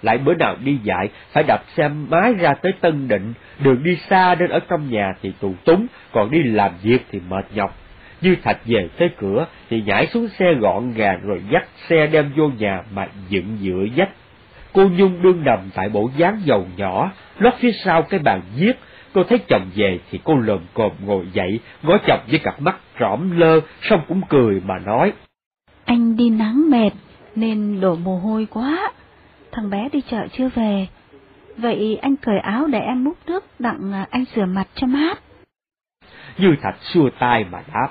Lại 0.02 0.18
bữa 0.18 0.34
nào 0.34 0.56
đi 0.64 0.78
dạy, 0.82 1.08
phải 1.32 1.44
đạp 1.48 1.62
xe 1.76 1.88
máy 1.88 2.34
ra 2.34 2.54
tới 2.54 2.72
Tân 2.80 3.08
Định, 3.08 3.32
đường 3.58 3.82
đi 3.82 3.96
xa 3.96 4.34
nên 4.34 4.50
ở 4.50 4.60
trong 4.68 4.90
nhà 4.90 5.12
thì 5.22 5.32
tù 5.40 5.54
túng, 5.64 5.86
còn 6.12 6.30
đi 6.30 6.42
làm 6.42 6.70
việc 6.82 7.06
thì 7.12 7.20
mệt 7.28 7.44
nhọc. 7.54 7.76
Như 8.20 8.36
Thạch 8.42 8.58
về 8.64 8.88
tới 8.98 9.10
cửa 9.16 9.46
thì 9.70 9.82
nhảy 9.82 10.06
xuống 10.06 10.28
xe 10.28 10.54
gọn 10.54 10.92
gàng 10.94 11.20
rồi 11.22 11.42
dắt 11.50 11.64
xe 11.88 12.06
đem 12.06 12.32
vô 12.36 12.50
nhà 12.58 12.82
mà 12.94 13.06
dựng 13.28 13.58
dựa 13.60 13.86
dách. 13.96 14.10
Cô 14.72 14.88
Nhung 14.88 15.22
đương 15.22 15.44
nằm 15.44 15.58
tại 15.74 15.88
bộ 15.88 16.10
dáng 16.16 16.40
dầu 16.44 16.66
nhỏ, 16.76 17.10
lót 17.38 17.54
phía 17.58 17.72
sau 17.72 18.02
cái 18.02 18.20
bàn 18.20 18.40
viết. 18.56 18.72
Cô 19.14 19.24
thấy 19.24 19.38
chồng 19.48 19.70
về 19.74 19.98
thì 20.10 20.20
cô 20.24 20.36
lồm 20.36 20.60
cồm 20.74 20.92
ngồi 21.04 21.26
dậy, 21.32 21.60
ngó 21.82 21.98
chồng 22.06 22.20
với 22.30 22.38
cặp 22.38 22.60
mắt 22.60 22.76
trõm 22.98 23.38
lơ, 23.38 23.60
xong 23.82 24.00
cũng 24.08 24.20
cười 24.28 24.60
mà 24.64 24.78
nói. 24.78 25.12
Anh 25.84 26.16
đi 26.16 26.30
nắng 26.30 26.70
mệt, 26.70 26.90
nên 27.36 27.80
đổ 27.80 27.96
mồ 27.96 28.18
hôi 28.18 28.46
quá. 28.50 28.92
Thằng 29.52 29.70
bé 29.70 29.88
đi 29.92 30.00
chợ 30.00 30.26
chưa 30.32 30.48
về. 30.48 30.86
Vậy 31.56 31.98
anh 32.02 32.16
cởi 32.16 32.38
áo 32.38 32.66
để 32.66 32.78
em 32.78 33.04
múc 33.04 33.16
nước 33.26 33.44
đặng 33.58 33.92
à, 33.92 34.06
anh 34.10 34.24
rửa 34.34 34.44
mặt 34.44 34.68
cho 34.74 34.86
mát. 34.86 35.18
Như 36.38 36.56
Thạch 36.62 36.76
xua 36.80 37.10
tay 37.18 37.44
mà 37.50 37.62
đáp. 37.74 37.88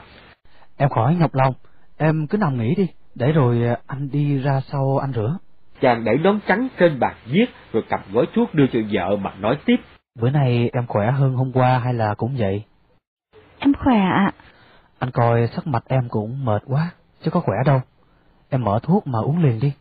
Em 0.78 0.90
khỏi 0.90 1.16
nhọc 1.16 1.36
lòng, 1.36 1.54
em 1.98 2.28
cứ 2.28 2.38
nằm 2.38 2.58
nghỉ 2.58 2.76
đi, 2.76 2.88
để 3.16 3.32
rồi 3.32 3.68
à, 3.68 3.78
anh 3.88 4.10
đi 4.12 4.38
ra 4.38 4.62
sau 4.72 4.98
anh 4.98 5.14
rửa. 5.14 5.38
Chàng 5.82 6.04
để 6.04 6.18
nón 6.24 6.40
trắng 6.48 6.68
trên 6.80 7.00
bàn 7.00 7.16
viết 7.26 7.46
rồi 7.74 7.84
cầm 7.90 8.00
gói 8.14 8.26
thuốc 8.36 8.54
đưa 8.54 8.68
cho 8.68 8.80
vợ 8.92 9.16
mà 9.16 9.34
nói 9.40 9.58
tiếp. 9.66 9.78
Bữa 10.22 10.30
nay 10.30 10.70
em 10.74 10.88
khỏe 10.88 11.12
hơn 11.12 11.36
hôm 11.36 11.52
qua 11.52 11.80
hay 11.80 11.94
là 11.94 12.14
cũng 12.14 12.36
vậy? 12.38 12.64
Em 13.60 13.74
khỏe 13.74 13.98
ạ. 13.98 14.32
Anh 15.00 15.12
coi 15.12 15.48
sắc 15.48 15.68
mặt 15.68 15.84
em 15.88 16.10
cũng 16.10 16.46
mệt 16.46 16.64
quá, 16.66 16.90
chứ 17.24 17.32
có 17.32 17.40
khỏe 17.40 17.58
đâu. 17.66 17.82
Em 18.50 18.64
mở 18.64 18.80
thuốc 18.84 19.08
mà 19.08 19.20
uống 19.20 19.44
liền 19.44 19.60
đi. 19.60 19.74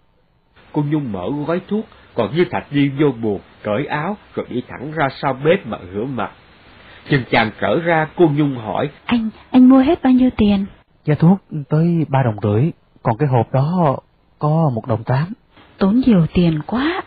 Cô 0.72 0.82
Nhung 0.82 1.12
mở 1.12 1.28
gói 1.46 1.60
thuốc, 1.68 1.84
còn 2.14 2.36
Như 2.36 2.44
Thạch 2.50 2.66
đi 2.72 2.88
vô 3.00 3.12
buồn, 3.22 3.40
cởi 3.62 3.86
áo 3.86 4.16
rồi 4.34 4.46
đi 4.48 4.62
thẳng 4.68 4.92
ra 4.92 5.08
sau 5.22 5.34
bếp 5.44 5.66
mà 5.66 5.78
rửa 5.92 6.04
mặt. 6.04 6.30
Chừng 7.08 7.22
chàng 7.30 7.50
trở 7.60 7.80
ra, 7.80 8.08
cô 8.16 8.28
Nhung 8.34 8.56
hỏi. 8.56 8.90
Anh, 9.04 9.30
anh 9.50 9.68
mua 9.68 9.78
hết 9.78 10.02
bao 10.02 10.12
nhiêu 10.12 10.30
tiền? 10.36 10.66
Giá 11.04 11.14
thuốc 11.14 11.38
tới 11.68 12.06
ba 12.08 12.22
đồng 12.22 12.36
rưỡi, 12.42 12.70
còn 13.02 13.16
cái 13.18 13.28
hộp 13.28 13.52
đó 13.52 13.96
có 14.38 14.70
một 14.74 14.86
đồng 14.86 15.04
tám. 15.04 15.32
Tốn 15.78 16.00
nhiều 16.06 16.26
tiền 16.34 16.60
quá. 16.66 17.02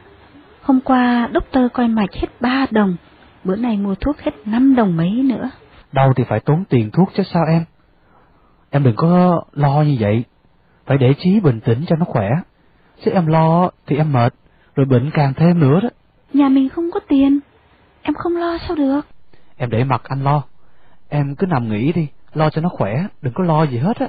Hôm 0.62 0.80
qua 0.82 1.30
doctor 1.34 1.64
coi 1.74 1.88
mạch 1.88 2.14
hết 2.14 2.28
ba 2.42 2.66
đồng, 2.72 2.96
bữa 3.44 3.56
nay 3.56 3.78
mua 3.78 3.96
thuốc 3.96 4.20
hết 4.20 4.32
năm 4.46 4.76
đồng 4.76 4.98
mấy 4.98 5.10
nữa. 5.10 5.50
Đâu 5.92 6.14
thì 6.16 6.24
phải 6.24 6.40
tốn 6.40 6.64
tiền 6.70 6.92
thuốc 6.92 7.10
chứ 7.16 7.24
sao 7.24 7.46
em? 7.48 7.66
Em 8.70 8.84
đừng 8.84 8.96
có 8.96 9.42
lo 9.54 9.82
như 9.82 9.98
vậy, 10.00 10.24
phải 10.86 10.98
để 10.98 11.14
trí 11.14 11.40
bình 11.40 11.60
tĩnh 11.60 11.84
cho 11.88 11.96
nó 11.96 12.06
khỏe. 12.06 12.30
Chứ 13.04 13.12
em 13.12 13.28
lo 13.28 13.70
thì 13.88 13.96
em 13.98 14.14
mệt, 14.14 14.34
rồi 14.76 14.86
bệnh 14.86 15.12
càng 15.14 15.34
thêm 15.34 15.60
nữa 15.60 15.80
đó. 15.84 15.90
Nhà 16.34 16.50
mình 16.50 16.70
không 16.70 16.92
có 16.92 17.00
tiền, 17.08 17.40
em 18.02 18.14
không 18.14 18.38
lo 18.38 18.58
sao 18.68 18.76
được. 18.76 19.02
Em 19.58 19.70
để 19.70 19.84
mặc 19.84 20.02
anh 20.04 20.24
lo, 20.24 20.44
em 21.10 21.36
cứ 21.36 21.48
nằm 21.48 21.70
nghỉ 21.70 21.92
đi, 21.92 22.08
lo 22.34 22.50
cho 22.50 22.62
nó 22.62 22.70
khỏe, 22.70 23.06
đừng 23.22 23.34
có 23.34 23.44
lo 23.44 23.64
gì 23.64 23.78
hết 23.78 23.98
á. 23.98 24.08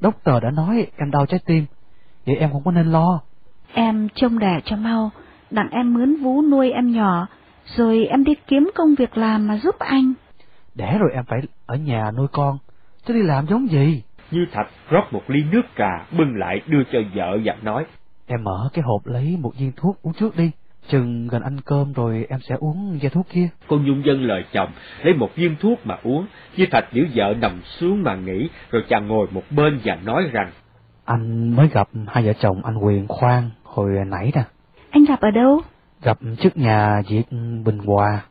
Doctor 0.00 0.42
đã 0.42 0.50
nói 0.50 0.86
em 0.96 1.10
đau 1.10 1.26
trái 1.26 1.40
tim, 1.46 1.66
vậy 2.26 2.36
em 2.36 2.52
không 2.52 2.64
có 2.64 2.70
nên 2.70 2.86
lo. 2.86 3.20
Em 3.72 4.08
trông 4.14 4.38
đẻ 4.38 4.60
cho 4.64 4.76
mau, 4.76 5.10
đặng 5.50 5.68
em 5.70 5.94
mướn 5.94 6.16
vú 6.22 6.42
nuôi 6.42 6.70
em 6.70 6.92
nhỏ, 6.92 7.26
rồi 7.76 8.06
em 8.06 8.24
đi 8.24 8.34
kiếm 8.46 8.70
công 8.74 8.94
việc 8.94 9.16
làm 9.16 9.46
mà 9.46 9.58
giúp 9.58 9.78
anh. 9.78 10.12
Đẻ 10.74 10.98
rồi 10.98 11.10
em 11.14 11.24
phải 11.24 11.40
ở 11.66 11.76
nhà 11.76 12.10
nuôi 12.16 12.26
con, 12.32 12.58
chứ 13.06 13.14
đi 13.14 13.22
làm 13.22 13.46
giống 13.46 13.70
gì? 13.70 14.02
Như 14.30 14.46
Thạch 14.52 14.68
rót 14.90 15.04
một 15.10 15.22
ly 15.28 15.40
nước 15.52 15.62
trà, 15.78 16.06
bưng 16.18 16.36
lại 16.36 16.60
đưa 16.66 16.82
cho 16.92 16.98
vợ 17.14 17.38
và 17.44 17.56
nói. 17.62 17.84
Em 18.26 18.44
mở 18.44 18.68
cái 18.72 18.82
hộp 18.82 19.06
lấy 19.06 19.38
một 19.40 19.52
viên 19.58 19.72
thuốc 19.76 20.02
uống 20.02 20.12
trước 20.12 20.36
đi, 20.36 20.50
chừng 20.88 21.28
gần 21.28 21.42
ăn 21.42 21.60
cơm 21.64 21.92
rồi 21.92 22.26
em 22.28 22.40
sẽ 22.40 22.56
uống 22.58 22.98
viên 23.02 23.10
thuốc 23.10 23.26
kia. 23.32 23.48
Cô 23.68 23.78
Nhung 23.78 24.04
dân 24.04 24.22
lời 24.22 24.44
chồng, 24.52 24.68
lấy 25.02 25.14
một 25.14 25.30
viên 25.34 25.56
thuốc 25.60 25.78
mà 25.86 25.96
uống. 26.02 26.26
Như 26.56 26.66
Thạch 26.70 26.92
giữ 26.92 27.06
vợ 27.14 27.34
nằm 27.40 27.60
xuống 27.64 28.02
mà 28.02 28.14
nghỉ, 28.14 28.48
rồi 28.70 28.84
chàng 28.88 29.08
ngồi 29.08 29.26
một 29.30 29.42
bên 29.50 29.80
và 29.84 29.98
nói 30.04 30.22
rằng. 30.32 30.50
Anh 31.04 31.56
mới 31.56 31.68
gặp 31.68 31.88
hai 32.06 32.26
vợ 32.26 32.32
chồng 32.40 32.64
anh 32.64 32.76
Quyền 32.76 33.08
Khoan 33.08 33.50
hồi 33.62 33.90
nãy 34.06 34.32
nè. 34.34 34.42
Anh 34.90 35.04
gặp 35.04 35.20
ở 35.20 35.30
đâu? 35.30 35.60
Gặp 36.02 36.18
trước 36.40 36.56
nhà 36.56 37.02
Việt 37.08 37.22
Bình 37.64 37.78
Hòa. 37.86 38.24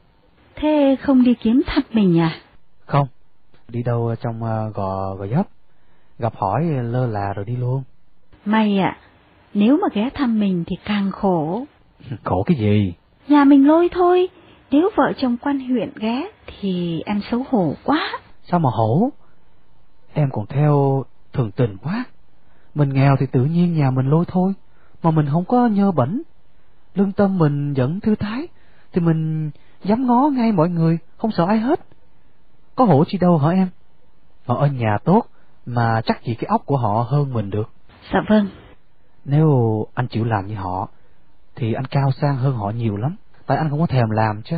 Thế 0.56 0.96
không 1.02 1.24
đi 1.24 1.34
kiếm 1.34 1.62
thăm 1.68 1.84
mình 1.94 2.20
à? 2.20 2.36
Không, 2.86 3.08
đi 3.68 3.84
đâu 3.84 4.16
trong 4.22 4.44
uh, 4.44 4.76
gò 4.76 5.16
gò 5.16 5.28
dấp. 5.28 5.48
Gặp 6.20 6.34
hỏi 6.36 6.64
lơ 6.64 7.08
là 7.08 7.34
rồi 7.34 7.46
đi 7.46 7.56
luôn. 7.56 7.84
May 8.46 8.80
ạ, 8.80 8.98
nếu 9.54 9.78
mà 9.78 9.88
ghé 9.94 10.10
thăm 10.14 10.40
mình 10.40 10.64
thì 10.68 10.76
càng 10.86 11.12
khổ. 11.12 11.66
Khổ 12.24 12.44
cái 12.44 12.58
gì? 12.58 12.94
Nhà 13.28 13.44
mình 13.44 13.68
lôi 13.68 13.90
thôi, 13.92 14.30
Nếu 14.72 14.90
vợ 14.96 15.14
chồng 15.18 15.38
quan 15.42 15.60
huyện 15.60 15.90
ghé 15.96 16.30
thì 16.48 17.02
em 17.06 17.22
xấu 17.32 17.46
hổ 17.50 17.74
quá. 17.84 18.20
Sao 18.44 18.60
mà 18.60 18.70
hổ? 18.74 19.10
Em 20.14 20.30
còn 20.32 20.46
theo 20.46 21.04
thường 21.34 21.52
tình 21.52 21.78
quá. 21.84 22.04
Mình 22.76 22.90
nghèo 22.90 23.16
thì 23.20 23.26
tự 23.32 23.46
nhiên 23.46 23.78
nhà 23.78 23.92
mình 23.92 24.10
lôi 24.10 24.26
thôi, 24.28 24.54
mà 25.04 25.12
mình 25.12 25.26
không 25.32 25.46
có 25.46 25.68
nhơ 25.68 25.92
bẩn. 25.92 26.22
Lương 27.00 27.12
tâm 27.12 27.38
mình 27.38 27.74
vẫn 27.74 28.00
thư 28.00 28.16
thái, 28.16 28.47
thì 28.91 29.02
mình 29.02 29.52
dám 29.84 30.08
ngó 30.08 30.30
ngay 30.34 30.52
mọi 30.52 30.70
người, 30.70 30.97
không 31.18 31.32
sợ 31.32 31.45
ai 31.45 31.60
hết. 31.60 31.80
Có 32.76 32.86
hổ 32.86 33.04
chi 33.08 33.18
đâu 33.18 33.38
hả 33.38 33.50
em? 33.50 33.70
Họ 34.45 34.56
ở 34.56 34.68
nhà 34.68 34.97
tốt, 35.04 35.26
mà 35.66 36.02
chắc 36.06 36.24
gì 36.24 36.36
cái 36.36 36.47
óc 36.47 36.62
của 36.66 36.78
họ 36.78 37.06
hơn 37.10 37.34
mình 37.34 37.50
được. 37.50 37.70
Dạ 38.14 38.20
vâng. 38.30 38.47
Nếu 39.26 39.50
anh 39.93 40.08
chịu 40.08 40.26
làm 40.26 40.47
như 40.47 40.56
họ, 40.56 40.89
thì 41.56 41.74
anh 41.74 41.86
cao 41.86 42.12
sang 42.12 42.38
hơn 42.38 42.56
họ 42.56 42.70
nhiều 42.70 42.97
lắm, 42.97 43.16
tại 43.45 43.58
anh 43.58 43.70
không 43.70 43.80
có 43.80 43.88
thèm 43.88 44.10
làm 44.10 44.41
chứ. 44.41 44.58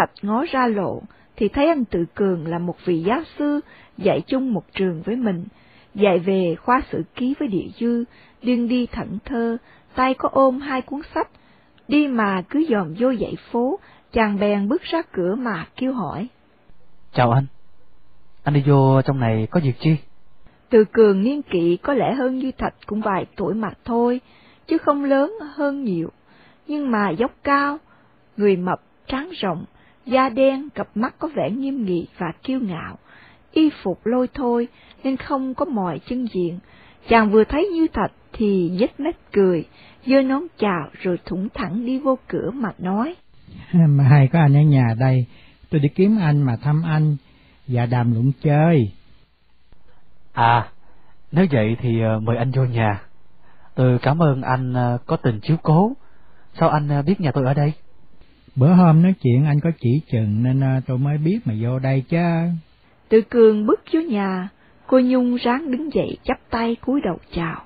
Thạch 0.00 0.10
ngó 0.22 0.44
ra 0.50 0.66
lộ, 0.66 1.02
thì 1.36 1.48
thấy 1.48 1.68
anh 1.68 1.84
Tự 1.84 2.04
Cường 2.14 2.46
là 2.46 2.58
một 2.58 2.76
vị 2.84 3.02
giáo 3.02 3.22
sư 3.38 3.60
dạy 3.98 4.20
chung 4.26 4.52
một 4.52 4.64
trường 4.72 5.02
với 5.02 5.16
mình, 5.16 5.44
dạy 5.94 6.18
về 6.18 6.54
khoa 6.62 6.82
sử 6.90 7.02
ký 7.14 7.34
với 7.38 7.48
địa 7.48 7.68
dư, 7.80 8.04
đương 8.42 8.68
đi 8.68 8.86
thẫn 8.86 9.18
thơ, 9.24 9.56
tay 9.94 10.14
có 10.14 10.28
ôm 10.32 10.60
hai 10.60 10.82
cuốn 10.82 11.00
sách, 11.14 11.28
đi 11.88 12.08
mà 12.08 12.42
cứ 12.50 12.66
dòm 12.68 12.94
vô 12.98 13.14
dãy 13.20 13.36
phố, 13.50 13.78
chàng 14.12 14.38
bèn 14.38 14.68
bước 14.68 14.82
ra 14.82 15.02
cửa 15.12 15.34
mà 15.34 15.66
kêu 15.76 15.92
hỏi. 15.92 16.28
Chào 17.12 17.30
anh, 17.30 17.46
anh 18.42 18.54
đi 18.54 18.62
vô 18.66 19.02
trong 19.02 19.20
này 19.20 19.48
có 19.50 19.60
việc 19.64 19.74
chi? 19.80 19.96
Từ 20.70 20.84
cường 20.92 21.22
niên 21.22 21.42
kỵ 21.42 21.76
có 21.76 21.94
lẽ 21.94 22.14
hơn 22.14 22.38
Như 22.38 22.52
Thạch 22.58 22.74
cũng 22.86 23.00
vài 23.00 23.26
tuổi 23.36 23.54
mà 23.54 23.70
thôi, 23.84 24.20
chứ 24.66 24.78
không 24.78 25.04
lớn 25.04 25.32
hơn 25.54 25.84
nhiều, 25.84 26.10
nhưng 26.66 26.90
mà 26.90 27.10
dốc 27.10 27.32
cao, 27.42 27.78
người 28.36 28.56
mập, 28.56 28.80
trắng 29.06 29.30
rộng, 29.40 29.64
da 30.10 30.28
đen, 30.28 30.68
cặp 30.70 30.88
mắt 30.94 31.14
có 31.18 31.28
vẻ 31.34 31.50
nghiêm 31.50 31.84
nghị 31.84 32.06
và 32.18 32.32
kiêu 32.42 32.60
ngạo, 32.60 32.98
y 33.52 33.70
phục 33.82 34.06
lôi 34.06 34.28
thôi 34.34 34.68
nên 35.04 35.16
không 35.16 35.54
có 35.54 35.64
mọi 35.64 36.00
chân 36.06 36.26
diện. 36.34 36.58
Chàng 37.08 37.30
vừa 37.30 37.44
thấy 37.44 37.68
Như 37.74 37.86
Thạch 37.92 38.12
thì 38.32 38.70
nhếch 38.72 39.00
mép 39.00 39.14
cười, 39.32 39.64
giơ 40.06 40.22
nón 40.22 40.42
chào 40.58 40.88
rồi 41.02 41.18
thủng 41.26 41.48
thẳng 41.54 41.86
đi 41.86 41.98
vô 41.98 42.18
cửa 42.28 42.50
mà 42.50 42.68
nói. 42.78 43.14
Mà 43.72 44.04
hay 44.04 44.28
có 44.32 44.38
anh 44.38 44.56
ở 44.56 44.60
nhà 44.60 44.94
đây, 44.98 45.26
tôi 45.70 45.80
đi 45.80 45.88
kiếm 45.88 46.18
anh 46.20 46.42
mà 46.42 46.56
thăm 46.56 46.82
anh 46.86 47.16
và 47.66 47.86
đàm 47.86 48.12
luận 48.12 48.32
chơi. 48.42 48.92
À, 50.32 50.68
nếu 51.32 51.46
vậy 51.50 51.76
thì 51.80 52.00
ờ, 52.00 52.20
mời 52.20 52.36
anh 52.36 52.50
vô 52.50 52.64
nhà. 52.64 53.00
Tôi 53.74 53.98
cảm 54.02 54.22
ơn 54.22 54.42
anh 54.42 54.72
ờ, 54.72 54.98
có 55.06 55.16
tình 55.16 55.40
chiếu 55.40 55.56
cố. 55.62 55.92
Sao 56.58 56.68
anh 56.68 56.88
ờ, 56.88 57.02
biết 57.02 57.20
nhà 57.20 57.30
tôi 57.32 57.44
ở 57.44 57.54
đây? 57.54 57.72
Bữa 58.56 58.72
hôm 58.72 59.02
nói 59.02 59.14
chuyện 59.22 59.44
anh 59.44 59.60
có 59.60 59.70
chỉ 59.80 60.00
chừng 60.12 60.42
nên 60.42 60.60
ờ, 60.60 60.80
tôi 60.86 60.98
mới 60.98 61.18
biết 61.18 61.38
mà 61.44 61.54
vô 61.60 61.78
đây 61.78 62.04
chứ. 62.08 62.18
Tự 63.08 63.20
cường 63.30 63.66
bước 63.66 63.80
vô 63.92 64.00
nhà, 64.00 64.48
cô 64.86 65.00
Nhung 65.00 65.36
ráng 65.36 65.70
đứng 65.70 65.94
dậy 65.94 66.16
chắp 66.24 66.38
tay 66.50 66.76
cúi 66.76 67.00
đầu 67.00 67.18
chào. 67.34 67.62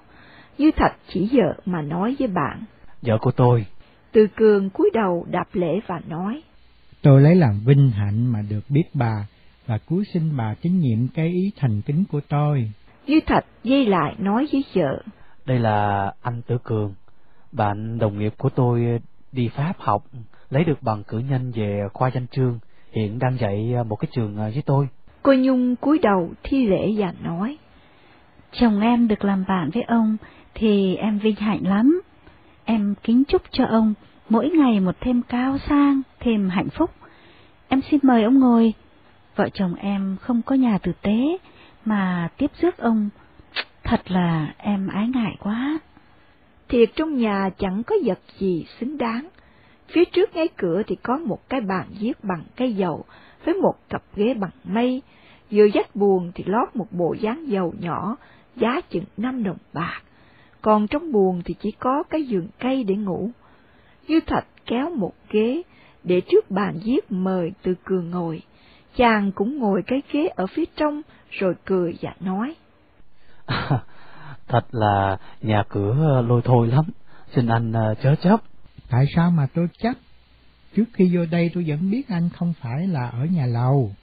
Như 0.59 0.71
Thạch 0.77 0.97
chỉ 1.09 1.29
vợ 1.33 1.55
mà 1.65 1.83
nói 1.83 2.17
với 2.19 2.29
bạn. 2.29 2.63
Vợ 3.03 3.19
của 3.21 3.31
tôi. 3.31 3.67
Từ 4.13 4.27
cường 4.37 4.71
cúi 4.71 4.91
đầu 4.95 5.27
đạp 5.31 5.49
lễ 5.53 5.81
và 5.87 6.01
nói. 6.09 6.43
Tôi 7.03 7.21
lấy 7.21 7.35
làm 7.35 7.61
vinh 7.65 7.91
hạnh 7.91 8.33
mà 8.33 8.43
được 8.51 8.65
biết 8.69 8.85
bà 8.95 9.27
và 9.67 9.79
cuối 9.89 10.05
xin 10.13 10.37
bà 10.37 10.55
tín 10.63 10.79
nhiệm 10.79 11.09
cái 11.09 11.29
ý 11.29 11.51
thành 11.57 11.83
kính 11.83 12.05
của 12.13 12.21
tôi. 12.29 12.71
Như 13.07 13.21
Thạch 13.27 13.45
dây 13.65 13.87
lại 13.87 14.15
nói 14.19 14.47
với 14.53 14.65
vợ. 14.75 15.03
Đây 15.47 15.59
là 15.59 16.13
anh 16.23 16.43
Tử 16.43 16.59
Cường, 16.65 16.95
bạn 17.53 17.99
đồng 17.99 18.19
nghiệp 18.19 18.35
của 18.39 18.49
tôi 18.49 19.01
đi 19.33 19.49
Pháp 19.49 19.73
học, 19.79 20.05
lấy 20.51 20.65
được 20.65 20.83
bằng 20.83 21.05
cử 21.05 21.19
nhân 21.19 21.53
về 21.55 21.81
khoa 21.93 22.11
danh 22.15 22.27
chương, 22.27 22.59
hiện 22.93 23.19
đang 23.19 23.37
dạy 23.41 23.75
một 23.89 23.97
cái 23.97 24.09
trường 24.13 24.37
với 24.37 24.63
tôi. 24.67 24.89
Cô 25.23 25.33
Nhung 25.35 25.77
cúi 25.77 25.99
đầu 25.99 26.33
thi 26.43 26.67
lễ 26.67 26.95
và 26.97 27.13
nói. 27.23 27.59
Chồng 28.53 28.81
em 28.81 29.09
được 29.09 29.25
làm 29.25 29.45
bạn 29.49 29.71
với 29.75 29.83
ông 29.83 30.17
thì 30.55 30.97
em 30.97 31.19
vinh 31.19 31.37
hạnh 31.37 31.67
lắm. 31.67 32.03
Em 32.65 32.95
kính 33.03 33.25
chúc 33.25 33.43
cho 33.51 33.65
ông 33.65 33.95
mỗi 34.29 34.51
ngày 34.51 34.81
một 34.81 34.97
thêm 35.01 35.23
cao 35.23 35.59
sang, 35.69 36.03
thêm 36.21 36.49
hạnh 36.49 36.69
phúc. 36.69 36.91
Em 37.69 37.81
xin 37.91 38.01
mời 38.03 38.23
ông 38.23 38.39
ngồi. 38.39 38.75
Vợ 39.37 39.49
chồng 39.55 39.75
em 39.75 40.17
không 40.21 40.43
có 40.43 40.55
nhà 40.55 40.79
tử 40.79 40.93
tế, 41.03 41.39
mà 41.85 42.29
tiếp 42.37 42.51
rước 42.61 42.79
ông, 42.79 43.09
thật 43.85 44.11
là 44.11 44.55
em 44.59 44.89
ái 44.89 45.09
ngại 45.09 45.37
quá. 45.41 45.79
Thiệt 46.69 46.91
trong 46.97 47.17
nhà 47.17 47.51
chẳng 47.59 47.83
có 47.83 47.95
vật 48.05 48.19
gì 48.39 48.67
xứng 48.81 48.99
đáng. 48.99 49.29
Phía 49.89 50.05
trước 50.05 50.37
ngay 50.37 50.49
cửa 50.57 50.83
thì 50.87 50.97
có 50.97 51.19
một 51.19 51.49
cái 51.49 51.61
bàn 51.61 51.87
viết 52.01 52.25
bằng 52.25 52.43
cây 52.57 52.75
dầu 52.75 53.05
với 53.45 53.55
một 53.55 53.75
cặp 53.89 54.03
ghế 54.17 54.35
bằng 54.35 54.51
mây, 54.65 55.03
vừa 55.51 55.65
dắt 55.65 55.97
buồn 55.97 56.33
thì 56.35 56.45
lót 56.47 56.77
một 56.77 56.87
bộ 56.91 57.15
dáng 57.21 57.49
dầu 57.49 57.75
nhỏ, 57.81 58.17
giá 58.57 58.81
chừng 58.91 59.05
năm 59.17 59.43
đồng 59.43 59.57
bạc, 59.73 60.03
còn 60.63 60.87
trong 60.87 61.13
buồn 61.13 61.43
thì 61.45 61.55
chỉ 61.61 61.71
có 61.71 62.03
cái 62.03 62.23
giường 62.23 62.49
cây 62.59 62.85
để 62.85 62.95
ngủ. 62.95 63.31
Như 64.09 64.21
Thạch 64.21 64.47
kéo 64.67 64.91
một 64.91 65.13
ghế, 65.31 65.63
để 66.05 66.21
trước 66.21 66.51
bàn 66.51 66.79
viết 66.85 67.13
mời 67.13 67.53
Từ 67.63 67.75
Cường 67.85 68.11
ngồi, 68.11 68.43
chàng 68.97 69.33
cũng 69.33 69.59
ngồi 69.59 69.83
cái 69.87 70.03
ghế 70.13 70.27
ở 70.27 70.47
phía 70.47 70.65
trong, 70.77 71.03
rồi 71.31 71.55
cười 71.65 71.99
và 72.03 72.15
nói. 72.21 72.55
Thật 74.49 74.65
là 74.73 75.19
nhà 75.41 75.63
cửa 75.69 76.23
lôi 76.29 76.41
thôi 76.45 76.67
lắm, 76.67 76.85
xin 77.35 77.47
anh 77.47 77.73
ờ, 77.73 77.95
chớ 78.03 78.15
chấp. 78.15 78.41
Tại 78.89 79.07
sao 79.15 79.31
mà 79.31 79.47
tôi 79.55 79.69
chấp? 79.79 79.95
Trước 80.77 80.85
khi 80.93 81.17
vô 81.17 81.27
đây 81.27 81.51
tôi 81.55 81.65
vẫn 81.67 81.91
biết 81.91 82.09
anh 82.09 82.29
không 82.29 82.53
phải 82.61 82.87
là 82.87 83.09
ở 83.09 83.25
nhà 83.25 83.47
lầu. 83.47 83.95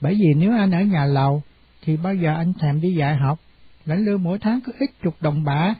Bởi 0.00 0.14
vì 0.14 0.34
nếu 0.36 0.52
anh 0.52 0.70
ở 0.70 0.80
nhà 0.80 1.04
lầu, 1.04 1.42
thì 1.82 1.96
bao 1.96 2.14
giờ 2.14 2.34
anh 2.34 2.52
thèm 2.54 2.80
đi 2.80 2.94
dạy 2.94 3.16
học, 3.16 3.38
lãnh 3.84 4.04
lương 4.04 4.22
mỗi 4.22 4.38
tháng 4.38 4.60
có 4.66 4.72
ít 4.78 4.90
chục 5.02 5.16
đồng 5.20 5.44
bạc. 5.44 5.74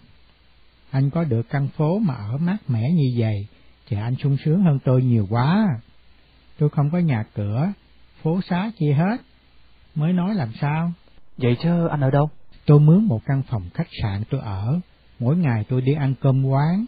Anh 0.91 1.11
có 1.11 1.25
được 1.25 1.49
căn 1.51 1.69
phố 1.69 1.99
mà 1.99 2.15
ở 2.15 2.37
mát 2.37 2.57
mẻ 2.69 2.91
như 2.91 3.15
vậy, 3.19 3.47
thì 3.89 3.97
anh 3.97 4.17
sung 4.17 4.37
sướng 4.45 4.63
hơn 4.63 4.79
tôi 4.85 5.03
nhiều 5.03 5.27
quá. 5.31 5.67
Tôi 6.59 6.71
không 6.71 6.91
có 6.91 6.99
nhà 6.99 7.25
cửa, 7.35 7.73
phố 8.23 8.41
xá 8.49 8.71
chi 8.79 8.91
hết. 8.91 9.17
Mới 9.95 10.13
nói 10.13 10.35
làm 10.35 10.49
sao? 10.61 10.93
Vậy 11.37 11.57
chứ 11.63 11.87
anh 11.89 12.01
ở 12.01 12.11
đâu? 12.11 12.31
Tôi 12.67 12.81
mướn 12.81 13.05
một 13.05 13.21
căn 13.27 13.43
phòng 13.43 13.63
khách 13.75 13.89
sạn 14.03 14.23
tôi 14.31 14.41
ở, 14.41 14.81
mỗi 15.19 15.37
ngày 15.37 15.65
tôi 15.69 15.81
đi 15.81 15.93
ăn 15.95 16.15
cơm 16.21 16.45
quán. 16.45 16.85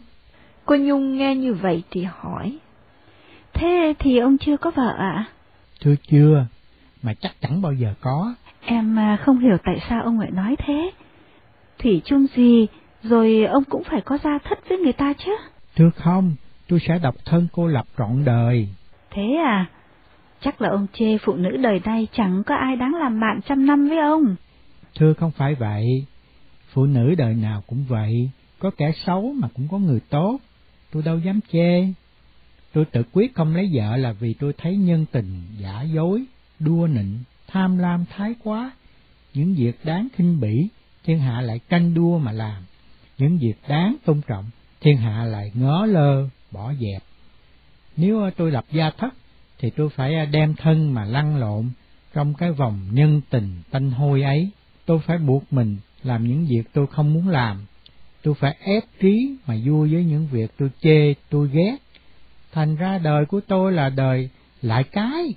Cô 0.67 0.75
Nhung 0.75 1.17
nghe 1.17 1.35
như 1.35 1.53
vậy 1.53 1.83
thì 1.91 2.03
hỏi. 2.03 2.57
Thế 3.53 3.93
thì 3.99 4.17
ông 4.17 4.37
chưa 4.37 4.57
có 4.57 4.71
vợ 4.75 4.87
ạ? 4.97 5.11
À? 5.11 5.25
Thưa 5.81 5.95
chưa, 6.11 6.45
mà 7.03 7.13
chắc 7.13 7.31
chẳng 7.41 7.61
bao 7.61 7.73
giờ 7.73 7.93
có. 8.01 8.35
Em 8.65 8.99
à, 8.99 9.17
không 9.25 9.39
hiểu 9.39 9.57
tại 9.63 9.79
sao 9.89 10.03
ông 10.03 10.19
lại 10.19 10.31
nói 10.31 10.55
thế. 10.65 10.91
Thủy 11.79 12.01
chung 12.05 12.25
gì, 12.35 12.67
rồi 13.03 13.43
ông 13.43 13.63
cũng 13.63 13.83
phải 13.83 14.01
có 14.01 14.17
gia 14.23 14.37
thất 14.37 14.69
với 14.69 14.77
người 14.77 14.93
ta 14.93 15.13
chứ. 15.13 15.31
Thưa 15.75 15.89
không, 15.95 16.35
tôi 16.67 16.79
sẽ 16.87 16.99
độc 17.03 17.15
thân 17.25 17.47
cô 17.53 17.67
lập 17.67 17.85
trọn 17.97 18.25
đời. 18.25 18.67
Thế 19.11 19.35
à? 19.45 19.65
Chắc 20.41 20.61
là 20.61 20.69
ông 20.69 20.87
chê 20.93 21.17
phụ 21.17 21.33
nữ 21.33 21.57
đời 21.57 21.81
nay 21.85 22.07
chẳng 22.11 22.43
có 22.45 22.55
ai 22.55 22.75
đáng 22.75 22.95
làm 22.95 23.19
bạn 23.19 23.39
trăm 23.47 23.65
năm 23.65 23.89
với 23.89 23.97
ông. 23.97 24.35
Thưa 24.95 25.13
không 25.13 25.31
phải 25.31 25.55
vậy, 25.55 26.05
phụ 26.73 26.85
nữ 26.85 27.15
đời 27.17 27.33
nào 27.33 27.63
cũng 27.67 27.85
vậy, 27.89 28.29
có 28.59 28.71
kẻ 28.77 28.91
xấu 29.05 29.33
mà 29.33 29.47
cũng 29.55 29.67
có 29.71 29.77
người 29.77 29.99
tốt, 30.09 30.37
tôi 30.91 31.03
đâu 31.03 31.19
dám 31.19 31.39
chê. 31.51 31.87
Tôi 32.73 32.85
tự 32.85 33.03
quyết 33.11 33.35
không 33.35 33.55
lấy 33.55 33.69
vợ 33.73 33.97
là 33.97 34.11
vì 34.11 34.33
tôi 34.33 34.53
thấy 34.57 34.77
nhân 34.77 35.05
tình, 35.11 35.41
giả 35.57 35.81
dối, 35.81 36.23
đua 36.59 36.87
nịnh, 36.87 37.19
tham 37.47 37.77
lam 37.77 38.05
thái 38.09 38.35
quá. 38.43 38.71
Những 39.33 39.55
việc 39.55 39.79
đáng 39.83 40.07
khinh 40.13 40.39
bỉ, 40.39 40.67
thiên 41.03 41.19
hạ 41.19 41.41
lại 41.41 41.59
canh 41.59 41.93
đua 41.93 42.17
mà 42.17 42.31
làm. 42.31 42.63
Những 43.17 43.37
việc 43.37 43.55
đáng 43.67 43.95
tôn 44.05 44.21
trọng, 44.27 44.45
thiên 44.81 44.97
hạ 44.97 45.23
lại 45.23 45.51
ngó 45.53 45.85
lơ, 45.85 46.29
bỏ 46.51 46.73
dẹp. 46.73 47.03
Nếu 47.97 48.29
tôi 48.37 48.51
lập 48.51 48.65
gia 48.71 48.89
thất, 48.89 49.13
thì 49.59 49.69
tôi 49.69 49.89
phải 49.89 50.25
đem 50.25 50.53
thân 50.55 50.93
mà 50.93 51.05
lăn 51.05 51.37
lộn 51.37 51.69
trong 52.13 52.33
cái 52.33 52.51
vòng 52.51 52.79
nhân 52.91 53.21
tình 53.29 53.61
tanh 53.71 53.91
hôi 53.91 54.21
ấy. 54.21 54.49
Tôi 54.85 54.99
phải 54.99 55.17
buộc 55.17 55.53
mình 55.53 55.77
làm 56.03 56.27
những 56.27 56.45
việc 56.45 56.63
tôi 56.73 56.87
không 56.87 57.13
muốn 57.13 57.29
làm 57.29 57.65
tôi 58.27 58.35
phải 58.39 58.55
ép 58.59 58.83
trí 58.99 59.35
mà 59.45 59.55
vui 59.65 59.93
với 59.93 60.03
những 60.03 60.27
việc 60.31 60.51
tôi 60.57 60.69
chê, 60.81 61.13
tôi 61.29 61.49
ghét. 61.53 61.77
Thành 62.51 62.75
ra 62.75 62.97
đời 62.97 63.25
của 63.25 63.41
tôi 63.47 63.71
là 63.71 63.89
đời 63.89 64.29
lại 64.61 64.83
cái. 64.83 65.33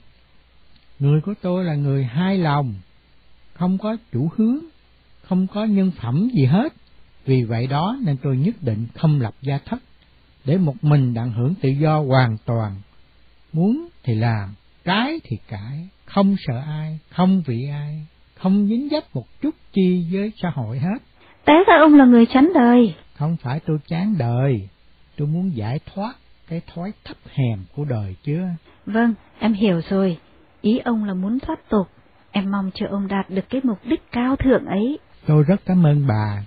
Người 0.99 1.20
của 1.20 1.34
tôi 1.43 1.64
là 1.64 1.74
người 1.74 2.05
hai 2.05 2.38
lòng, 2.38 2.74
không 3.55 3.78
có 3.78 3.97
chủ 4.12 4.28
hướng, 4.36 4.59
không 5.22 5.47
có 5.47 5.64
nhân 5.64 5.91
phẩm 6.03 6.30
gì 6.34 6.45
hết. 6.45 6.72
Vì 7.24 7.43
vậy 7.43 7.66
đó 7.66 7.97
nên 8.03 8.16
tôi 8.22 8.36
nhất 8.36 8.55
định 8.61 8.86
không 8.95 9.20
lập 9.20 9.34
gia 9.43 9.59
thất, 9.59 9.82
để 10.45 10.57
một 10.57 10.84
mình 10.84 11.14
đặng 11.14 11.32
hưởng 11.32 11.55
tự 11.62 11.68
do 11.68 11.99
hoàn 11.99 12.36
toàn. 12.47 12.76
Muốn 13.53 13.88
thì 14.03 14.14
làm, 14.14 14.55
cái 14.84 15.20
thì 15.24 15.36
cãi, 15.49 15.88
không 16.05 16.36
sợ 16.47 16.62
ai, 16.66 16.99
không 17.11 17.43
vị 17.47 17.68
ai, 17.70 18.07
không 18.34 18.66
dính 18.68 18.88
dấp 18.91 19.14
một 19.14 19.26
chút 19.43 19.55
chi 19.72 20.07
với 20.12 20.32
xã 20.43 20.51
hội 20.51 20.78
hết. 20.78 21.09
Té 21.45 21.55
ra 21.66 21.76
ông 21.78 21.95
là 21.95 22.05
người 22.05 22.26
chán 22.26 22.51
đời. 22.55 22.95
Không 23.14 23.36
phải 23.43 23.61
tôi 23.66 23.78
chán 23.88 24.14
đời, 24.18 24.68
tôi 25.16 25.28
muốn 25.28 25.57
giải 25.57 25.80
thoát 25.95 26.14
cái 26.49 26.61
thói 26.74 26.93
thấp 27.05 27.16
hèn 27.34 27.59
của 27.76 27.84
đời 27.84 28.16
chứ. 28.22 28.41
Vâng, 28.86 29.14
em 29.38 29.53
hiểu 29.53 29.80
rồi. 29.88 30.18
Ý 30.61 30.78
ông 30.78 31.05
là 31.05 31.14
muốn 31.14 31.38
thoát 31.41 31.68
tục. 31.68 31.86
Em 32.30 32.51
mong 32.51 32.70
cho 32.74 32.86
ông 32.91 33.09
đạt 33.09 33.30
được 33.30 33.45
cái 33.51 33.61
mục 33.64 33.78
đích 33.84 34.12
cao 34.12 34.36
thượng 34.36 34.64
ấy. 34.66 34.99
Tôi 35.26 35.43
rất 35.43 35.61
cảm 35.66 35.86
ơn 35.86 36.07
bà. 36.07 36.43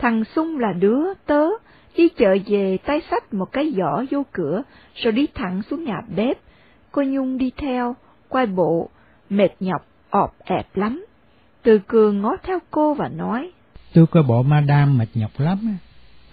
Thằng 0.00 0.24
Sung 0.24 0.58
là 0.58 0.72
đứa 0.72 1.14
tớ, 1.26 1.46
đi 1.96 2.08
chợ 2.08 2.36
về 2.46 2.78
tay 2.86 3.00
sách 3.10 3.34
một 3.34 3.52
cái 3.52 3.72
giỏ 3.76 4.04
vô 4.10 4.22
cửa, 4.32 4.62
rồi 4.94 5.12
đi 5.12 5.26
thẳng 5.34 5.62
xuống 5.70 5.84
nhà 5.84 6.00
bếp. 6.16 6.38
Cô 6.92 7.02
Nhung 7.02 7.38
đi 7.38 7.50
theo, 7.56 7.96
quay 8.28 8.46
bộ, 8.46 8.88
mệt 9.30 9.48
nhọc, 9.60 9.86
ọp 10.10 10.34
ẹp 10.44 10.76
lắm. 10.76 11.04
Từ 11.62 11.78
cường 11.86 12.20
ngó 12.20 12.36
theo 12.42 12.58
cô 12.70 12.94
và 12.94 13.08
nói, 13.08 13.50
Tôi 13.94 14.06
coi 14.06 14.22
bộ 14.22 14.42
madam 14.42 14.98
mệt 14.98 15.08
nhọc 15.14 15.30
lắm, 15.38 15.58
á. 15.66 15.76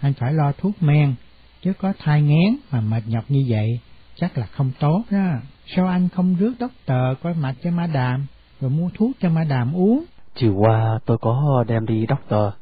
anh 0.01 0.13
phải 0.13 0.33
lo 0.33 0.51
thuốc 0.51 0.83
men, 0.83 1.15
chứ 1.61 1.73
có 1.81 1.93
thai 1.99 2.21
ngén 2.21 2.57
mà 2.71 2.81
mệt 2.81 3.01
nhọc 3.07 3.23
như 3.27 3.45
vậy, 3.49 3.79
chắc 4.15 4.37
là 4.37 4.45
không 4.45 4.71
tốt 4.79 5.03
đó. 5.11 5.25
Sao 5.75 5.87
anh 5.87 6.09
không 6.09 6.35
rước 6.39 6.53
doctor 6.59 7.23
coi 7.23 7.33
mạch 7.33 7.55
cho 7.63 7.71
madam, 7.71 8.25
rồi 8.61 8.69
mua 8.71 8.89
thuốc 8.93 9.11
cho 9.21 9.29
madam 9.29 9.73
uống? 9.73 10.03
Chiều 10.35 10.55
qua 10.55 10.99
tôi 11.05 11.17
có 11.21 11.63
đem 11.67 11.85
đi 11.85 12.05
doctor. 12.09 12.53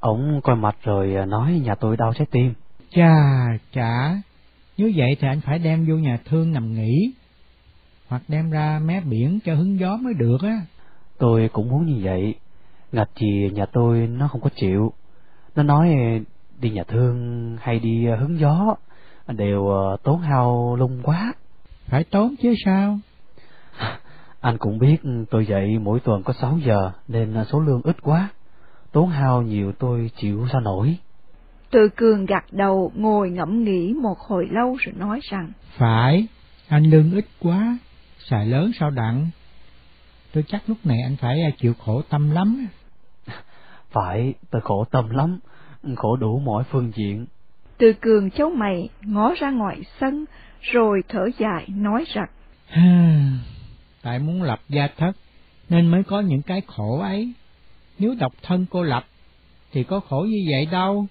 Ông 0.00 0.40
coi 0.40 0.56
mạch 0.56 0.76
rồi 0.82 1.26
nói 1.28 1.62
nhà 1.64 1.74
tôi 1.74 1.96
đau 1.96 2.12
trái 2.14 2.26
tim. 2.30 2.54
Chà, 2.90 3.14
chả, 3.72 4.16
nếu 4.76 4.90
vậy 4.96 5.16
thì 5.20 5.28
anh 5.28 5.40
phải 5.40 5.58
đem 5.58 5.86
vô 5.88 5.94
nhà 5.94 6.18
thương 6.24 6.52
nằm 6.52 6.74
nghỉ, 6.74 7.12
hoặc 8.08 8.22
đem 8.28 8.50
ra 8.50 8.80
mé 8.84 9.00
biển 9.00 9.38
cho 9.44 9.54
hứng 9.54 9.80
gió 9.80 9.96
mới 9.96 10.14
được 10.14 10.42
á. 10.42 10.60
Tôi 11.18 11.50
cũng 11.52 11.68
muốn 11.68 11.86
như 11.86 12.00
vậy. 12.02 12.34
Ngạch 12.92 13.10
gì 13.20 13.50
nhà 13.54 13.66
tôi 13.66 14.06
nó 14.06 14.28
không 14.28 14.40
có 14.40 14.50
chịu. 14.56 14.92
Nó 15.56 15.62
nói 15.62 15.96
đi 16.60 16.70
nhà 16.70 16.84
thương 16.88 17.56
hay 17.60 17.78
đi 17.78 18.06
hứng 18.06 18.38
gió 18.38 18.74
đều 19.28 19.70
tốn 20.02 20.20
hao 20.20 20.76
lung 20.76 21.00
quá. 21.02 21.32
Phải 21.86 22.04
tốn 22.04 22.34
chứ 22.42 22.54
sao? 22.64 22.98
Anh 24.40 24.58
cũng 24.58 24.78
biết 24.78 24.96
tôi 25.30 25.46
dạy 25.46 25.78
mỗi 25.78 26.00
tuần 26.00 26.22
có 26.22 26.32
6 26.32 26.58
giờ 26.58 26.90
nên 27.08 27.44
số 27.44 27.60
lương 27.60 27.82
ít 27.82 27.96
quá. 28.02 28.28
Tốn 28.92 29.08
hao 29.08 29.42
nhiều 29.42 29.72
tôi 29.78 30.10
chịu 30.16 30.46
sao 30.52 30.60
nổi. 30.60 30.96
Từ 31.70 31.88
cường 31.96 32.26
gật 32.26 32.44
đầu 32.52 32.92
ngồi 32.94 33.30
ngẫm 33.30 33.64
nghĩ 33.64 33.94
một 34.02 34.18
hồi 34.18 34.46
lâu 34.50 34.76
rồi 34.80 34.94
nói 34.98 35.20
rằng, 35.22 35.52
Phải, 35.76 36.26
anh 36.68 36.84
lương 36.84 37.12
ít 37.12 37.24
quá, 37.40 37.78
xài 38.18 38.46
lớn 38.46 38.70
sao 38.78 38.90
đặng. 38.90 39.30
Tôi 40.32 40.44
chắc 40.48 40.62
lúc 40.66 40.78
này 40.84 40.98
anh 41.04 41.16
phải 41.16 41.42
à, 41.42 41.50
chịu 41.58 41.74
khổ 41.74 42.02
tâm 42.08 42.30
lắm. 42.30 42.66
Phải, 43.90 44.34
tôi 44.50 44.60
khổ 44.60 44.84
tâm 44.90 45.10
lắm, 45.10 45.38
khổ 45.96 46.16
đủ 46.16 46.38
mọi 46.38 46.64
phương 46.64 46.92
diện. 46.94 47.26
Từ 47.78 47.92
cường 48.00 48.30
cháu 48.30 48.50
mày 48.50 48.88
ngó 49.02 49.34
ra 49.40 49.50
ngoài 49.50 49.80
sân, 50.00 50.24
rồi 50.60 51.02
thở 51.08 51.26
dài 51.38 51.66
nói 51.68 52.04
rằng, 52.14 52.28
Tại 54.02 54.18
muốn 54.18 54.42
lập 54.42 54.60
gia 54.68 54.88
thất, 54.96 55.12
nên 55.68 55.86
mới 55.90 56.02
có 56.02 56.20
những 56.20 56.42
cái 56.42 56.62
khổ 56.66 57.00
ấy. 57.00 57.32
Nếu 58.00 58.14
độc 58.20 58.32
thân 58.42 58.66
cô 58.70 58.82
lập, 58.82 59.04
thì 59.72 59.84
có 59.84 60.00
khổ 60.00 60.20
như 60.20 60.46
vậy 60.50 60.66
đâu. 60.72 61.06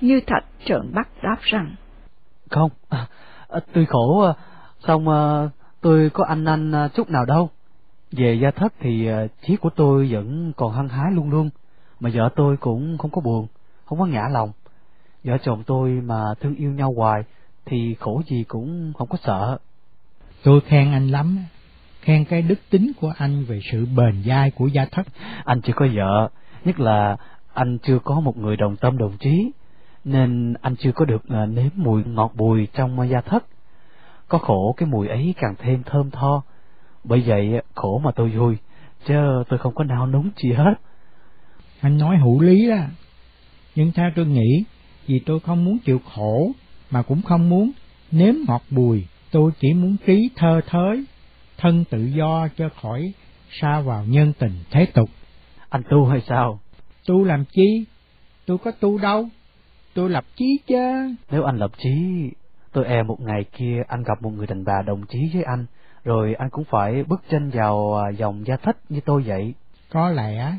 Như 0.00 0.20
thật 0.26 0.40
trợn 0.64 0.92
bắt 0.94 1.08
đáp 1.22 1.36
rằng, 1.40 1.74
Không, 2.50 2.70
à, 2.88 3.06
à, 3.48 3.60
tôi 3.74 3.86
khổ, 3.86 4.20
à, 4.20 4.34
xong 4.86 5.08
à, 5.08 5.48
tôi 5.80 6.10
có 6.10 6.24
anh 6.24 6.44
anh 6.44 6.72
chút 6.94 7.10
nào 7.10 7.24
đâu. 7.24 7.50
Về 8.12 8.34
gia 8.42 8.50
thất 8.50 8.72
thì 8.80 9.08
chí 9.42 9.56
của 9.56 9.70
tôi 9.76 10.08
vẫn 10.12 10.52
còn 10.56 10.72
hăng 10.72 10.88
hái 10.88 11.12
luôn 11.12 11.30
luôn, 11.30 11.50
mà 12.00 12.10
vợ 12.14 12.28
tôi 12.36 12.56
cũng 12.56 12.98
không 12.98 13.10
có 13.10 13.20
buồn, 13.20 13.46
không 13.84 13.98
có 13.98 14.06
ngã 14.06 14.28
lòng. 14.32 14.52
Vợ 15.24 15.38
chồng 15.42 15.62
tôi 15.66 15.90
mà 15.90 16.24
thương 16.40 16.54
yêu 16.54 16.70
nhau 16.70 16.94
hoài, 16.96 17.22
thì 17.64 17.94
khổ 18.00 18.22
gì 18.26 18.44
cũng 18.48 18.92
không 18.98 19.08
có 19.08 19.18
sợ. 19.24 19.58
Tôi 20.42 20.60
khen 20.60 20.92
anh 20.92 21.08
lắm, 21.08 21.38
khen 22.00 22.24
cái 22.24 22.42
đức 22.42 22.58
tính 22.70 22.92
của 23.00 23.12
anh 23.18 23.44
về 23.44 23.60
sự 23.72 23.86
bền 23.96 24.22
dai 24.26 24.50
của 24.50 24.66
gia 24.66 24.84
thất. 24.84 25.06
Anh 25.44 25.60
chưa 25.60 25.72
có 25.76 25.86
vợ, 25.94 26.30
nhất 26.64 26.80
là 26.80 27.16
anh 27.54 27.78
chưa 27.78 27.98
có 27.98 28.20
một 28.20 28.36
người 28.36 28.56
đồng 28.56 28.76
tâm 28.76 28.98
đồng 28.98 29.16
chí, 29.20 29.50
nên 30.04 30.54
anh 30.60 30.76
chưa 30.76 30.92
có 30.92 31.04
được 31.04 31.22
nếm 31.30 31.70
mùi 31.74 32.04
ngọt 32.04 32.32
bùi 32.36 32.68
trong 32.74 33.10
gia 33.10 33.20
thất. 33.20 33.44
Có 34.28 34.38
khổ 34.38 34.74
cái 34.76 34.88
mùi 34.88 35.08
ấy 35.08 35.34
càng 35.36 35.54
thêm 35.58 35.82
thơm 35.82 36.10
tho, 36.10 36.42
bởi 37.04 37.22
vậy 37.26 37.62
khổ 37.74 38.00
mà 38.04 38.10
tôi 38.16 38.30
vui, 38.30 38.56
chứ 39.06 39.14
tôi 39.48 39.58
không 39.58 39.74
có 39.74 39.84
nao 39.84 40.06
núng 40.06 40.30
gì 40.36 40.52
hết. 40.52 40.74
Anh 41.80 41.98
nói 41.98 42.16
hữu 42.16 42.40
lý 42.40 42.68
đó. 42.68 42.76
Nhưng 43.74 43.92
theo 43.92 44.10
tôi 44.16 44.26
nghĩ, 44.26 44.64
vì 45.06 45.20
tôi 45.26 45.40
không 45.40 45.64
muốn 45.64 45.78
chịu 45.78 46.00
khổ, 46.14 46.50
mà 46.90 47.02
cũng 47.02 47.22
không 47.22 47.48
muốn 47.48 47.70
nếm 48.10 48.34
ngọt 48.48 48.62
bùi, 48.70 49.06
tôi 49.30 49.50
chỉ 49.60 49.72
muốn 49.74 49.96
trí 50.06 50.30
thơ 50.36 50.60
thới, 50.66 51.04
thân 51.58 51.84
tự 51.90 52.04
do 52.04 52.48
cho 52.56 52.68
khỏi 52.82 53.12
xa 53.60 53.80
vào 53.80 54.04
nhân 54.04 54.32
tình 54.38 54.52
thế 54.70 54.86
tục. 54.94 55.10
Anh 55.68 55.82
tu 55.90 56.04
hay 56.06 56.20
sao? 56.28 56.60
Tu 57.06 57.24
làm 57.24 57.44
chi? 57.44 57.84
Tôi 58.46 58.58
có 58.58 58.70
tu 58.70 58.98
đâu. 58.98 59.28
Tôi 59.94 60.10
lập 60.10 60.24
chí 60.36 60.58
chứ. 60.66 61.14
Nếu 61.30 61.44
anh 61.44 61.56
lập 61.56 61.70
chí, 61.78 61.90
tôi 62.72 62.84
e 62.84 63.02
một 63.02 63.20
ngày 63.20 63.44
kia 63.58 63.82
anh 63.88 64.02
gặp 64.02 64.22
một 64.22 64.30
người 64.30 64.46
đàn 64.46 64.64
bà 64.64 64.82
đồng 64.86 65.06
chí 65.06 65.18
với 65.34 65.42
anh, 65.42 65.66
rồi 66.04 66.34
anh 66.34 66.50
cũng 66.50 66.64
phải 66.70 67.04
bước 67.04 67.22
chân 67.30 67.50
vào 67.50 67.94
à, 67.94 68.10
dòng 68.10 68.46
gia 68.46 68.56
thất 68.56 68.76
như 68.88 69.00
tôi 69.04 69.22
vậy. 69.22 69.54
Có 69.90 70.10
lẽ, 70.10 70.52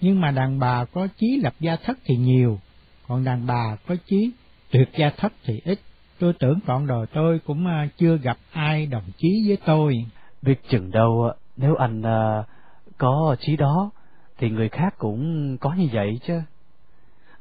nhưng 0.00 0.20
mà 0.20 0.30
đàn 0.30 0.58
bà 0.58 0.84
có 0.84 1.08
chí 1.16 1.40
lập 1.42 1.54
gia 1.60 1.76
thất 1.76 1.98
thì 2.04 2.16
nhiều, 2.16 2.58
còn 3.08 3.24
đàn 3.24 3.46
bà 3.46 3.76
có 3.86 3.96
chí 4.06 4.30
tuyệt 4.70 4.88
gia 4.98 5.10
thất 5.10 5.32
thì 5.44 5.60
ít. 5.64 5.78
Tôi 6.18 6.32
tưởng 6.38 6.58
trọn 6.66 6.86
đời 6.86 7.06
tôi 7.14 7.38
cũng 7.46 7.66
à, 7.66 7.88
chưa 7.98 8.16
gặp 8.16 8.36
ai 8.52 8.86
đồng 8.86 9.04
chí 9.18 9.44
với 9.48 9.58
tôi. 9.66 10.06
Biết 10.46 10.68
chừng 10.68 10.90
đâu 10.90 11.30
nếu 11.56 11.74
anh 11.74 12.02
à, 12.02 12.44
có 12.98 13.36
chí 13.40 13.56
đó, 13.56 13.90
thì 14.38 14.50
người 14.50 14.68
khác 14.68 14.94
cũng 14.98 15.56
có 15.58 15.74
như 15.74 15.88
vậy 15.92 16.20
chứ. 16.26 16.40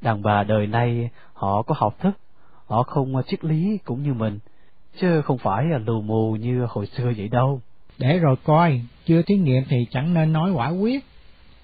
Đàn 0.01 0.22
bà 0.22 0.43
đời 0.43 0.68
nay 0.68 1.10
họ 1.34 1.62
có 1.62 1.76
học 1.78 1.95
thức, 1.99 2.18
họ 2.66 2.84
không 2.84 3.14
triết 3.28 3.45
lý 3.45 3.78
cũng 3.86 4.03
như 4.03 4.14
mình, 4.14 4.39
chứ 4.97 5.22
không 5.22 5.38
phải 5.38 5.66
là 5.66 5.78
lù 5.78 6.01
mù 6.01 6.36
như 6.36 6.66
hồi 6.70 6.86
xưa 6.86 7.12
vậy 7.18 7.28
đâu. 7.28 7.62
Để 7.97 8.20
rồi 8.20 8.36
coi, 8.43 8.82
chưa 9.06 9.22
thí 9.22 9.36
nghiệm 9.36 9.64
thì 9.70 9.86
chẳng 9.91 10.14
nên 10.14 10.34
nói 10.34 10.51
quả 10.51 10.70
quyết. 10.70 11.03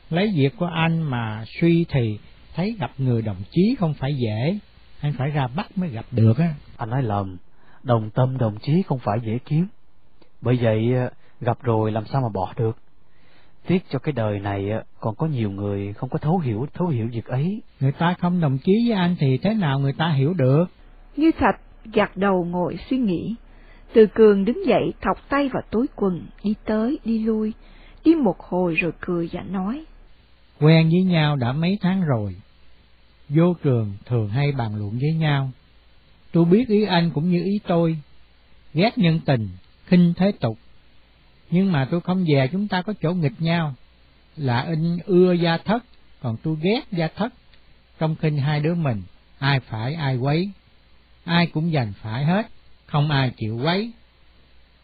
Lấy 0.10 0.34
việc 0.36 0.58
của 0.58 0.70
anh 0.74 1.02
mà 1.02 1.46
suy 1.48 1.86
thì 1.90 2.20
thấy 2.56 2.76
gặp 2.80 2.92
người 2.98 3.22
đồng 3.22 3.44
chí 3.52 3.76
không 3.80 3.94
phải 3.94 4.16
dễ, 4.16 4.60
anh 5.00 5.14
phải 5.18 5.30
ra 5.30 5.48
bắt 5.48 5.78
mới 5.78 5.90
gặp 5.90 6.06
được 6.12 6.38
á. 6.38 6.54
Anh 6.78 6.90
nói 6.90 7.04
lầm, 7.04 7.38
đồng 7.84 8.10
tâm 8.10 8.38
đồng 8.38 8.58
chí 8.60 8.82
không 8.82 9.00
phải 9.00 9.20
dễ 9.24 9.38
kiếm. 9.46 9.68
Bởi 10.42 10.58
vậy 10.62 10.94
gặp 11.42 11.64
rồi 11.64 11.92
làm 11.92 12.06
sao 12.06 12.22
mà 12.22 12.30
bỏ 12.30 12.54
được. 12.58 12.78
Tiếc 13.68 13.84
cho 13.90 14.00
cái 14.00 14.12
đời 14.12 14.40
này 14.40 14.70
còn 15.00 15.16
có 15.16 15.28
nhiều 15.28 15.52
người 15.52 15.94
không 15.94 16.10
có 16.10 16.18
thấu 16.18 16.40
hiểu 16.40 16.68
thấu 16.74 16.88
hiểu 16.88 17.08
việc 17.12 17.26
ấy. 17.26 17.62
Người 17.80 17.92
ta 17.92 18.16
không 18.20 18.42
đồng 18.42 18.58
chí 18.58 18.74
với 18.88 18.98
anh 18.98 19.16
thì 19.20 19.38
thế 19.38 19.54
nào 19.54 19.80
người 19.80 19.94
ta 19.94 20.10
hiểu 20.10 20.34
được? 20.34 20.66
Như 21.18 21.32
Thạch 21.32 21.60
gạt 21.94 22.18
đầu 22.18 22.46
ngồi 22.46 22.78
suy 22.90 22.98
nghĩ. 22.98 23.36
Từ 23.94 24.06
cường 24.06 24.46
đứng 24.46 24.66
dậy 24.68 24.94
thọc 25.02 25.30
tay 25.30 25.50
vào 25.54 25.64
túi 25.72 25.88
quần, 25.96 26.26
đi 26.44 26.54
tới, 26.66 27.00
đi 27.06 27.20
lui, 27.20 27.54
đi 28.06 28.16
một 28.16 28.40
hồi 28.40 28.76
rồi 28.76 28.92
cười 29.00 29.30
và 29.32 29.42
nói. 29.42 29.86
Quen 30.60 30.90
với 30.90 31.02
nhau 31.02 31.36
đã 31.36 31.52
mấy 31.52 31.78
tháng 31.82 32.02
rồi. 32.02 32.36
Vô 33.30 33.54
trường 33.64 33.94
thường 34.06 34.30
hay 34.30 34.52
bàn 34.52 34.76
luận 34.76 34.98
với 35.02 35.14
nhau. 35.14 35.52
Tôi 36.32 36.46
biết 36.46 36.68
ý 36.68 36.86
anh 36.86 37.12
cũng 37.14 37.30
như 37.30 37.44
ý 37.44 37.60
tôi. 37.68 37.98
Ghét 38.74 38.98
nhân 38.98 39.20
tình, 39.26 39.50
khinh 39.86 40.14
thế 40.18 40.32
tục. 40.40 40.58
Nhưng 41.52 41.72
mà 41.72 41.88
tôi 41.92 42.02
không 42.02 42.26
về 42.28 42.48
chúng 42.52 42.68
ta 42.68 42.82
có 42.82 42.94
chỗ 43.02 43.14
nghịch 43.14 43.42
nhau, 43.42 43.74
là 44.36 44.62
in 44.62 44.98
ưa 45.06 45.34
gia 45.34 45.58
thất, 45.58 45.84
còn 46.22 46.38
tôi 46.44 46.58
ghét 46.62 46.82
gia 46.92 47.08
thất. 47.08 47.34
Trong 48.00 48.16
kinh 48.16 48.38
hai 48.38 48.60
đứa 48.60 48.76
mình, 48.76 49.02
ai 49.40 49.60
phải 49.60 49.94
ai 49.94 50.18
quấy, 50.18 50.50
ai 51.24 51.48
cũng 51.48 51.72
giành 51.72 51.94
phải 52.02 52.26
hết, 52.26 52.48
không 52.86 53.12
ai 53.12 53.32
chịu 53.38 53.60
quấy. 53.64 53.92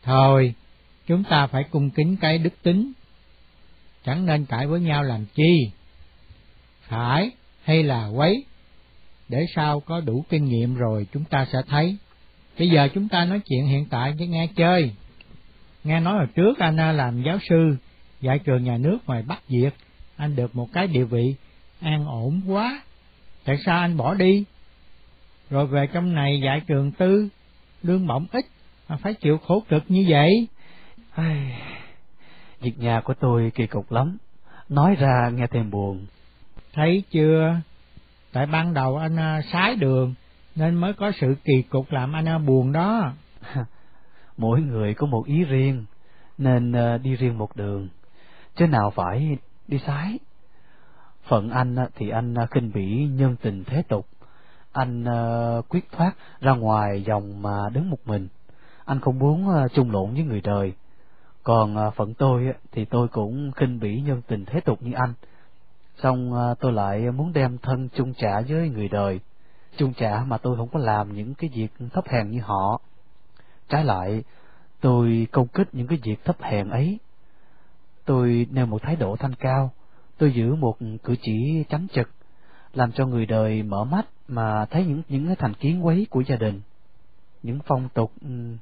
Thôi, 0.03 0.53
chúng 1.07 1.23
ta 1.23 1.47
phải 1.47 1.63
cung 1.63 1.89
kính 1.89 2.17
cái 2.17 2.37
đức 2.37 2.53
tính, 2.63 2.91
chẳng 4.05 4.25
nên 4.25 4.45
cãi 4.45 4.67
với 4.67 4.79
nhau 4.79 5.03
làm 5.03 5.25
chi. 5.35 5.71
Phải 6.81 7.31
hay 7.63 7.83
là 7.83 8.07
quấy, 8.07 8.45
để 9.29 9.45
sau 9.55 9.79
có 9.79 10.01
đủ 10.01 10.25
kinh 10.29 10.45
nghiệm 10.45 10.75
rồi 10.75 11.07
chúng 11.13 11.23
ta 11.23 11.47
sẽ 11.53 11.59
thấy. 11.67 11.97
Bây 12.59 12.69
giờ 12.69 12.89
chúng 12.93 13.07
ta 13.09 13.25
nói 13.25 13.39
chuyện 13.45 13.65
hiện 13.65 13.85
tại 13.89 14.13
với 14.17 14.27
nghe 14.27 14.47
chơi. 14.55 14.91
Nghe 15.87 15.99
nói 15.99 16.13
hồi 16.13 16.27
trước 16.35 16.59
anh 16.59 16.79
à, 16.79 16.91
làm 16.91 17.21
giáo 17.23 17.37
sư, 17.49 17.75
dạy 18.21 18.39
trường 18.39 18.63
nhà 18.63 18.77
nước 18.77 18.97
ngoài 19.05 19.23
Bắc 19.27 19.47
Việt, 19.47 19.69
anh 20.17 20.35
được 20.35 20.55
một 20.55 20.67
cái 20.73 20.87
địa 20.87 21.03
vị 21.03 21.35
an 21.81 22.05
ổn 22.05 22.41
quá. 22.47 22.81
Tại 23.45 23.57
sao 23.65 23.79
anh 23.79 23.97
bỏ 23.97 24.13
đi? 24.13 24.43
Rồi 25.49 25.67
về 25.67 25.87
trong 25.93 26.13
này 26.13 26.41
dạy 26.43 26.61
trường 26.67 26.91
tư, 26.91 27.29
lương 27.83 28.07
bổng 28.07 28.25
ít, 28.31 28.45
mà 28.89 28.97
phải 28.97 29.13
chịu 29.13 29.37
khổ 29.37 29.63
cực 29.69 29.83
như 29.87 30.05
vậy. 30.07 30.47
Ai... 31.11 31.61
Việc 32.61 32.79
nhà 32.79 33.01
của 33.01 33.13
tôi 33.19 33.51
kỳ 33.55 33.67
cục 33.67 33.91
lắm, 33.91 34.17
nói 34.69 34.95
ra 34.95 35.29
nghe 35.33 35.47
thêm 35.47 35.71
buồn. 35.71 36.05
Thấy 36.73 37.03
chưa? 37.11 37.55
Tại 38.31 38.45
ban 38.45 38.73
đầu 38.73 38.97
anh 38.97 39.19
à, 39.19 39.41
sái 39.51 39.75
đường, 39.75 40.13
nên 40.55 40.75
mới 40.75 40.93
có 40.93 41.11
sự 41.21 41.35
kỳ 41.43 41.61
cục 41.61 41.91
làm 41.91 42.13
anh 42.13 42.27
à, 42.27 42.37
buồn 42.37 42.71
đó. 42.71 43.13
Mỗi 44.37 44.61
người 44.61 44.93
có 44.93 45.07
một 45.07 45.25
ý 45.25 45.43
riêng, 45.43 45.85
nên 46.37 46.71
ờ, 46.71 46.97
đi 46.97 47.15
riêng 47.15 47.37
một 47.37 47.55
đường, 47.55 47.89
chứ 48.55 48.67
nào 48.67 48.91
phải 48.91 49.37
đi 49.67 49.79
sái. 49.85 50.19
Phận 51.23 51.49
anh 51.49 51.75
ờ, 51.75 51.89
thì 51.95 52.09
anh 52.09 52.33
ờ, 52.33 52.45
khinh 52.51 52.71
bỉ 52.73 53.07
nhân 53.11 53.35
tình 53.41 53.63
thế 53.63 53.83
tục, 53.87 54.07
anh 54.71 55.05
quyết 55.69 55.91
thoát 55.91 56.11
ra 56.39 56.51
ngoài 56.51 57.03
dòng 57.03 57.41
mà 57.41 57.69
đứng 57.73 57.89
một 57.89 57.99
mình. 58.05 58.27
Anh 58.85 58.99
không 58.99 59.19
muốn 59.19 59.47
chung 59.73 59.91
lộn 59.91 60.13
với 60.13 60.23
người 60.23 60.41
đời. 60.41 60.73
Còn 61.43 61.91
phận 61.95 62.13
tôi 62.13 62.53
thì 62.71 62.85
tôi 62.85 63.07
cũng 63.07 63.51
khinh 63.51 63.79
bỉ 63.79 64.01
nhân 64.01 64.21
tình 64.27 64.45
thế 64.45 64.59
tục 64.59 64.83
như 64.83 64.91
anh 64.93 65.13
xong 66.03 66.33
tôi 66.59 66.71
lại 66.71 67.11
muốn 67.11 67.33
đem 67.33 67.57
thân 67.57 67.89
chung 67.93 68.13
trả 68.13 68.41
với 68.41 68.69
người 68.69 68.87
đời 68.87 69.19
chung 69.77 69.93
trả 69.93 70.23
mà 70.27 70.37
tôi 70.37 70.57
không 70.57 70.69
có 70.73 70.79
làm 70.79 71.13
những 71.13 71.33
cái 71.35 71.49
việc 71.53 71.67
thấp 71.93 72.03
hèn 72.07 72.31
như 72.31 72.41
họ 72.41 72.81
trái 73.69 73.85
lại 73.85 74.23
tôi 74.81 75.27
công 75.31 75.47
kích 75.47 75.67
những 75.71 75.87
cái 75.87 75.99
việc 76.03 76.25
thấp 76.25 76.41
hèn 76.41 76.69
ấy. 76.69 76.99
Tôi 78.05 78.47
nêu 78.51 78.65
một 78.65 78.81
thái 78.81 78.95
độ 78.95 79.15
thanh 79.15 79.35
cao 79.35 79.71
tôi 80.17 80.31
giữ 80.31 80.55
một 80.55 80.77
cử 81.03 81.15
chỉ 81.21 81.63
chánh 81.69 81.87
trực 81.93 82.09
làm 82.73 82.91
cho 82.91 83.05
người 83.05 83.25
đời 83.25 83.63
mở 83.63 83.83
mắt 83.83 84.05
mà 84.27 84.65
thấy 84.65 84.85
những 84.85 85.01
những 85.09 85.27
cái 85.27 85.35
thành 85.35 85.53
kiến 85.53 85.85
quấy 85.85 86.07
của 86.09 86.21
gia 86.21 86.35
đình 86.35 86.61
những 87.43 87.59
phong 87.65 87.89
tục 87.93 88.11
um, 88.21 88.57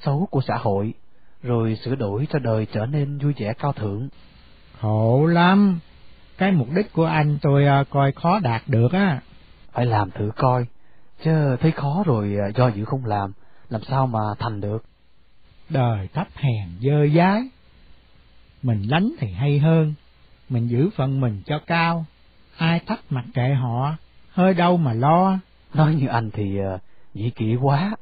xấu 0.00 0.28
của 0.30 0.40
xã 0.40 0.56
hội 0.56 0.94
rồi 1.42 1.78
sửa 1.84 1.94
đổi 1.94 2.26
cho 2.30 2.38
đời 2.38 2.66
trở 2.72 2.86
nên 2.86 3.18
vui 3.18 3.34
vẻ 3.36 3.52
cao 3.58 3.72
thượng. 3.72 4.08
Khổ 4.80 5.26
lắm. 5.26 5.78
Cái 6.38 6.52
mục 6.52 6.68
đích 6.74 6.92
của 6.92 7.04
anh 7.04 7.38
tôi 7.42 7.64
uh, 7.80 7.90
coi 7.90 8.12
khó 8.12 8.38
đạt 8.38 8.62
được 8.66 8.92
á. 8.92 9.20
Phải 9.72 9.86
làm 9.86 10.10
thử 10.10 10.30
coi, 10.36 10.66
chứ 11.24 11.56
thấy 11.60 11.70
khó 11.70 12.02
rồi 12.06 12.36
uh, 12.48 12.56
do 12.56 12.68
dự 12.68 12.84
không 12.84 13.04
làm, 13.04 13.32
làm 13.70 13.82
sao 13.82 14.06
mà 14.06 14.20
thành 14.38 14.60
được. 14.60 14.84
Đời 15.68 16.08
thấp 16.14 16.28
hèn 16.34 16.68
dơ 16.80 17.06
dái, 17.16 17.42
mình 18.62 18.82
lánh 18.88 19.12
thì 19.18 19.32
hay 19.32 19.58
hơn, 19.58 19.94
mình 20.48 20.66
giữ 20.68 20.90
phận 20.96 21.20
mình 21.20 21.42
cho 21.46 21.58
cao, 21.66 22.04
ai 22.56 22.80
thấp 22.86 22.98
mặt 23.10 23.24
kệ 23.34 23.54
họ, 23.54 23.96
hơi 24.30 24.54
đâu 24.54 24.76
mà 24.76 24.92
lo. 24.92 25.38
Nói 25.74 25.94
như 25.94 26.06
anh 26.06 26.30
thì 26.30 26.58
dĩ 27.14 27.30
kỷ 27.30 27.56
quá. 27.56 27.96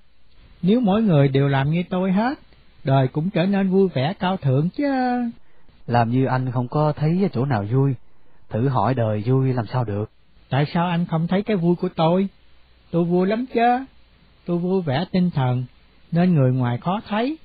Nếu 0.62 0.80
mỗi 0.80 1.02
người 1.02 1.28
đều 1.28 1.48
làm 1.48 1.70
như 1.70 1.82
tôi 1.90 2.12
hết, 2.12 2.38
đời 2.84 3.08
cũng 3.08 3.30
trở 3.30 3.46
nên 3.46 3.70
vui 3.70 3.88
vẻ 3.88 4.12
cao 4.18 4.36
thượng 4.36 4.68
chứ. 4.68 4.86
Làm 5.86 6.10
như 6.10 6.26
anh 6.26 6.52
không 6.52 6.68
có 6.68 6.92
thấy 6.92 7.28
chỗ 7.32 7.44
nào 7.44 7.64
vui, 7.72 7.94
thử 8.48 8.68
hỏi 8.68 8.94
đời 8.94 9.22
vui 9.26 9.52
làm 9.52 9.66
sao 9.66 9.84
được. 9.84 10.10
Tại 10.48 10.64
sao 10.74 10.86
anh 10.86 11.06
không 11.06 11.26
thấy 11.26 11.42
cái 11.42 11.56
vui 11.56 11.76
của 11.76 11.88
tôi? 11.96 12.28
Tôi 12.90 13.04
vui 13.04 13.26
lắm 13.26 13.46
chứ. 13.54 13.84
Tôi 14.46 14.58
vui 14.58 14.82
vẻ 14.82 15.04
tinh 15.12 15.30
thần, 15.30 15.64
nên 16.12 16.34
người 16.34 16.52
ngoài 16.52 16.78
khó 16.78 17.00
thấy, 17.08 17.38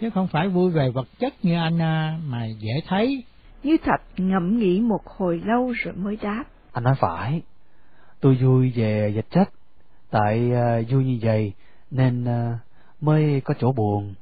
chứ 0.00 0.10
không 0.10 0.28
phải 0.28 0.48
vui 0.48 0.70
về 0.70 0.90
vật 0.90 1.08
chất 1.18 1.34
như 1.42 1.54
anh 1.54 1.82
à, 1.82 2.18
mà 2.26 2.46
dễ 2.46 2.72
thấy. 2.88 3.24
Như 3.62 3.76
Thạch 3.84 4.02
ngẫm 4.16 4.58
nghĩ 4.58 4.80
một 4.80 5.00
hồi 5.06 5.40
lâu 5.44 5.72
rồi 5.72 5.94
mới 5.94 6.16
đáp. 6.22 6.44
Anh 6.72 6.84
nói 6.84 6.94
phải, 6.98 7.42
tôi 8.20 8.34
vui 8.34 8.72
về 8.74 9.12
vật 9.16 9.26
chất, 9.30 9.50
tại 10.10 10.50
uh, 10.50 10.90
vui 10.90 11.04
như 11.04 11.18
vậy 11.22 11.52
nên 11.90 12.24
uh, 12.24 12.58
mới 13.00 13.40
có 13.44 13.54
chỗ 13.60 13.72
buồn. 13.72 14.14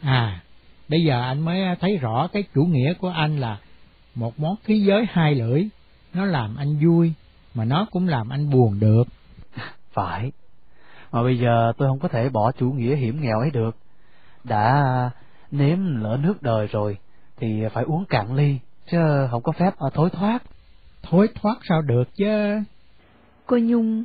À, 0.00 0.42
bây 0.88 1.04
giờ 1.04 1.22
anh 1.22 1.40
mới 1.40 1.76
thấy 1.80 1.96
rõ 1.96 2.28
cái 2.32 2.44
chủ 2.54 2.62
nghĩa 2.62 2.94
của 2.94 3.08
anh 3.08 3.38
là 3.38 3.58
một 4.14 4.40
món 4.40 4.54
khí 4.64 4.80
giới 4.80 5.06
hai 5.08 5.34
lưỡi, 5.34 5.64
nó 6.14 6.24
làm 6.24 6.56
anh 6.56 6.78
vui, 6.86 7.12
mà 7.54 7.64
nó 7.64 7.86
cũng 7.90 8.08
làm 8.08 8.28
anh 8.28 8.50
buồn 8.50 8.80
được. 8.80 9.04
Phải, 9.92 10.32
mà 11.12 11.22
bây 11.22 11.38
giờ 11.38 11.72
tôi 11.78 11.88
không 11.88 11.98
có 11.98 12.08
thể 12.08 12.28
bỏ 12.28 12.52
chủ 12.52 12.70
nghĩa 12.72 12.96
hiểm 12.96 13.20
nghèo 13.20 13.38
ấy 13.38 13.50
được. 13.50 13.76
Đã 14.44 14.84
nếm 15.50 15.96
lỡ 15.96 16.18
nước 16.22 16.42
đời 16.42 16.66
rồi, 16.66 16.98
thì 17.36 17.62
phải 17.72 17.84
uống 17.84 18.04
cạn 18.04 18.34
ly, 18.34 18.58
chứ 18.86 18.98
không 19.30 19.42
có 19.42 19.52
phép 19.52 19.70
thối 19.94 20.10
thoát. 20.10 20.42
Thối 21.02 21.28
thoát 21.34 21.58
sao 21.68 21.82
được 21.82 22.04
chứ? 22.14 22.62
Cô 23.46 23.58
Nhung 23.58 24.04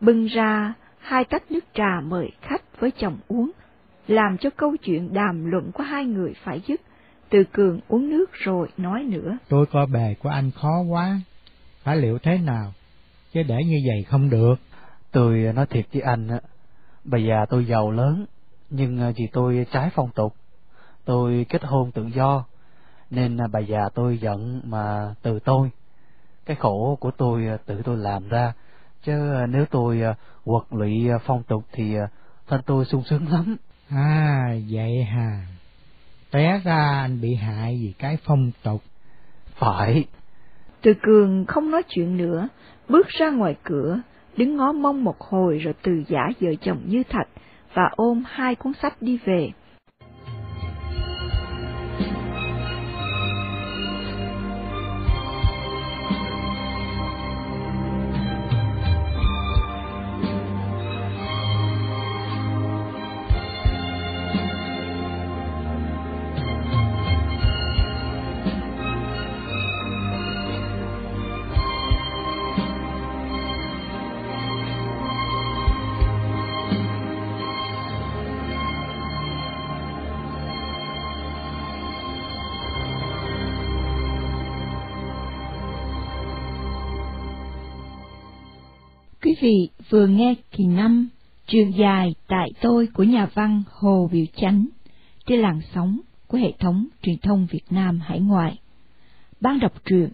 bưng 0.00 0.26
ra 0.26 0.74
hai 1.00 1.24
tách 1.24 1.50
nước 1.50 1.64
trà 1.74 2.00
mời 2.00 2.30
khách 2.40 2.80
với 2.80 2.90
chồng 2.90 3.16
uống, 3.28 3.50
làm 4.08 4.36
cho 4.40 4.50
câu 4.56 4.76
chuyện 4.76 5.14
đàm 5.14 5.50
luận 5.50 5.70
của 5.74 5.82
hai 5.82 6.04
người 6.04 6.34
phải 6.44 6.60
dứt. 6.66 6.80
Từ 7.28 7.44
Cường 7.52 7.80
uống 7.88 8.10
nước 8.10 8.32
rồi 8.32 8.68
nói 8.76 9.04
nữa. 9.04 9.38
Tôi 9.48 9.66
coi 9.66 9.86
bề 9.86 10.14
của 10.22 10.28
anh 10.28 10.50
khó 10.50 10.80
quá, 10.88 11.20
phải 11.82 11.96
liệu 11.96 12.18
thế 12.18 12.38
nào, 12.38 12.72
chứ 13.32 13.42
để 13.42 13.56
như 13.64 13.76
vậy 13.86 14.04
không 14.08 14.30
được. 14.30 14.54
Tôi 15.16 15.52
nói 15.54 15.66
thiệt 15.66 15.86
với 15.92 16.02
anh, 16.02 16.28
bà 17.04 17.18
già 17.18 17.46
tôi 17.48 17.64
giàu 17.64 17.90
lớn, 17.90 18.26
nhưng 18.70 19.12
vì 19.16 19.26
tôi 19.32 19.66
trái 19.72 19.90
phong 19.94 20.10
tục, 20.10 20.34
tôi 21.04 21.46
kết 21.48 21.64
hôn 21.64 21.92
tự 21.92 22.06
do, 22.14 22.44
nên 23.10 23.38
bà 23.52 23.60
già 23.60 23.88
tôi 23.94 24.18
giận 24.18 24.60
mà 24.64 25.14
từ 25.22 25.38
tôi. 25.38 25.70
Cái 26.46 26.56
khổ 26.56 26.98
của 27.00 27.10
tôi 27.10 27.48
tự 27.66 27.82
tôi 27.84 27.96
làm 27.96 28.28
ra, 28.28 28.52
chứ 29.02 29.12
nếu 29.48 29.64
tôi 29.70 30.02
quật 30.44 30.62
lụy 30.70 31.08
phong 31.24 31.42
tục 31.42 31.64
thì 31.72 31.96
thân 32.48 32.60
tôi 32.66 32.84
sung 32.84 33.02
sướng 33.04 33.32
lắm. 33.32 33.56
À, 33.88 34.54
vậy 34.70 35.04
hà 35.04 35.46
té 36.30 36.60
ra 36.64 37.00
anh 37.02 37.20
bị 37.20 37.34
hại 37.34 37.78
vì 37.82 37.92
cái 37.98 38.18
phong 38.24 38.50
tục. 38.62 38.82
Phải. 39.54 40.04
Từ 40.82 40.92
cường 41.02 41.46
không 41.46 41.70
nói 41.70 41.82
chuyện 41.88 42.16
nữa, 42.16 42.48
bước 42.88 43.08
ra 43.08 43.30
ngoài 43.30 43.56
cửa, 43.62 44.00
đứng 44.36 44.56
ngó 44.56 44.72
mông 44.72 45.04
một 45.04 45.20
hồi 45.20 45.58
rồi 45.58 45.74
từ 45.82 46.02
giả 46.08 46.30
vợ 46.40 46.50
chồng 46.60 46.80
như 46.86 47.02
thạch 47.08 47.28
và 47.74 47.90
ôm 47.96 48.22
hai 48.26 48.54
cuốn 48.54 48.72
sách 48.82 49.02
đi 49.02 49.18
về. 49.24 49.50
Vị 89.40 89.68
vừa 89.90 90.06
nghe 90.06 90.34
kỳ 90.50 90.64
năm 90.64 91.08
Trường 91.46 91.78
dài 91.78 92.14
tại 92.28 92.48
tôi 92.60 92.88
của 92.94 93.02
nhà 93.02 93.26
văn 93.34 93.62
Hồ 93.70 94.08
Biểu 94.12 94.24
Chánh 94.36 94.66
trên 95.26 95.40
làn 95.40 95.60
sóng 95.74 96.00
của 96.26 96.38
hệ 96.38 96.52
thống 96.58 96.86
truyền 97.02 97.18
thông 97.18 97.46
Việt 97.50 97.64
Nam 97.70 98.00
hải 98.00 98.20
ngoại. 98.20 98.58
Ban 99.40 99.60
đọc 99.60 99.72
truyện 99.84 100.10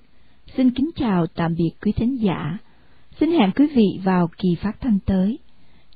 xin 0.56 0.70
kính 0.70 0.90
chào 0.96 1.26
tạm 1.26 1.54
biệt 1.54 1.70
quý 1.82 1.92
thính 1.92 2.22
giả. 2.22 2.58
Xin 3.20 3.30
hẹn 3.30 3.50
quý 3.56 3.66
vị 3.74 4.00
vào 4.04 4.28
kỳ 4.38 4.54
phát 4.62 4.80
thanh 4.80 4.98
tới. 5.06 5.38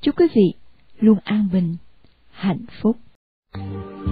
Chúc 0.01 0.19
quý 0.19 0.25
vị 0.35 0.53
luôn 0.99 1.17
an 1.23 1.49
bình, 1.53 1.75
hạnh 2.31 2.65
phúc. 2.81 2.97
Thank 3.53 4.01
you. 4.01 4.06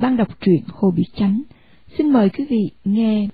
Ban 0.00 0.16
đọc 0.16 0.28
truyện 0.40 0.62
Hồ 0.68 0.90
Bị 0.90 1.04
Chánh. 1.14 1.42
Xin 1.98 2.12
mời 2.12 2.28
quý 2.30 2.46
vị 2.50 2.70
nghe 2.84 3.28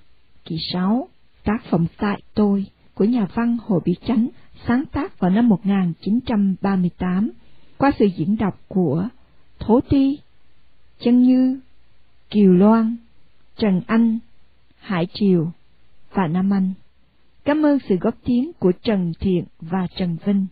kỳ 0.45 0.55
6 0.73 1.07
tác 1.43 1.57
phẩm 1.69 1.85
Tại 1.97 2.21
Tôi 2.33 2.65
của 2.93 3.05
nhà 3.05 3.27
văn 3.33 3.57
Hồ 3.65 3.81
Bị 3.85 3.95
Chánh 4.07 4.27
sáng 4.67 4.83
tác 4.91 5.19
vào 5.19 5.31
năm 5.31 5.49
1938 5.49 7.31
qua 7.77 7.91
sự 7.99 8.05
diễn 8.05 8.37
đọc 8.37 8.59
của 8.67 9.07
Thố 9.59 9.79
Ti, 9.89 10.19
Chân 10.99 11.23
Như, 11.23 11.59
Kiều 12.29 12.53
Loan, 12.53 12.95
Trần 13.57 13.81
Anh, 13.87 14.19
Hải 14.79 15.07
Triều 15.13 15.51
và 16.13 16.27
Nam 16.27 16.53
Anh. 16.53 16.73
Cảm 17.43 17.65
ơn 17.65 17.79
sự 17.89 17.95
góp 17.95 18.15
tiếng 18.25 18.51
của 18.59 18.71
Trần 18.71 19.13
Thiện 19.19 19.43
và 19.61 19.87
Trần 19.97 20.17
Vinh. 20.25 20.45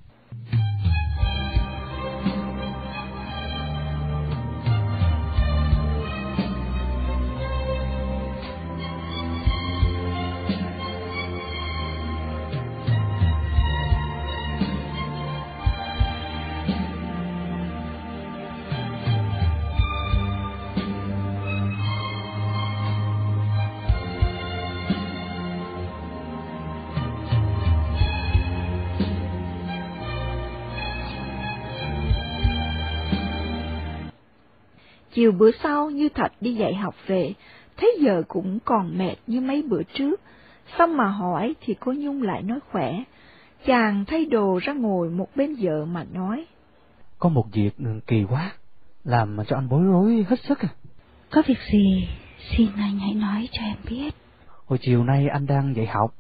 Chiều 35.16 35.32
bữa 35.32 35.52
sau 35.64 35.90
Như 35.90 36.10
Thạch 36.10 36.32
đi 36.42 36.56
dạy 36.56 36.76
học 36.76 36.96
về, 37.08 37.34
thấy 37.78 37.98
giờ 38.00 38.24
cũng 38.28 38.60
còn 38.66 38.98
mệt 38.98 39.16
như 39.28 39.42
mấy 39.42 39.62
bữa 39.62 39.84
trước, 39.84 40.22
xong 40.78 40.98
mà 40.98 41.08
hỏi 41.08 41.56
thì 41.62 41.76
cô 41.80 41.94
Nhung 41.94 42.22
lại 42.22 42.42
nói 42.42 42.60
khỏe. 42.72 43.04
Chàng 43.66 44.06
thay 44.06 44.26
đồ 44.26 44.60
ra 44.64 44.74
ngồi 44.74 45.10
một 45.10 45.28
bên 45.36 45.56
vợ 45.62 45.86
mà 45.86 46.06
nói. 46.14 46.46
Có 47.20 47.30
một 47.30 47.46
việc 47.54 47.72
kỳ 48.08 48.24
quá, 48.30 48.52
làm 49.04 49.38
cho 49.48 49.56
anh 49.56 49.70
bối 49.70 49.84
rối 49.84 50.26
hết 50.30 50.40
sức 50.40 50.60
à. 50.60 50.70
Có 51.32 51.42
việc 51.48 51.60
gì, 51.72 52.08
xin 52.52 52.70
anh 52.78 53.00
hãy 53.00 53.14
nói 53.14 53.50
cho 53.52 53.64
em 53.64 53.78
biết. 53.90 54.16
Hồi 54.66 54.80
chiều 54.82 55.04
nay 55.04 55.28
anh 55.28 55.46
đang 55.46 55.76
dạy 55.76 55.86
học, 55.86 56.14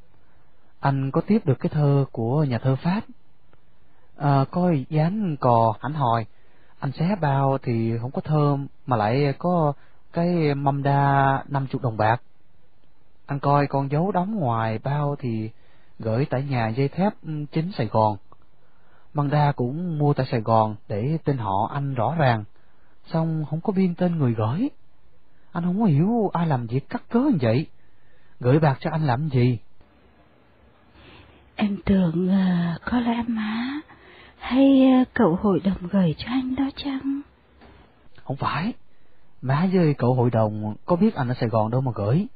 anh 0.80 1.12
có 1.12 1.22
tiếp 1.22 1.46
được 1.46 1.60
cái 1.60 1.70
thơ 1.70 2.06
của 2.12 2.44
nhà 2.44 2.58
thơ 2.58 2.76
Pháp. 2.76 3.02
À, 4.18 4.46
coi 4.52 4.86
dán 4.90 5.36
cò 5.40 5.74
ảnh 5.80 5.94
hồi, 5.94 6.26
anh 6.86 6.92
xé 6.92 7.16
bao 7.22 7.58
thì 7.64 7.98
không 8.02 8.12
có 8.12 8.22
thơm 8.22 8.68
mà 8.86 8.98
lại 8.98 9.34
có 9.40 9.74
cái 10.14 10.56
mâm 10.56 10.84
đa 10.84 11.44
năm 11.48 11.68
chục 11.68 11.82
đồng 11.82 11.98
bạc 11.98 12.22
anh 13.26 13.40
coi 13.40 13.68
con 13.68 13.92
dấu 13.92 14.12
đóng 14.12 14.36
ngoài 14.36 14.80
bao 14.84 15.16
thì 15.20 15.50
gửi 16.00 16.26
tại 16.30 16.44
nhà 16.44 16.68
dây 16.68 16.88
thép 16.88 17.14
ừ, 17.24 17.46
chính 17.52 17.72
Sài 17.72 17.88
Gòn. 17.88 18.18
Măng 19.14 19.30
đa 19.30 19.52
cũng 19.52 20.00
mua 20.00 20.14
tại 20.14 20.26
Sài 20.32 20.42
Gòn 20.42 20.76
để 20.88 21.18
tên 21.24 21.38
họ 21.38 21.70
anh 21.74 21.94
rõ 21.94 22.16
ràng, 22.18 22.44
xong 23.06 23.46
không 23.50 23.62
có 23.62 23.74
biên 23.74 23.96
tên 23.96 24.18
người 24.18 24.34
gửi. 24.34 24.70
Anh 25.52 25.64
không 25.64 25.80
có 25.80 25.86
hiểu 25.86 26.30
ai 26.34 26.48
làm 26.48 26.68
việc 26.68 26.90
cắt 26.90 27.04
cớ 27.10 27.20
như 27.20 27.38
vậy. 27.42 27.68
Gửi 28.40 28.60
bạc 28.60 28.78
cho 28.80 28.90
anh 28.92 29.08
làm 29.08 29.30
gì? 29.30 29.60
Em 31.56 31.78
tưởng 31.86 32.30
uh, 32.30 32.82
có 32.86 33.00
lẽ 33.00 33.24
má 33.28 33.82
hay 34.46 34.82
ờ, 34.94 35.04
cậu 35.14 35.36
hội 35.42 35.60
đồng 35.60 35.88
gửi 35.92 36.16
cho 36.18 36.28
anh 36.30 36.56
đó 36.56 36.64
chăng? 36.76 37.22
Không 38.24 38.36
phải, 38.36 38.74
má 39.42 39.70
với 39.74 39.94
cậu 39.94 40.14
hội 40.14 40.30
đồng 40.30 40.76
có 40.86 40.96
biết 40.96 41.16
anh 41.16 41.28
ở 41.28 41.34
Sài 41.34 41.50
Gòn 41.50 41.72
đâu 41.72 41.82
mà 41.82 41.92
gửi. 41.96 42.28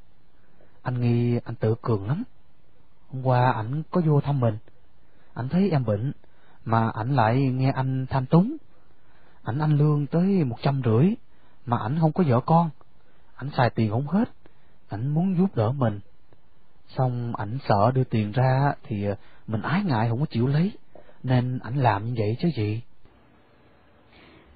Anh 0.82 1.02
nghi 1.02 1.40
anh 1.46 1.56
tự 1.56 1.76
cường 1.82 2.08
lắm. 2.08 2.24
Hôm 3.10 3.24
qua 3.28 3.52
ảnh 3.52 3.84
có 3.92 4.02
vô 4.06 4.22
thăm 4.22 4.40
mình, 4.40 4.58
ảnh 5.34 5.50
thấy 5.50 5.70
em 5.70 5.86
bệnh, 5.86 6.12
mà 6.66 6.90
ảnh 6.90 7.16
lại 7.16 7.42
nghe 7.42 7.72
anh 7.72 8.06
tham 8.10 8.26
túng. 8.26 8.58
Ảnh 9.44 9.60
anh 9.60 9.78
lương 9.78 10.08
tới 10.08 10.44
một 10.44 10.58
trăm 10.62 10.82
rưỡi, 10.86 11.14
mà 11.66 11.78
ảnh 11.78 12.00
không 12.00 12.12
có 12.12 12.24
vợ 12.28 12.40
con. 12.46 12.70
Ảnh 13.36 13.50
xài 13.58 13.70
tiền 13.70 13.92
không 13.92 14.08
hết, 14.08 14.30
ảnh 14.90 15.08
muốn 15.08 15.38
giúp 15.38 15.56
đỡ 15.56 15.72
mình. 15.72 16.00
Xong 16.98 17.36
ảnh 17.36 17.58
sợ 17.68 17.92
đưa 17.92 18.04
tiền 18.04 18.32
ra 18.32 18.74
thì 18.84 19.06
ờ, 19.06 19.16
mình 19.48 19.62
ái 19.62 19.84
ngại 19.84 20.10
không 20.10 20.20
có 20.20 20.26
chịu 20.26 20.48
lấy, 20.48 20.72
nên 21.24 21.60
ảnh 21.64 21.76
làm 21.76 22.06
như 22.06 22.14
vậy 22.18 22.38
chứ 22.40 22.50
gì. 22.56 22.82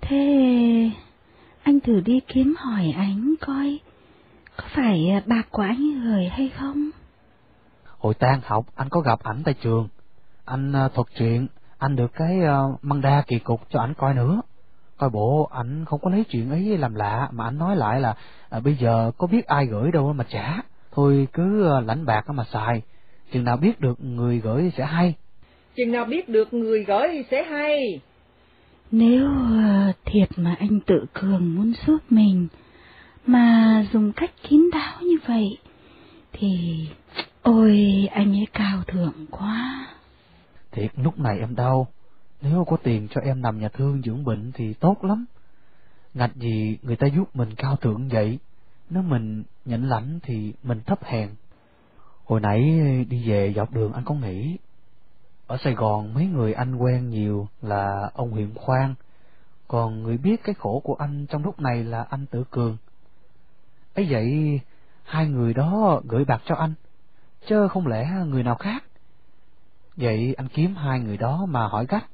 Thế 0.01 0.91
anh 1.63 1.79
thử 1.79 1.99
đi 1.99 2.19
kiếm 2.27 2.55
hỏi 2.57 2.93
ảnh 2.97 3.33
coi, 3.41 3.79
có 4.57 4.63
phải 4.75 5.21
bạc 5.25 5.47
của 5.51 5.61
anh 5.61 6.01
gửi 6.03 6.27
hay 6.27 6.49
không? 6.49 6.89
Hồi 7.97 8.13
tan 8.13 8.39
học 8.43 8.65
anh 8.75 8.89
có 8.89 8.99
gặp 8.99 9.19
ảnh 9.23 9.41
tại 9.45 9.53
trường, 9.53 9.87
anh 10.45 10.73
thuật 10.93 11.07
chuyện, 11.17 11.47
anh 11.77 11.95
được 11.95 12.11
cái 12.13 12.39
uh, 12.39 12.83
măng 12.83 13.01
đa 13.01 13.23
kỳ 13.27 13.39
cục 13.39 13.61
cho 13.69 13.79
ảnh 13.79 13.93
coi 13.93 14.13
nữa. 14.13 14.41
Coi 14.97 15.09
bộ 15.09 15.49
ảnh 15.51 15.85
không 15.85 15.99
có 16.03 16.09
lấy 16.09 16.25
chuyện 16.29 16.49
ấy 16.49 16.77
làm 16.77 16.95
lạ 16.95 17.29
mà 17.31 17.43
ảnh 17.43 17.57
nói 17.57 17.75
lại 17.75 17.99
là 17.99 18.15
à, 18.49 18.59
bây 18.59 18.75
giờ 18.75 19.11
có 19.17 19.27
biết 19.27 19.45
ai 19.47 19.65
gửi 19.65 19.91
đâu 19.91 20.13
mà 20.13 20.23
trả, 20.29 20.57
thôi 20.91 21.27
cứ 21.33 21.77
uh, 21.77 21.85
lãnh 21.87 22.05
bạc 22.05 22.29
mà 22.29 22.43
xài, 22.43 22.81
chừng 23.31 23.43
nào 23.43 23.57
biết 23.57 23.79
được 23.79 24.03
người 24.03 24.39
gửi 24.39 24.71
sẽ 24.77 24.85
hay. 24.85 25.15
Chừng 25.75 25.91
nào 25.91 26.05
biết 26.05 26.29
được 26.29 26.53
người 26.53 26.83
gửi 26.83 27.25
sẽ 27.31 27.43
hay. 27.43 27.99
Nếu 28.91 29.27
uh, 29.29 29.95
thiệt 30.05 30.29
mà 30.37 30.55
anh 30.59 30.79
tự 30.79 31.05
cường 31.13 31.55
muốn 31.55 31.73
giúp 31.87 31.97
mình, 32.09 32.47
mà 33.25 33.85
dùng 33.93 34.11
cách 34.15 34.31
kín 34.49 34.69
đáo 34.73 35.01
như 35.01 35.17
vậy, 35.27 35.57
thì 36.33 36.49
ôi 37.41 37.79
anh 38.11 38.33
ấy 38.33 38.47
cao 38.53 38.83
thượng 38.87 39.25
quá. 39.31 39.87
Thiệt 40.71 40.91
lúc 40.95 41.19
này 41.19 41.39
em 41.39 41.55
đau, 41.55 41.87
nếu 42.41 42.65
có 42.69 42.77
tiền 42.77 43.07
cho 43.11 43.21
em 43.21 43.41
nằm 43.41 43.59
nhà 43.59 43.69
thương 43.69 44.01
dưỡng 44.05 44.23
bệnh 44.23 44.51
thì 44.51 44.73
tốt 44.73 45.03
lắm. 45.03 45.25
Ngạch 46.13 46.35
gì 46.35 46.77
người 46.81 46.95
ta 46.95 47.07
giúp 47.07 47.35
mình 47.35 47.49
cao 47.57 47.75
thượng 47.75 48.07
vậy, 48.09 48.39
nếu 48.89 49.03
mình 49.03 49.43
nhận 49.65 49.89
lãnh 49.89 50.19
thì 50.23 50.53
mình 50.63 50.81
thấp 50.85 51.03
hèn. 51.03 51.29
Hồi 52.25 52.41
nãy 52.41 52.79
đi 53.09 53.29
về 53.29 53.53
dọc 53.55 53.73
đường 53.73 53.93
anh 53.93 54.03
có 54.05 54.15
nghĩ, 54.15 54.57
ở 55.47 55.57
Sài 55.57 55.73
Gòn 55.73 56.13
mấy 56.13 56.25
người 56.25 56.53
anh 56.53 56.75
quen 56.75 57.09
nhiều 57.09 57.47
là 57.61 58.11
ông 58.13 58.31
huyện 58.31 58.53
Khoan, 58.55 58.95
còn 59.67 60.03
người 60.03 60.17
biết 60.17 60.43
cái 60.43 60.55
khổ 60.55 60.81
của 60.83 60.95
anh 60.99 61.25
trong 61.29 61.43
lúc 61.43 61.59
này 61.59 61.83
là 61.83 62.05
anh 62.09 62.25
Tử 62.25 62.43
Cường. 62.49 62.77
ấy 63.93 64.07
vậy, 64.09 64.59
hai 65.03 65.27
người 65.27 65.53
đó 65.53 66.01
gửi 66.07 66.25
bạc 66.25 66.41
cho 66.45 66.55
anh, 66.55 66.73
chớ 67.47 67.67
không 67.67 67.87
lẽ 67.87 68.11
người 68.27 68.43
nào 68.43 68.55
khác. 68.55 68.83
Vậy 69.95 70.33
anh 70.37 70.47
kiếm 70.47 70.75
hai 70.75 70.99
người 70.99 71.17
đó 71.17 71.45
mà 71.49 71.67
hỏi 71.67 71.85
cách, 71.85 72.05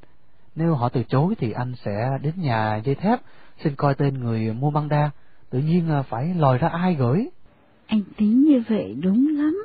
nếu 0.55 0.75
họ 0.75 0.89
từ 0.89 1.03
chối 1.03 1.35
thì 1.37 1.51
anh 1.51 1.73
sẽ 1.85 2.17
đến 2.21 2.33
nhà 2.37 2.81
dây 2.83 2.95
thép, 2.95 3.19
xin 3.63 3.75
coi 3.75 3.95
tên 3.95 4.19
người 4.19 4.53
mua 4.53 4.71
băng 4.71 4.89
đa, 4.89 5.09
tự 5.49 5.59
nhiên 5.59 5.89
à, 5.89 6.01
phải 6.01 6.33
lòi 6.33 6.57
ra 6.57 6.67
ai 6.67 6.95
gửi. 6.95 7.29
Anh 7.87 8.01
tính 8.17 8.43
như 8.43 8.63
vậy 8.69 8.95
đúng 9.01 9.27
lắm. 9.27 9.63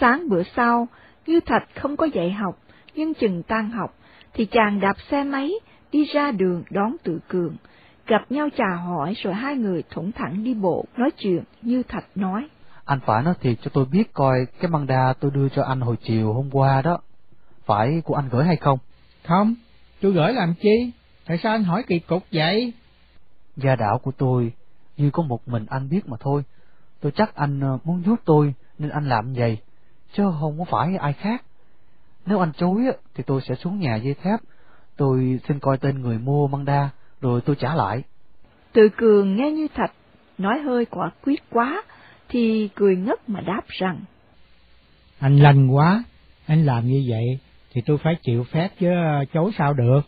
Sáng 0.00 0.28
bữa 0.28 0.42
sau, 0.56 0.88
Như 1.26 1.40
Thạch 1.40 1.68
không 1.74 1.96
có 1.96 2.06
dạy 2.06 2.32
học, 2.32 2.58
nhưng 2.94 3.14
chừng 3.14 3.42
tan 3.42 3.70
học, 3.70 3.94
thì 4.34 4.46
chàng 4.46 4.80
đạp 4.80 4.96
xe 5.10 5.24
máy, 5.24 5.52
đi 5.92 6.04
ra 6.04 6.30
đường 6.30 6.62
đón 6.70 6.96
tự 7.04 7.18
cường. 7.28 7.56
Gặp 8.06 8.22
nhau 8.30 8.48
chào 8.56 8.76
hỏi 8.76 9.14
rồi 9.22 9.34
hai 9.34 9.56
người 9.56 9.82
thủng 9.90 10.12
thẳng 10.12 10.44
đi 10.44 10.54
bộ, 10.54 10.84
nói 10.96 11.10
chuyện, 11.10 11.42
Như 11.62 11.82
Thạch 11.82 12.04
nói. 12.14 12.48
Anh 12.84 13.00
phải 13.06 13.22
nói 13.22 13.34
thiệt 13.40 13.58
cho 13.62 13.70
tôi 13.74 13.84
biết 13.84 14.12
coi 14.12 14.46
cái 14.60 14.70
măng 14.70 14.86
đa 14.86 15.14
tôi 15.20 15.30
đưa 15.34 15.48
cho 15.48 15.62
anh 15.62 15.80
hồi 15.80 15.96
chiều 16.02 16.32
hôm 16.32 16.50
qua 16.52 16.82
đó, 16.82 16.98
phải 17.64 18.02
của 18.04 18.14
anh 18.14 18.28
gửi 18.30 18.44
hay 18.44 18.56
không? 18.56 18.78
Không, 19.24 19.54
tôi 20.00 20.12
gửi 20.12 20.32
làm 20.32 20.54
chi? 20.60 20.92
Tại 21.26 21.38
sao 21.42 21.52
anh 21.52 21.64
hỏi 21.64 21.84
kỳ 21.86 21.98
cục 21.98 22.22
vậy? 22.32 22.72
Gia 23.56 23.76
đạo 23.76 23.98
của 23.98 24.12
tôi, 24.12 24.52
như 24.96 25.10
có 25.10 25.22
một 25.22 25.48
mình 25.48 25.66
anh 25.68 25.88
biết 25.88 26.08
mà 26.08 26.16
thôi. 26.20 26.42
Tôi 27.00 27.12
chắc 27.12 27.34
anh 27.34 27.60
muốn 27.84 28.02
giúp 28.06 28.16
tôi 28.24 28.54
nên 28.78 28.90
anh 28.90 29.08
làm 29.08 29.32
vậy 29.32 29.58
chứ 30.12 30.24
không 30.40 30.58
có 30.58 30.64
phải 30.64 30.96
ai 30.96 31.12
khác. 31.12 31.44
Nếu 32.26 32.38
anh 32.38 32.52
chối 32.52 32.82
thì 33.14 33.24
tôi 33.26 33.40
sẽ 33.40 33.54
xuống 33.54 33.80
nhà 33.80 33.96
dây 33.96 34.14
thép, 34.14 34.40
tôi 34.96 35.40
xin 35.48 35.58
coi 35.58 35.78
tên 35.78 36.00
người 36.00 36.18
mua 36.18 36.46
măng 36.46 36.64
đa, 36.64 36.88
rồi 37.20 37.40
tôi 37.40 37.56
trả 37.56 37.74
lại. 37.74 38.02
Tự 38.72 38.88
cường 38.96 39.36
nghe 39.36 39.50
như 39.50 39.68
thạch, 39.74 39.92
nói 40.38 40.58
hơi 40.58 40.84
quả 40.84 41.10
quyết 41.24 41.42
quá, 41.50 41.82
thì 42.28 42.68
cười 42.74 42.96
ngất 42.96 43.28
mà 43.28 43.40
đáp 43.40 43.62
rằng. 43.68 44.00
Anh 45.18 45.38
lành 45.38 45.68
quá, 45.68 46.04
anh 46.46 46.66
làm 46.66 46.86
như 46.86 47.04
vậy 47.08 47.38
thì 47.72 47.80
tôi 47.86 47.98
phải 47.98 48.14
chịu 48.22 48.44
phép 48.44 48.68
chứ 48.80 48.88
chối 49.34 49.50
sao 49.58 49.72
được. 49.72 50.00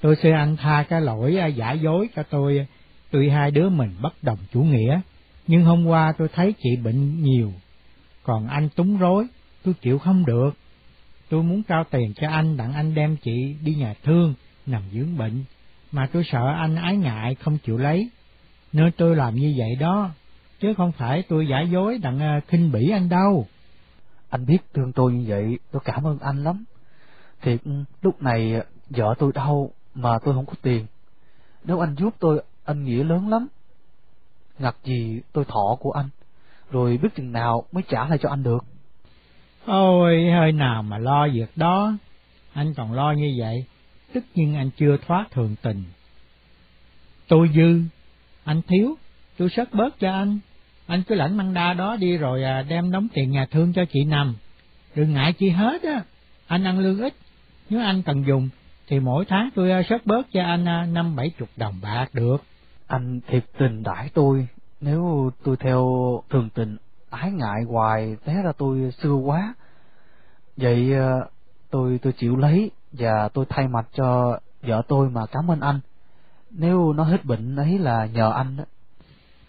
Tôi 0.00 0.16
xin 0.16 0.32
anh 0.32 0.56
tha 0.56 0.84
cái 0.88 1.00
lỗi 1.00 1.36
giả 1.56 1.72
dối 1.72 2.08
cho 2.16 2.22
tôi, 2.22 2.66
tuy 3.10 3.28
hai 3.28 3.50
đứa 3.50 3.68
mình 3.68 3.90
bất 4.02 4.22
đồng 4.22 4.38
chủ 4.52 4.60
nghĩa, 4.60 5.00
Nhưng 5.46 5.64
hôm 5.64 5.86
qua 5.86 6.12
tôi 6.18 6.28
thấy 6.34 6.54
chị 6.62 6.76
bệnh 6.84 7.22
nhiều, 7.22 7.52
còn 8.26 8.46
anh 8.46 8.68
túng 8.68 8.98
rối, 8.98 9.26
tôi 9.64 9.74
chịu 9.74 9.98
không 9.98 10.26
được. 10.26 10.50
Tôi 11.28 11.42
muốn 11.42 11.62
trao 11.62 11.84
tiền 11.90 12.12
cho 12.14 12.28
anh 12.28 12.56
đặng 12.56 12.72
anh 12.72 12.94
đem 12.94 13.16
chị 13.16 13.56
đi 13.62 13.74
nhà 13.74 13.94
thương, 14.02 14.34
nằm 14.66 14.82
dưỡng 14.92 15.16
bệnh, 15.18 15.44
mà 15.92 16.08
tôi 16.12 16.24
sợ 16.24 16.46
anh 16.58 16.76
ái 16.76 16.96
ngại 16.96 17.34
không 17.34 17.58
chịu 17.58 17.78
lấy, 17.78 18.10
nên 18.72 18.92
tôi 18.96 19.16
làm 19.16 19.34
như 19.34 19.54
vậy 19.58 19.76
đó, 19.80 20.10
chứ 20.60 20.74
không 20.76 20.92
phải 20.92 21.22
tôi 21.28 21.46
giả 21.48 21.60
dối 21.60 21.98
đặng 21.98 22.18
ờ, 22.18 22.40
khinh 22.48 22.72
bỉ 22.72 22.90
anh 22.90 23.08
đâu. 23.08 23.46
Anh 24.28 24.46
biết 24.46 24.58
thương 24.74 24.92
tôi 24.92 25.12
như 25.12 25.24
vậy, 25.28 25.58
tôi 25.72 25.82
cảm 25.84 26.06
ơn 26.06 26.18
anh 26.18 26.44
lắm. 26.44 26.64
Thiệt, 27.42 27.60
lúc 28.02 28.22
này 28.22 28.54
ờ, 28.54 28.64
vợ 28.90 29.14
tôi 29.18 29.32
đau 29.34 29.70
mà 29.94 30.18
tôi 30.24 30.34
không 30.34 30.46
có 30.46 30.54
tiền. 30.62 30.86
Nếu 31.64 31.80
anh 31.80 31.94
giúp 31.94 32.14
tôi, 32.18 32.42
anh 32.64 32.84
nghĩa 32.84 33.04
lớn 33.04 33.28
lắm. 33.28 33.46
Ngặt 34.58 34.76
gì 34.84 35.20
tôi 35.32 35.44
thọ 35.44 35.76
của 35.80 35.92
anh, 35.92 36.08
rồi 36.70 36.98
biết 37.02 37.08
chừng 37.16 37.32
nào 37.32 37.64
mới 37.72 37.82
trả 37.88 38.08
lại 38.08 38.18
cho 38.22 38.28
anh 38.28 38.42
được. 38.42 38.64
Ôi, 39.66 40.30
hơi 40.30 40.52
nào 40.52 40.82
mà 40.82 40.98
lo 40.98 41.28
việc 41.28 41.50
đó, 41.56 41.92
anh 42.52 42.74
còn 42.74 42.92
lo 42.92 43.12
như 43.12 43.34
vậy, 43.38 43.64
tất 44.14 44.20
nhiên 44.34 44.56
anh 44.56 44.70
chưa 44.76 44.96
thoát 45.06 45.26
thường 45.30 45.56
tình. 45.62 45.84
Tôi 47.28 47.50
dư, 47.54 47.80
anh 48.44 48.62
thiếu, 48.62 48.96
tôi 49.38 49.48
sớt 49.50 49.74
bớt 49.74 49.98
cho 49.98 50.12
anh, 50.12 50.38
anh 50.86 51.02
cứ 51.02 51.14
lãnh 51.14 51.36
măng 51.36 51.54
đa 51.54 51.72
đó 51.72 51.96
đi 51.96 52.16
rồi 52.16 52.42
à, 52.42 52.62
đem 52.62 52.90
đóng 52.90 53.08
tiền 53.14 53.30
nhà 53.30 53.46
thương 53.50 53.72
cho 53.72 53.84
chị 53.84 54.04
nằm. 54.04 54.34
Đừng 54.94 55.12
ngại 55.12 55.32
chi 55.32 55.48
hết 55.48 55.82
á, 55.82 56.02
anh 56.46 56.64
ăn 56.64 56.78
lương 56.78 57.02
ít, 57.02 57.14
nếu 57.70 57.80
anh 57.80 58.02
cần 58.02 58.26
dùng 58.26 58.48
thì 58.88 59.00
mỗi 59.00 59.24
tháng 59.28 59.48
tôi 59.54 59.70
à, 59.70 59.82
sớt 59.88 60.06
bớt 60.06 60.32
cho 60.32 60.42
anh 60.42 60.68
à, 60.68 60.86
năm 60.92 61.16
bảy 61.16 61.30
chục 61.38 61.48
đồng 61.56 61.74
bạc 61.82 62.08
được. 62.12 62.36
Anh 62.86 63.20
thiệt 63.26 63.44
tình 63.58 63.82
đãi 63.82 64.10
tôi, 64.14 64.46
nếu 64.80 65.30
tôi 65.44 65.56
theo 65.56 65.86
thường 66.30 66.48
tình 66.54 66.76
ái 67.10 67.32
ngại 67.32 67.62
hoài 67.68 68.16
té 68.24 68.42
ra 68.44 68.52
tôi 68.58 68.92
xưa 69.02 69.14
quá. 69.14 69.54
Vậy 70.56 70.92
ờ, 70.92 71.28
tôi 71.70 71.98
tôi 72.02 72.12
chịu 72.12 72.36
lấy 72.36 72.70
và 72.92 73.28
tôi 73.28 73.44
thay 73.48 73.68
mặt 73.68 73.86
cho 73.94 74.38
vợ 74.62 74.82
tôi 74.88 75.10
mà 75.10 75.26
cảm 75.26 75.50
ơn 75.50 75.60
anh. 75.60 75.80
Nếu 76.50 76.92
nó 76.92 77.04
hết 77.04 77.24
bệnh 77.24 77.56
ấy 77.56 77.78
là 77.78 78.06
nhờ 78.06 78.32
anh 78.32 78.56
đó. 78.56 78.64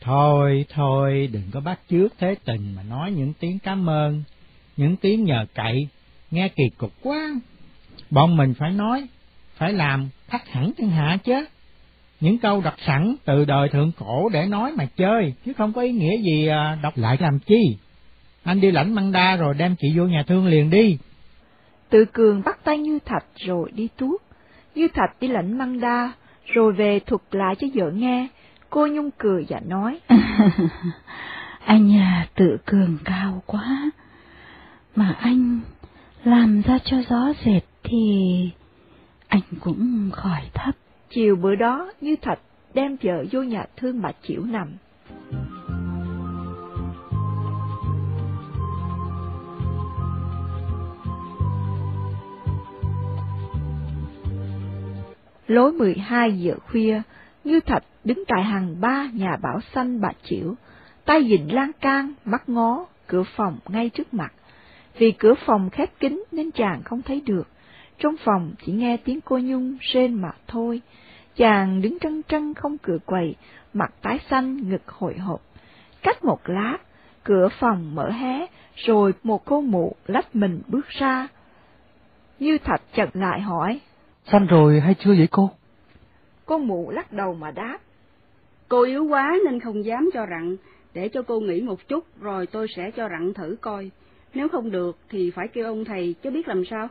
Thôi, 0.02 0.66
thôi, 0.74 1.30
đừng 1.32 1.44
có 1.52 1.60
bắt 1.60 1.80
chước 1.90 2.14
thế 2.18 2.36
tình 2.46 2.76
mà 2.76 2.84
nói 2.84 3.12
những 3.12 3.34
tiếng 3.40 3.60
cảm 3.60 3.90
ơn, 3.90 4.24
những 4.78 4.96
tiếng 4.96 5.24
nhờ 5.24 5.46
cậy, 5.56 5.88
nghe 6.32 6.50
kỳ 6.50 6.64
cục 6.78 6.92
quá. 7.04 7.30
Bọn 8.10 8.38
mình 8.38 8.54
phải 8.60 8.72
nói, 8.72 9.08
phải 9.56 9.74
làm 9.74 10.10
khác 10.28 10.48
hẳn 10.48 10.72
thiên 10.78 10.90
hạ 10.90 11.18
chứ. 11.24 11.46
Những 12.20 12.38
câu 12.38 12.62
đặc 12.62 12.76
sẵn 12.88 13.16
từ 13.26 13.46
đời 13.46 13.70
thượng 13.70 13.92
cổ 14.00 14.30
để 14.30 14.46
nói 14.46 14.72
mà 14.78 14.86
chơi, 14.98 15.34
chứ 15.46 15.54
không 15.54 15.74
có 15.74 15.82
ý 15.82 15.92
nghĩa 15.92 16.18
gì 16.18 16.48
à, 16.48 16.78
đọc 16.84 16.94
lại 16.98 17.18
làm 17.20 17.40
chi. 17.40 17.78
Anh 18.44 18.62
đi 18.62 18.72
lãnh 18.72 18.96
măng 18.96 19.12
đa 19.12 19.36
rồi 19.36 19.54
đem 19.54 19.76
chị 19.80 19.88
vô 19.96 20.04
nhà 20.04 20.24
thương 20.28 20.48
liền 20.48 20.70
đi. 20.70 20.98
Tự 21.90 22.06
cường 22.06 22.42
bắt 22.46 22.60
tay 22.64 22.78
Như 22.78 23.00
Thạch 23.06 23.26
rồi 23.36 23.72
đi 23.72 23.88
tuốt. 23.98 24.22
Như 24.76 24.88
Thạch 24.94 25.20
đi 25.20 25.28
lãnh 25.28 25.58
măng 25.58 25.80
đa, 25.80 26.12
rồi 26.46 26.74
về 26.74 27.00
thuật 27.00 27.22
lại 27.32 27.56
cho 27.60 27.68
vợ 27.74 27.92
nghe. 27.92 28.28
Cô 28.70 28.88
Nhung 28.88 29.10
cười 29.18 29.46
và 29.50 29.60
nói. 29.68 30.00
anh 31.66 31.88
nhà 31.88 32.28
tự 32.36 32.58
cường 32.66 32.98
cao 33.06 33.44
quá. 33.46 33.92
Mà 34.96 35.16
anh 35.20 35.60
làm 36.24 36.62
ra 36.62 36.78
cho 36.84 36.98
gió 37.10 37.34
dệt 37.46 37.62
thì 37.84 38.00
anh 39.28 39.42
cũng 39.60 40.10
khỏi 40.14 40.42
thấp. 40.54 40.76
Chiều 41.10 41.36
bữa 41.36 41.56
đó, 41.56 41.92
Như 42.02 42.16
Thạch 42.22 42.40
đem 42.74 42.98
vợ 43.04 43.26
vô 43.32 43.44
nhà 43.44 43.66
thương 43.76 44.02
bà 44.02 44.12
chịu 44.22 44.46
nằm. 44.46 44.68
Lối 55.48 55.72
12 55.72 56.40
giờ 56.40 56.56
khuya, 56.72 57.02
Như 57.44 57.60
Thạch 57.60 57.84
đứng 58.04 58.24
tại 58.28 58.44
hàng 58.44 58.82
ba 58.82 59.10
nhà 59.14 59.38
bảo 59.42 59.60
xanh 59.74 60.02
bà 60.02 60.10
Chiểu, 60.24 60.56
tay 61.06 61.28
dịnh 61.30 61.56
lan 61.56 61.72
can, 61.82 62.14
mắt 62.26 62.50
ngó, 62.50 62.86
cửa 63.08 63.24
phòng 63.36 63.58
ngay 63.68 63.90
trước 63.90 64.14
mặt. 64.14 64.34
Vì 64.98 65.12
cửa 65.12 65.34
phòng 65.46 65.70
khép 65.70 66.00
kín 66.00 66.24
nên 66.32 66.52
chàng 66.52 66.82
không 66.84 67.02
thấy 67.02 67.22
được. 67.26 67.48
Trong 68.00 68.16
phòng 68.18 68.52
chỉ 68.66 68.72
nghe 68.72 68.98
tiếng 68.98 69.22
cô 69.22 69.40
Nhung 69.40 69.78
rên 69.82 70.14
mà 70.14 70.32
thôi. 70.48 70.82
Chàng 71.36 71.82
đứng 71.82 72.00
trân 72.00 72.22
trân 72.28 72.54
không 72.54 72.78
cửa 72.78 72.98
quầy, 73.06 73.36
mặt 73.74 73.94
tái 74.02 74.20
xanh, 74.30 74.70
ngực 74.70 74.88
hồi 74.88 75.18
hộp. 75.18 75.42
Cách 76.04 76.24
một 76.24 76.40
lát, 76.46 76.78
cửa 77.24 77.50
phòng 77.60 77.96
mở 77.96 78.10
hé, 78.10 78.48
rồi 78.76 79.14
một 79.24 79.46
cô 79.46 79.62
mụ 79.62 79.96
lách 80.08 80.36
mình 80.36 80.62
bước 80.68 80.88
ra. 80.88 81.28
Như 82.40 82.58
Thạch 82.58 82.82
chợt 82.94 83.10
lại 83.14 83.42
hỏi. 83.42 83.80
Xanh 84.32 84.48
rồi 84.48 84.80
hay 84.80 84.96
chưa 85.00 85.16
vậy 85.18 85.28
cô? 85.32 85.50
Cô 86.46 86.58
mụ 86.58 86.92
lắc 86.92 87.14
đầu 87.14 87.34
mà 87.34 87.52
đáp. 87.52 87.78
Cô 88.70 88.84
yếu 88.84 89.06
quá 89.06 89.38
nên 89.46 89.60
không 89.60 89.86
dám 89.86 90.10
cho 90.14 90.26
rặn, 90.30 90.58
để 90.94 91.10
cho 91.10 91.22
cô 91.22 91.40
nghỉ 91.40 91.62
một 91.62 91.88
chút 91.88 92.06
rồi 92.22 92.48
tôi 92.48 92.68
sẽ 92.76 92.92
cho 92.92 93.10
rặn 93.10 93.34
thử 93.34 93.56
coi. 93.62 93.92
Nếu 94.34 94.50
không 94.50 94.72
được 94.72 94.98
thì 95.10 95.32
phải 95.32 95.48
kêu 95.48 95.66
ông 95.66 95.86
thầy 95.86 96.16
chứ 96.24 96.30
biết 96.30 96.48
làm 96.48 96.66
sao. 96.66 96.88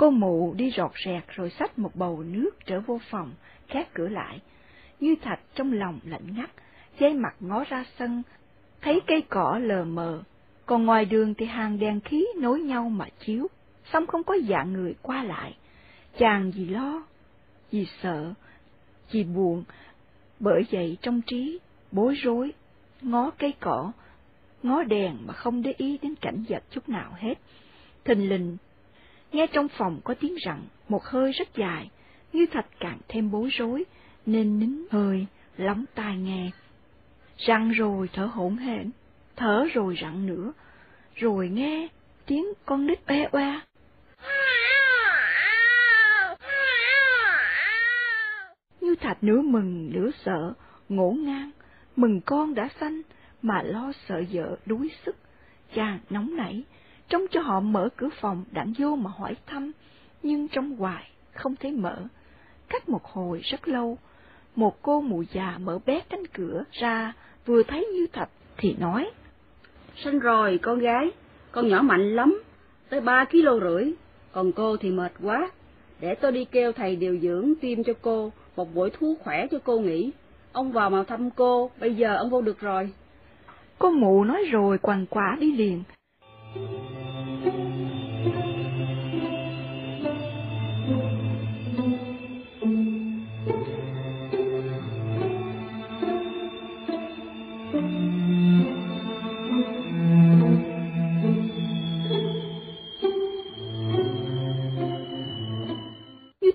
Cô 0.00 0.10
mụ 0.10 0.54
đi 0.56 0.70
rọt 0.76 0.90
rẹt 1.04 1.24
rồi 1.28 1.50
xách 1.50 1.78
một 1.78 1.96
bầu 1.96 2.22
nước 2.22 2.50
trở 2.66 2.80
vô 2.80 3.00
phòng, 3.10 3.32
khép 3.68 3.94
cửa 3.94 4.08
lại. 4.08 4.40
Như 5.00 5.14
thạch 5.22 5.40
trong 5.54 5.72
lòng 5.72 6.00
lạnh 6.04 6.34
ngắt, 6.36 6.50
dây 6.98 7.14
mặt 7.14 7.34
ngó 7.40 7.64
ra 7.64 7.84
sân, 7.98 8.22
thấy 8.80 9.00
cây 9.06 9.22
cỏ 9.28 9.58
lờ 9.62 9.84
mờ, 9.84 10.22
còn 10.66 10.86
ngoài 10.86 11.04
đường 11.04 11.34
thì 11.34 11.46
hàng 11.46 11.78
đèn 11.78 12.00
khí 12.00 12.26
nối 12.38 12.60
nhau 12.60 12.88
mà 12.88 13.06
chiếu, 13.18 13.46
xong 13.92 14.06
không 14.06 14.24
có 14.24 14.36
dạng 14.48 14.72
người 14.72 14.94
qua 15.02 15.24
lại. 15.24 15.56
Chàng 16.18 16.50
vì 16.50 16.66
lo, 16.66 17.02
vì 17.70 17.86
sợ, 18.02 18.32
vì 19.10 19.24
buồn, 19.24 19.64
bởi 20.38 20.62
vậy 20.70 20.96
trong 21.02 21.20
trí, 21.26 21.58
bối 21.92 22.14
rối, 22.14 22.52
ngó 23.02 23.30
cây 23.38 23.54
cỏ, 23.60 23.92
ngó 24.62 24.82
đèn 24.82 25.16
mà 25.26 25.32
không 25.32 25.62
để 25.62 25.74
ý 25.76 25.98
đến 26.02 26.14
cảnh 26.20 26.44
vật 26.48 26.62
chút 26.70 26.88
nào 26.88 27.12
hết. 27.16 27.34
Thình 28.04 28.28
lình, 28.28 28.56
nghe 29.32 29.46
trong 29.46 29.68
phòng 29.68 30.00
có 30.04 30.14
tiếng 30.14 30.34
rặn, 30.44 30.60
một 30.88 31.04
hơi 31.04 31.32
rất 31.32 31.54
dài, 31.54 31.90
như 32.32 32.46
thạch 32.46 32.66
càng 32.80 32.98
thêm 33.08 33.30
bối 33.30 33.48
rối, 33.52 33.84
nên 34.26 34.58
nín 34.58 34.86
hơi, 34.90 35.26
lóng 35.56 35.84
tai 35.94 36.16
nghe. 36.16 36.50
Rặn 37.46 37.70
rồi 37.70 38.08
thở 38.12 38.24
hổn 38.24 38.56
hển, 38.56 38.90
thở 39.36 39.64
rồi 39.72 39.96
rặn 40.02 40.26
nữa, 40.26 40.52
rồi 41.14 41.48
nghe 41.48 41.88
tiếng 42.26 42.46
con 42.64 42.86
nít 42.86 43.06
bé 43.06 43.28
oa. 43.32 43.66
Như 48.80 48.94
thạch 48.94 49.24
nửa 49.24 49.40
mừng 49.40 49.92
nửa 49.92 50.10
sợ, 50.24 50.52
ngổ 50.88 51.10
ngang, 51.10 51.50
mừng 51.96 52.20
con 52.20 52.54
đã 52.54 52.68
sanh, 52.80 53.02
mà 53.42 53.62
lo 53.62 53.92
sợ 54.08 54.22
vợ 54.32 54.56
đuối 54.66 54.90
sức. 55.06 55.16
Chàng 55.74 55.98
nóng 56.10 56.36
nảy, 56.36 56.62
trông 57.10 57.26
cho 57.30 57.40
họ 57.40 57.60
mở 57.60 57.88
cửa 57.96 58.08
phòng 58.20 58.44
đặng 58.52 58.72
vô 58.78 58.96
mà 58.96 59.10
hỏi 59.18 59.36
thăm, 59.46 59.72
nhưng 60.22 60.48
trong 60.48 60.76
hoài 60.76 61.10
không 61.32 61.56
thấy 61.56 61.72
mở. 61.72 61.96
Cách 62.68 62.88
một 62.88 63.04
hồi 63.04 63.40
rất 63.44 63.68
lâu, 63.68 63.98
một 64.56 64.82
cô 64.82 65.00
mụ 65.00 65.22
già 65.32 65.58
mở 65.58 65.78
bé 65.86 66.00
cánh 66.08 66.26
cửa 66.26 66.64
ra, 66.72 67.12
vừa 67.46 67.62
thấy 67.62 67.86
Như 67.94 68.06
Thạch 68.12 68.30
thì 68.56 68.74
nói. 68.78 69.10
Sinh 70.04 70.18
rồi 70.18 70.58
con 70.62 70.78
gái, 70.78 71.10
con 71.52 71.68
nhỏ 71.68 71.82
mạnh 71.82 72.16
lắm, 72.16 72.42
tới 72.88 73.00
ba 73.00 73.24
kg 73.24 73.60
rưỡi, 73.60 73.92
còn 74.32 74.52
cô 74.52 74.76
thì 74.76 74.90
mệt 74.90 75.12
quá. 75.22 75.50
Để 76.00 76.14
tôi 76.14 76.32
đi 76.32 76.44
kêu 76.44 76.72
thầy 76.72 76.96
điều 76.96 77.18
dưỡng 77.18 77.54
tiêm 77.60 77.84
cho 77.84 77.92
cô 78.02 78.32
một 78.56 78.74
buổi 78.74 78.90
thuốc 78.90 79.18
khỏe 79.20 79.46
cho 79.50 79.58
cô 79.64 79.78
nghỉ. 79.78 80.10
Ông 80.52 80.72
vào 80.72 80.90
mà 80.90 81.04
thăm 81.04 81.30
cô, 81.30 81.70
bây 81.80 81.94
giờ 81.94 82.16
ông 82.16 82.30
vô 82.30 82.40
được 82.40 82.60
rồi. 82.60 82.92
Cô 83.78 83.90
mụ 83.90 84.24
nói 84.24 84.44
rồi 84.50 84.78
quằn 84.78 85.06
quả 85.10 85.36
đi 85.40 85.52
liền. 85.52 85.82
Như 86.54 86.60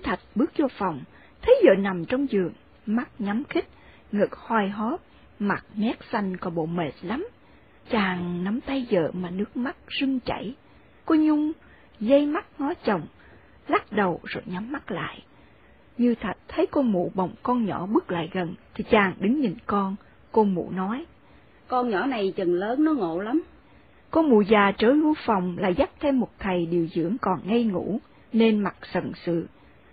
Thạch 0.02 0.20
bước 0.34 0.50
vô 0.58 0.66
phòng, 0.78 1.00
thấy 1.42 1.54
vợ 1.64 1.74
nằm 1.78 2.04
trong 2.04 2.30
giường, 2.30 2.52
mắt 2.86 3.08
nhắm 3.18 3.42
khít, 3.48 3.64
ngực 4.12 4.36
hoi 4.36 4.68
hóp, 4.68 5.00
mặt 5.38 5.64
nét 5.74 5.98
xanh 6.12 6.36
có 6.36 6.50
bộ 6.50 6.66
mệt 6.66 6.92
lắm. 7.02 7.26
Chàng 7.90 8.44
nắm 8.44 8.60
tay 8.60 8.86
vợ 8.90 9.10
mà 9.12 9.30
nước 9.30 9.56
mắt 9.56 9.76
rưng 10.00 10.20
chảy. 10.20 10.54
Cô 11.04 11.14
Nhung 11.14 11.52
dây 12.00 12.26
mắt 12.26 12.46
ngó 12.58 12.74
chồng, 12.74 13.02
lắc 13.68 13.92
đầu 13.92 14.20
rồi 14.24 14.42
nhắm 14.46 14.72
mắt 14.72 14.90
lại. 14.90 15.22
Như 15.98 16.14
Thạch 16.14 16.36
thấy 16.48 16.66
cô 16.66 16.82
mụ 16.82 17.10
bồng 17.14 17.30
con 17.42 17.64
nhỏ 17.64 17.86
bước 17.86 18.10
lại 18.10 18.30
gần, 18.32 18.54
thì 18.74 18.84
chàng 18.90 19.14
đứng 19.20 19.40
nhìn 19.40 19.54
con, 19.66 19.96
cô 20.32 20.44
mụ 20.44 20.70
nói. 20.70 21.06
con 21.68 21.90
nhỏ 21.90 22.06
này 22.06 22.32
chừng 22.36 22.54
lớn 22.54 22.84
nó 22.84 22.92
ngộ 22.92 23.20
lắm. 23.20 23.42
Cô 24.10 24.22
mụ 24.22 24.42
già 24.42 24.72
trớ 24.78 24.86
lúa 24.86 25.14
phòng 25.26 25.56
lại 25.58 25.74
dắt 25.74 25.90
thêm 26.00 26.20
một 26.20 26.30
thầy 26.38 26.66
điều 26.66 26.86
dưỡng 26.94 27.16
còn 27.20 27.40
ngây 27.44 27.64
ngủ, 27.64 27.98
nên 28.32 28.58
mặt 28.58 28.76
sần 28.92 29.12
sừ. 29.24 29.46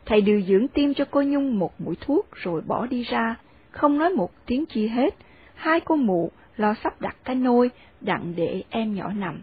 Thầy 0.06 0.22
điều 0.22 0.42
dưỡng 0.42 0.68
tiêm 0.68 0.94
cho 0.94 1.06
cô 1.12 1.22
Nhung 1.22 1.60
một 1.60 1.82
mũi 1.82 1.96
thuốc 2.02 2.28
rồi 2.32 2.62
bỏ 2.62 2.88
đi 2.88 3.04
ra, 3.04 3.36
không 3.72 3.98
nói 3.98 4.10
một 4.10 4.32
tiếng 4.46 4.66
chi 4.66 4.88
hết. 4.88 5.16
Hai 5.56 5.80
cô 5.80 5.96
mụ 5.96 6.32
lo 6.58 6.74
sắp 6.84 7.02
đặt 7.02 7.16
cái 7.24 7.36
nôi, 7.36 7.70
đặng 8.02 8.34
để 8.36 8.64
em 8.70 8.96
nhỏ 8.96 9.14
nằm. 9.14 9.42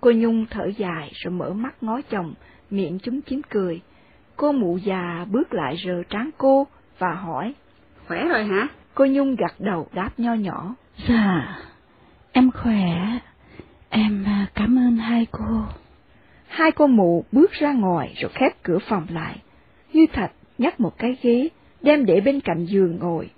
Cô 0.00 0.12
Nhung 0.12 0.46
thở 0.50 0.66
dài 0.76 1.12
rồi 1.14 1.32
mở 1.32 1.52
mắt 1.52 1.82
ngó 1.82 2.00
chồng, 2.10 2.34
miệng 2.70 2.98
chúng 3.02 3.20
chín 3.20 3.40
cười. 3.50 3.80
Cô 4.36 4.52
mụ 4.52 4.76
già 4.76 5.26
bước 5.30 5.54
lại 5.54 5.76
rờ 5.84 6.02
trán 6.10 6.30
cô 6.38 6.66
và 6.98 7.14
hỏi. 7.14 7.54
Khỏe 8.06 8.28
rồi 8.28 8.44
hả? 8.44 8.68
Cô 8.94 9.06
Nhung 9.06 9.36
gật 9.36 9.52
đầu 9.58 9.88
đáp 9.92 10.10
nho 10.16 10.34
nhỏ. 10.34 10.74
Dạ, 11.08 11.58
em 12.32 12.50
khỏe. 12.50 13.18
Em 13.88 14.24
à, 14.26 14.46
cảm 14.54 14.78
ơn 14.78 14.96
hai 14.96 15.26
cô. 15.30 15.62
Hai 16.48 16.72
cô 16.72 16.86
mụ 16.86 17.24
bước 17.32 17.52
ra 17.52 17.72
ngoài 17.72 18.14
rồi 18.16 18.30
khép 18.34 18.52
cửa 18.62 18.78
phòng 18.88 19.06
lại. 19.10 19.42
Như 19.92 20.06
Thạch 20.12 20.32
nhắc 20.58 20.80
một 20.80 20.98
cái 20.98 21.16
ghế, 21.22 21.48
đem 21.82 22.06
để 22.06 22.20
bên 22.20 22.40
cạnh 22.40 22.64
giường 22.64 22.98
ngồi, 22.98 23.30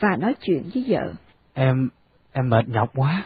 và 0.00 0.16
nói 0.16 0.34
chuyện 0.40 0.62
với 0.74 0.84
vợ. 0.88 1.12
Em, 1.54 1.88
em 2.32 2.50
mệt 2.50 2.68
nhọc 2.68 2.90
quá. 2.94 3.22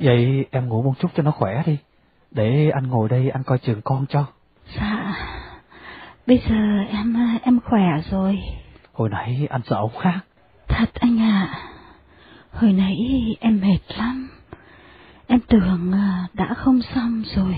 Vậy 0.00 0.46
em 0.50 0.68
ngủ 0.68 0.82
một 0.82 0.94
chút 0.98 1.08
cho 1.14 1.22
nó 1.22 1.30
khỏe 1.30 1.62
đi. 1.66 1.78
Để 2.30 2.70
anh 2.70 2.86
ngồi 2.86 3.08
đây 3.08 3.30
anh 3.30 3.42
coi 3.42 3.58
trường 3.58 3.82
con 3.82 4.06
cho. 4.08 4.26
Dạ, 4.76 5.14
bây 6.26 6.42
giờ 6.48 6.80
em 6.88 7.16
à, 7.16 7.38
em 7.42 7.60
khỏe 7.60 8.02
rồi. 8.10 8.38
Hồi 8.92 9.08
nãy 9.08 9.46
anh 9.50 9.60
sợ 9.66 9.82
quá. 9.94 10.20
Thật 10.68 10.90
anh 10.94 11.20
ạ, 11.20 11.58
hồi 12.52 12.72
nãy 12.72 12.96
em 13.40 13.60
mệt 13.60 13.96
lắm. 13.98 14.28
Em 15.26 15.40
tưởng 15.48 15.92
à, 15.92 16.26
đã 16.32 16.54
không 16.54 16.82
xong 16.82 17.22
rồi. 17.36 17.56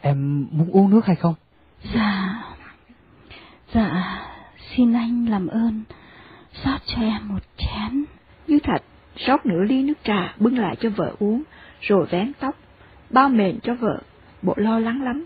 Em 0.00 0.46
muốn 0.50 0.70
uống 0.70 0.90
nước 0.90 1.06
hay 1.06 1.16
không? 1.16 1.34
Dạ, 1.94 2.42
dạ, 3.74 4.20
xin 4.76 4.92
anh 4.92 5.26
làm 5.28 5.46
ơn, 5.46 5.82
rót 6.64 6.78
cho 6.86 7.02
em 7.02 7.28
một 7.28 7.42
chén. 7.56 8.04
Như 8.46 8.58
Thạch 8.62 8.82
rót 9.16 9.46
nửa 9.46 9.62
ly 9.64 9.82
nước 9.82 9.98
trà 10.04 10.34
bưng 10.38 10.58
lại 10.58 10.76
cho 10.80 10.90
vợ 10.90 11.14
uống, 11.18 11.42
rồi 11.80 12.06
vén 12.10 12.32
tóc, 12.40 12.56
bao 13.10 13.28
mền 13.28 13.60
cho 13.62 13.74
vợ, 13.74 13.98
bộ 14.42 14.54
lo 14.56 14.78
lắng 14.78 15.02
lắm. 15.02 15.24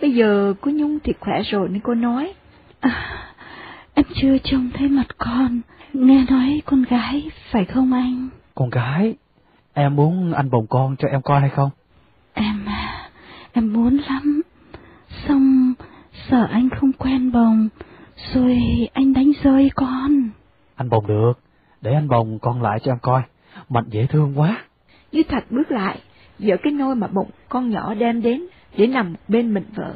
Bây 0.00 0.14
giờ 0.14 0.54
cô 0.60 0.70
Nhung 0.70 0.98
thì 1.04 1.12
khỏe 1.20 1.42
rồi 1.42 1.68
nên 1.68 1.80
cô 1.80 1.94
nói. 1.94 2.34
À, 2.80 3.24
em 3.94 4.06
chưa 4.14 4.38
trông 4.38 4.70
thấy 4.74 4.88
mặt 4.88 5.06
con, 5.18 5.60
nghe 5.92 6.24
nói 6.30 6.62
con 6.64 6.82
gái 6.82 7.30
phải 7.50 7.64
không 7.64 7.92
anh? 7.92 8.28
Con 8.54 8.70
gái, 8.70 9.14
em 9.72 9.96
muốn 9.96 10.32
anh 10.32 10.50
bồng 10.50 10.66
con 10.66 10.96
cho 10.98 11.08
em 11.08 11.22
coi 11.22 11.40
hay 11.40 11.50
không? 11.50 11.70
Em, 12.34 12.64
à, 12.66 13.10
em 13.52 13.72
muốn 13.72 13.96
lắm, 14.08 14.42
xong 15.28 15.74
sợ 16.30 16.48
anh 16.50 16.68
không 16.70 16.92
quen 16.92 17.32
bồng, 17.32 17.68
rồi 18.34 18.58
anh 18.92 19.12
đánh 19.12 19.32
rơi 19.42 19.70
con. 19.74 20.28
Anh 20.76 20.90
bồng 20.90 21.06
được, 21.06 21.32
để 21.80 21.94
anh 21.94 22.08
bồng 22.08 22.38
con 22.38 22.62
lại 22.62 22.80
cho 22.80 22.92
em 22.92 22.98
coi, 23.02 23.22
mạnh 23.68 23.84
dễ 23.88 24.06
thương 24.06 24.38
quá. 24.38 24.64
Như 25.12 25.22
Thạch 25.22 25.50
bước 25.50 25.70
lại, 25.70 25.98
dỡ 26.38 26.56
cái 26.62 26.72
nôi 26.72 26.94
mà 26.94 27.06
bụng 27.06 27.30
con 27.48 27.70
nhỏ 27.70 27.94
đem 27.94 28.22
đến 28.22 28.46
để 28.76 28.86
nằm 28.86 29.14
bên 29.28 29.54
mình 29.54 29.64
vợ. 29.74 29.94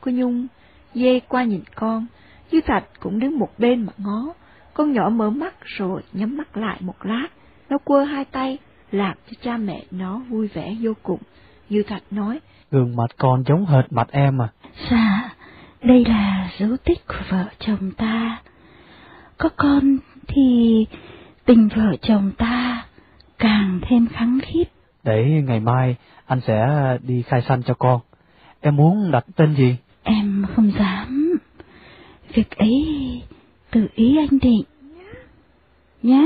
Cô 0.00 0.10
Nhung 0.14 0.46
dê 0.94 1.20
qua 1.28 1.44
nhìn 1.44 1.62
con, 1.74 2.06
Như 2.50 2.60
Thạch 2.60 2.84
cũng 3.00 3.18
đứng 3.18 3.38
một 3.38 3.50
bên 3.58 3.86
mà 3.86 3.92
ngó. 3.98 4.34
Con 4.74 4.92
nhỏ 4.92 5.08
mở 5.08 5.30
mắt 5.30 5.54
rồi 5.64 6.02
nhắm 6.12 6.36
mắt 6.36 6.56
lại 6.56 6.76
một 6.80 7.06
lát, 7.06 7.28
nó 7.68 7.78
quơ 7.78 8.04
hai 8.04 8.24
tay, 8.24 8.58
làm 8.90 9.16
cho 9.26 9.32
cha 9.42 9.56
mẹ 9.56 9.84
nó 9.90 10.18
vui 10.28 10.48
vẻ 10.48 10.76
vô 10.80 10.92
cùng. 11.02 11.20
Như 11.68 11.82
Thạch 11.82 12.02
nói, 12.10 12.40
Gương 12.70 12.96
mặt 12.96 13.10
con 13.18 13.44
giống 13.46 13.66
hệt 13.66 13.92
mặt 13.92 14.08
em 14.10 14.42
à. 14.42 14.48
Dạ, 14.90 15.30
đây 15.82 16.04
là 16.08 16.50
dấu 16.58 16.76
tích 16.84 17.06
của 17.06 17.24
vợ 17.30 17.44
chồng 17.58 17.90
ta. 17.96 18.42
Có 19.38 19.48
con 19.56 19.96
thì 20.26 20.86
tình 21.44 21.68
vợ 21.68 21.96
chồng 22.02 22.30
ta 22.38 22.86
càng 23.38 23.80
thêm 23.82 24.06
khắng 24.06 24.38
khít. 24.42 24.64
Để 25.04 25.42
ngày 25.46 25.60
mai 25.60 25.96
anh 26.26 26.40
sẽ 26.46 26.68
đi 27.02 27.22
khai 27.22 27.42
sanh 27.48 27.62
cho 27.62 27.74
con. 27.74 28.00
Em 28.60 28.76
muốn 28.76 29.10
đặt 29.10 29.24
tên 29.36 29.54
gì? 29.54 29.76
Em 30.02 30.44
không 30.54 30.72
dám. 30.78 31.38
Việc 32.34 32.50
ấy 32.50 32.84
tự 33.70 33.86
ý 33.94 34.16
anh 34.16 34.38
định. 34.42 34.62
Nhá. 36.02 36.24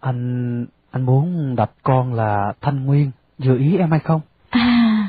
Anh 0.00 0.66
anh 0.90 1.06
muốn 1.06 1.56
đặt 1.56 1.70
con 1.82 2.14
là 2.14 2.52
Thanh 2.60 2.84
Nguyên, 2.84 3.10
vừa 3.38 3.58
ý 3.58 3.76
em 3.76 3.90
hay 3.90 4.00
không? 4.00 4.20
À, 4.50 5.08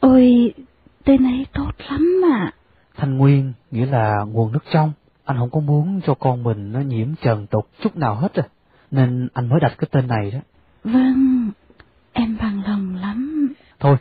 ôi, 0.00 0.54
tên 1.04 1.24
ấy 1.24 1.46
tốt 1.52 1.70
lắm 1.90 2.20
mà. 2.22 2.50
Thanh 2.96 3.18
Nguyên 3.18 3.52
nghĩa 3.70 3.86
là 3.86 4.14
nguồn 4.32 4.52
nước 4.52 4.64
trong. 4.72 4.92
Anh 5.24 5.36
không 5.38 5.50
có 5.50 5.60
muốn 5.60 6.00
cho 6.06 6.14
con 6.14 6.42
mình 6.42 6.72
nó 6.72 6.80
nhiễm 6.80 7.08
trần 7.22 7.46
tục 7.46 7.68
chút 7.82 7.96
nào 7.96 8.14
hết 8.14 8.34
à. 8.34 8.42
Nên 8.90 9.28
anh 9.34 9.48
mới 9.48 9.60
đặt 9.60 9.74
cái 9.78 9.88
tên 9.92 10.08
này 10.08 10.30
đó. 10.30 10.38
Vâng, 10.84 11.50
em 12.12 12.36
bằng 12.40 12.62
lòng 12.66 12.96
lắm. 12.96 13.52
Thôi, 13.80 13.96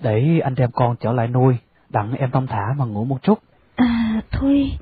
để 0.00 0.40
anh 0.44 0.54
đem 0.54 0.70
con 0.72 0.96
trở 1.00 1.12
lại 1.12 1.28
nuôi, 1.28 1.56
đặng 1.88 2.14
em 2.14 2.30
thông 2.30 2.46
thả 2.46 2.74
mà 2.78 2.84
ngủ 2.84 3.04
một 3.04 3.22
chút. 3.22 3.38
À, 3.74 4.20
thôi, 4.30 4.72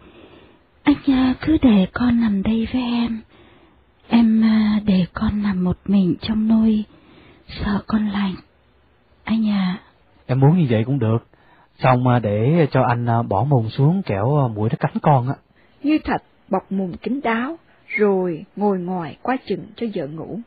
anh 0.83 0.97
à, 1.07 1.35
cứ 1.41 1.59
để 1.63 1.87
con 1.93 2.21
nằm 2.21 2.43
đây 2.43 2.69
với 2.73 2.83
em. 2.83 3.21
Em 4.09 4.45
à, 4.45 4.81
để 4.85 5.07
con 5.13 5.43
nằm 5.43 5.65
một 5.65 5.79
mình 5.85 6.15
trong 6.21 6.49
nôi, 6.49 6.85
sợ 7.47 7.83
con 7.87 8.09
lạnh. 8.09 8.35
Anh 9.25 9.49
à. 9.49 9.79
Em 10.27 10.41
muốn 10.41 10.59
như 10.59 10.67
vậy 10.71 10.85
cũng 10.85 10.99
được. 10.99 11.27
Xong 11.79 12.05
để 12.23 12.67
cho 12.71 12.83
anh 12.83 13.29
bỏ 13.29 13.45
mùng 13.45 13.71
xuống 13.71 14.03
kẻo 14.03 14.49
mũi 14.49 14.69
nó 14.71 14.77
cắn 14.81 14.93
con 15.03 15.29
á. 15.29 15.35
Như 15.83 15.99
Thạch 16.05 16.23
bọc 16.49 16.73
mùng 16.73 16.97
kín 16.97 17.21
đáo, 17.25 17.59
rồi 17.87 18.45
ngồi 18.57 18.79
ngoài 18.79 19.19
qua 19.23 19.37
chừng 19.47 19.67
cho 19.77 19.87
vợ 19.95 20.07
ngủ. 20.07 20.39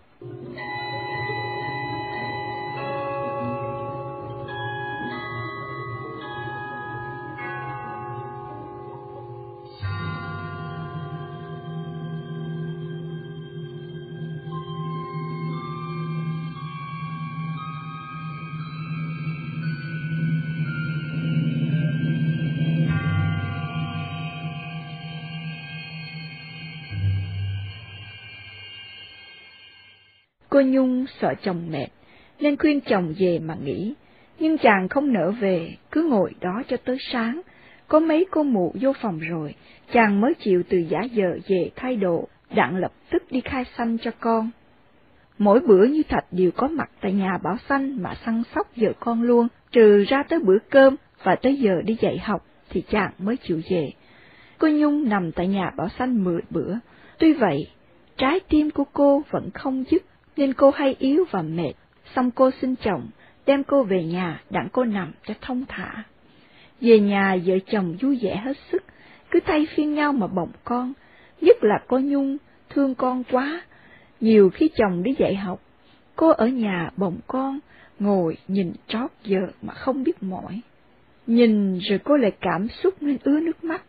Cô 30.53 30.61
Nhung 30.61 31.05
sợ 31.21 31.33
chồng 31.43 31.71
mệt, 31.71 31.87
nên 32.39 32.57
khuyên 32.57 32.81
chồng 32.81 33.13
về 33.19 33.39
mà 33.39 33.55
nghỉ, 33.63 33.93
nhưng 34.39 34.57
chàng 34.57 34.87
không 34.89 35.13
nỡ 35.13 35.31
về, 35.31 35.75
cứ 35.91 36.07
ngồi 36.09 36.33
đó 36.41 36.63
cho 36.67 36.77
tới 36.77 36.97
sáng. 37.11 37.41
Có 37.87 37.99
mấy 37.99 38.25
cô 38.31 38.43
mụ 38.43 38.75
vô 38.81 38.93
phòng 39.01 39.19
rồi, 39.19 39.55
chàng 39.93 40.21
mới 40.21 40.33
chịu 40.39 40.63
từ 40.69 40.77
giả 40.77 41.01
giờ 41.01 41.37
về 41.47 41.71
thay 41.75 41.95
đồ, 41.95 42.27
đặng 42.55 42.77
lập 42.77 42.91
tức 43.11 43.23
đi 43.31 43.41
khai 43.41 43.65
sanh 43.77 43.97
cho 43.97 44.11
con. 44.19 44.49
Mỗi 45.37 45.59
bữa 45.59 45.83
như 45.83 46.03
Thạch 46.03 46.25
đều 46.31 46.51
có 46.51 46.67
mặt 46.67 46.89
tại 47.01 47.13
nhà 47.13 47.37
Bảo 47.43 47.57
Xanh 47.69 48.03
mà 48.03 48.15
săn 48.25 48.43
sóc 48.55 48.67
vợ 48.75 48.93
con 48.99 49.21
luôn, 49.21 49.47
trừ 49.71 50.03
ra 50.07 50.23
tới 50.23 50.39
bữa 50.39 50.57
cơm 50.69 50.95
và 51.23 51.35
tới 51.35 51.55
giờ 51.55 51.81
đi 51.85 51.97
dạy 52.01 52.17
học 52.17 52.45
thì 52.69 52.81
chàng 52.81 53.11
mới 53.19 53.37
chịu 53.37 53.61
về. 53.69 53.89
Cô 54.57 54.67
Nhung 54.67 55.09
nằm 55.09 55.31
tại 55.31 55.47
nhà 55.47 55.71
Bảo 55.77 55.89
Xanh 55.99 56.23
mười 56.23 56.41
bữa, 56.49 56.75
tuy 57.19 57.33
vậy, 57.33 57.67
trái 58.17 58.39
tim 58.49 58.71
của 58.71 58.85
cô 58.93 59.21
vẫn 59.31 59.49
không 59.53 59.83
dứt 59.89 60.03
nên 60.37 60.53
cô 60.53 60.71
hay 60.71 60.95
yếu 60.99 61.25
và 61.31 61.41
mệt, 61.41 61.73
xong 62.15 62.31
cô 62.31 62.49
xin 62.61 62.75
chồng, 62.75 63.07
đem 63.45 63.63
cô 63.63 63.83
về 63.83 64.03
nhà 64.03 64.41
đặng 64.49 64.67
cô 64.71 64.83
nằm 64.83 65.11
cho 65.27 65.33
thông 65.41 65.65
thả. 65.67 66.03
Về 66.81 66.99
nhà 66.99 67.37
vợ 67.45 67.53
chồng 67.67 67.97
vui 68.01 68.19
vẻ 68.21 68.35
hết 68.35 68.57
sức, 68.71 68.83
cứ 69.31 69.39
thay 69.45 69.67
phiên 69.75 69.93
nhau 69.93 70.13
mà 70.13 70.27
bồng 70.27 70.51
con, 70.63 70.93
nhất 71.41 71.57
là 71.61 71.79
cô 71.87 71.99
Nhung, 71.99 72.37
thương 72.69 72.95
con 72.95 73.23
quá. 73.31 73.61
Nhiều 74.19 74.49
khi 74.49 74.69
chồng 74.75 75.03
đi 75.03 75.11
dạy 75.19 75.35
học, 75.35 75.61
cô 76.15 76.29
ở 76.29 76.47
nhà 76.47 76.91
bồng 76.97 77.17
con, 77.27 77.59
ngồi 77.99 78.37
nhìn 78.47 78.73
trót 78.87 79.11
vợ 79.25 79.39
mà 79.61 79.73
không 79.73 80.03
biết 80.03 80.23
mỏi. 80.23 80.61
Nhìn 81.27 81.79
rồi 81.79 81.99
cô 82.03 82.17
lại 82.17 82.31
cảm 82.41 82.67
xúc 82.67 82.93
nên 83.01 83.17
ứa 83.23 83.39
nước 83.39 83.63
mắt, 83.63 83.81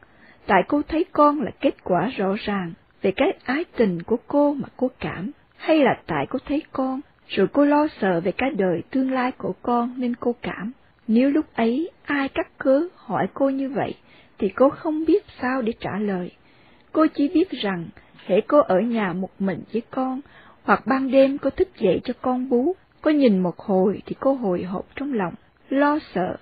tại 0.46 0.62
cô 0.68 0.82
thấy 0.88 1.04
con 1.12 1.40
là 1.40 1.50
kết 1.60 1.84
quả 1.84 2.10
rõ 2.16 2.34
ràng 2.38 2.72
về 3.02 3.12
cái 3.16 3.28
ái 3.44 3.64
tình 3.76 4.02
của 4.02 4.16
cô 4.26 4.54
mà 4.54 4.68
cô 4.76 4.90
cảm 5.00 5.30
hay 5.64 5.78
là 5.78 6.00
tại 6.06 6.26
cô 6.30 6.38
thấy 6.46 6.62
con, 6.72 7.00
rồi 7.28 7.46
cô 7.52 7.64
lo 7.64 7.86
sợ 8.00 8.20
về 8.20 8.32
cái 8.32 8.50
đời 8.50 8.82
tương 8.90 9.12
lai 9.12 9.32
của 9.32 9.54
con 9.62 9.94
nên 9.96 10.14
cô 10.16 10.34
cảm. 10.42 10.72
Nếu 11.08 11.30
lúc 11.30 11.46
ấy 11.54 11.90
ai 12.04 12.28
cắt 12.28 12.58
cớ 12.58 12.88
hỏi 12.96 13.26
cô 13.34 13.50
như 13.50 13.68
vậy, 13.68 13.94
thì 14.38 14.48
cô 14.48 14.68
không 14.68 15.04
biết 15.04 15.24
sao 15.40 15.62
để 15.62 15.72
trả 15.80 15.98
lời. 15.98 16.30
Cô 16.92 17.06
chỉ 17.14 17.28
biết 17.28 17.50
rằng, 17.50 17.86
hễ 18.26 18.40
cô 18.40 18.60
ở 18.60 18.80
nhà 18.80 19.12
một 19.12 19.30
mình 19.38 19.62
với 19.72 19.82
con, 19.90 20.20
Hoặc 20.62 20.86
ban 20.86 21.10
đêm 21.10 21.38
cô 21.38 21.50
thức 21.50 21.68
dậy 21.78 22.00
cho 22.04 22.14
con 22.22 22.48
bú, 22.48 22.76
cô 23.00 23.10
nhìn 23.10 23.38
một 23.38 23.58
hồi 23.58 24.02
thì 24.06 24.16
cô 24.20 24.34
hồi 24.34 24.62
hộp 24.62 24.86
trong 24.96 25.12
lòng, 25.12 25.34
lo 25.68 25.98
sợ, 26.14 26.36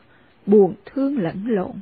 buồn 0.46 0.74
thương 0.86 1.18
lẫn 1.18 1.44
lộn. 1.46 1.72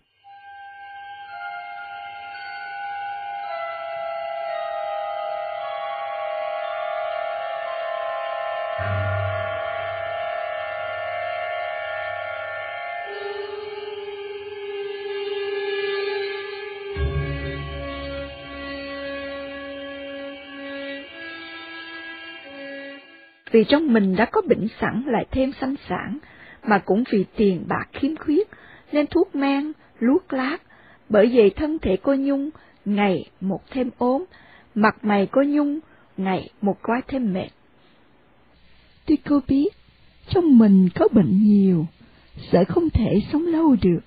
Vì 23.53 23.65
trong 23.65 23.93
mình 23.93 24.17
đã 24.17 24.25
có 24.25 24.43
bệnh 24.49 24.69
sẵn 24.81 25.03
lại 25.07 25.27
thêm 25.31 25.53
sanh 25.61 25.75
sản, 25.89 26.19
mà 26.67 26.79
cũng 26.79 27.05
vì 27.11 27.25
tiền 27.37 27.65
bạc 27.69 27.89
khiếm 27.93 28.17
khuyết, 28.17 28.49
nên 28.93 29.07
thuốc 29.07 29.35
men, 29.35 29.73
luốc 29.99 30.33
lát, 30.33 30.59
bởi 31.09 31.31
vậy 31.35 31.51
thân 31.51 31.79
thể 31.79 31.97
cô 32.03 32.15
Nhung 32.15 32.51
ngày 32.85 33.31
một 33.41 33.61
thêm 33.71 33.91
ốm, 33.99 34.25
mặt 34.75 34.97
mày 35.05 35.27
cô 35.27 35.43
Nhung 35.43 35.81
ngày 36.17 36.51
một 36.61 36.79
quá 36.83 37.01
thêm 37.09 37.33
mệt. 37.33 37.49
Tuy 39.07 39.17
cô 39.17 39.41
biết, 39.49 39.69
trong 40.29 40.59
mình 40.59 40.89
có 40.95 41.09
bệnh 41.13 41.43
nhiều, 41.43 41.87
sợ 42.53 42.65
không 42.69 42.91
thể 42.91 43.23
sống 43.33 43.47
lâu 43.47 43.77
được, 43.83 44.01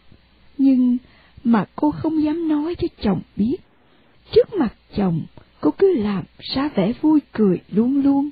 nhưng 0.57 0.97
mà 1.43 1.65
cô 1.75 1.91
không 1.91 2.23
dám 2.23 2.47
nói 2.47 2.75
cho 2.75 2.87
chồng 3.01 3.21
biết. 3.35 3.57
Trước 4.31 4.53
mặt 4.53 4.73
chồng, 4.95 5.21
cô 5.61 5.71
cứ 5.71 5.93
làm 5.93 6.23
ra 6.39 6.69
vẻ 6.75 6.93
vui 7.01 7.19
cười 7.31 7.59
luôn 7.69 8.01
luôn. 8.03 8.29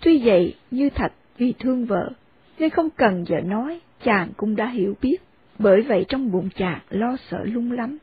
Tuy 0.00 0.20
vậy, 0.24 0.54
như 0.70 0.90
Thạch 0.90 1.12
vì 1.38 1.54
thương 1.58 1.86
vợ, 1.86 2.10
nên 2.58 2.70
không 2.70 2.90
cần 2.90 3.24
vợ 3.28 3.40
nói, 3.40 3.80
chàng 4.04 4.28
cũng 4.36 4.56
đã 4.56 4.68
hiểu 4.68 4.94
biết, 5.02 5.16
bởi 5.58 5.82
vậy 5.82 6.04
trong 6.08 6.32
bụng 6.32 6.48
chàng 6.56 6.80
lo 6.90 7.16
sợ 7.30 7.44
lung 7.44 7.72
lắm. 7.72 7.98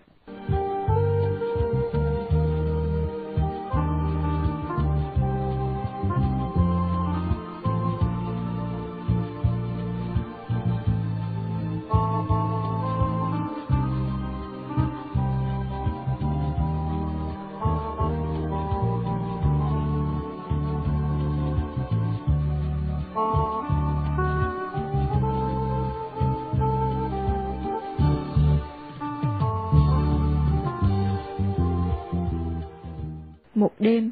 Đêm, 33.80 34.12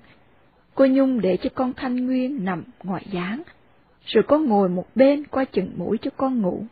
cô 0.75 0.85
Nhung 0.85 1.21
để 1.21 1.37
cho 1.37 1.49
con 1.55 1.73
Thanh 1.73 2.05
Nguyên 2.05 2.45
nằm 2.45 2.63
ngoại 2.83 3.05
gián, 3.11 3.41
rồi 4.05 4.23
có 4.27 4.37
ngồi 4.37 4.69
một 4.69 4.85
bên 4.95 5.23
qua 5.27 5.45
chừng 5.45 5.71
mũi 5.77 5.97
cho 6.01 6.11
con 6.17 6.41
ngủ. 6.41 6.65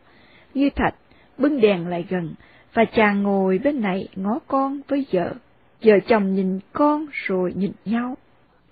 Như 0.54 0.70
Thạch 0.76 0.96
bưng 1.38 1.62
đèn 1.62 1.88
lại 1.88 2.06
gần, 2.10 2.34
và 2.74 2.86
chàng 2.86 3.24
ngồi 3.24 3.58
bên 3.58 3.82
này 3.82 4.08
ngó 4.16 4.40
con 4.48 4.82
với 4.88 5.06
vợ. 5.12 5.34
Vợ 5.84 5.94
chồng 6.08 6.34
nhìn 6.34 6.60
con 6.74 7.06
rồi 7.12 7.54
nhìn 7.56 7.72
nhau, 7.86 8.18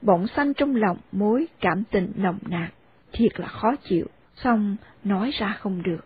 bỗng 0.02 0.28
xanh 0.28 0.54
trong 0.54 0.76
lòng 0.76 0.98
mối 1.12 1.48
cảm 1.60 1.84
tình 1.92 2.12
nồng 2.16 2.40
nàn, 2.50 2.70
thiệt 3.12 3.40
là 3.40 3.48
khó 3.48 3.76
chịu, 3.84 4.06
xong 4.36 4.76
nói 5.04 5.32
ra 5.40 5.58
không 5.60 5.84
được. 5.84 6.06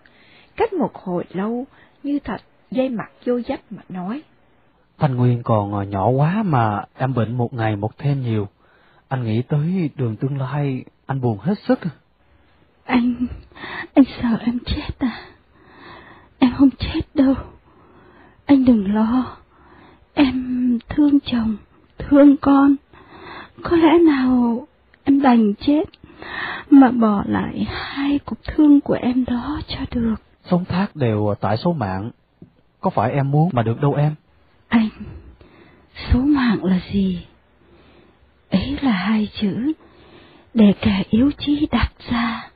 Cách 0.55 0.73
một 0.73 0.95
hồi 0.95 1.23
lâu, 1.33 1.65
Như 2.03 2.19
Thạch 2.19 2.41
dây 2.71 2.89
mặt 2.89 3.11
vô 3.25 3.41
dách 3.41 3.61
mà 3.69 3.81
nói. 3.89 4.23
Thanh 5.03 5.15
Nguyên 5.15 5.43
còn 5.43 5.89
nhỏ 5.89 6.07
quá 6.07 6.43
mà 6.45 6.83
em 6.97 7.13
bệnh 7.13 7.37
một 7.37 7.53
ngày 7.53 7.75
một 7.75 7.97
thêm 7.97 8.21
nhiều. 8.21 8.47
Anh 9.07 9.23
nghĩ 9.23 9.41
tới 9.41 9.89
đường 9.95 10.15
tương 10.15 10.37
lai, 10.37 10.83
anh 11.05 11.21
buồn 11.21 11.37
hết 11.41 11.53
sức. 11.67 11.79
Anh, 12.85 13.27
anh 13.93 14.05
sợ 14.21 14.37
em 14.39 14.59
chết 14.65 14.99
à? 14.99 15.21
Em 16.39 16.51
không 16.57 16.69
chết 16.79 17.01
đâu. 17.13 17.33
Anh 18.45 18.65
đừng 18.65 18.93
lo. 18.93 19.37
Em 20.13 20.79
thương 20.89 21.19
chồng, 21.25 21.57
thương 21.97 22.37
con. 22.37 22.75
Có 23.63 23.77
lẽ 23.77 23.97
nào 23.97 24.67
em 25.03 25.21
đành 25.21 25.53
chết 25.53 25.83
mà 26.69 26.91
bỏ 26.91 27.23
lại 27.27 27.65
hai 27.69 28.19
cục 28.19 28.37
thương 28.43 28.81
của 28.81 28.97
em 29.01 29.25
đó 29.25 29.59
cho 29.67 29.79
được. 29.91 30.15
Sống 30.49 30.65
thác 30.65 30.95
đều 30.95 31.35
tại 31.41 31.57
số 31.57 31.73
mạng. 31.73 32.11
Có 32.81 32.89
phải 32.89 33.11
em 33.11 33.31
muốn 33.31 33.49
mà 33.53 33.63
được 33.63 33.81
đâu 33.81 33.93
em? 33.93 34.15
Anh, 34.73 34.89
số 35.95 36.19
mạng 36.19 36.63
là 36.63 36.79
gì? 36.91 37.25
Ấy 38.49 38.77
là 38.81 38.91
hai 38.91 39.29
chữ 39.41 39.73
để 40.53 40.73
kẻ 40.81 41.03
yếu 41.09 41.31
chí 41.37 41.67
đặt 41.71 41.91
ra, 42.09 42.49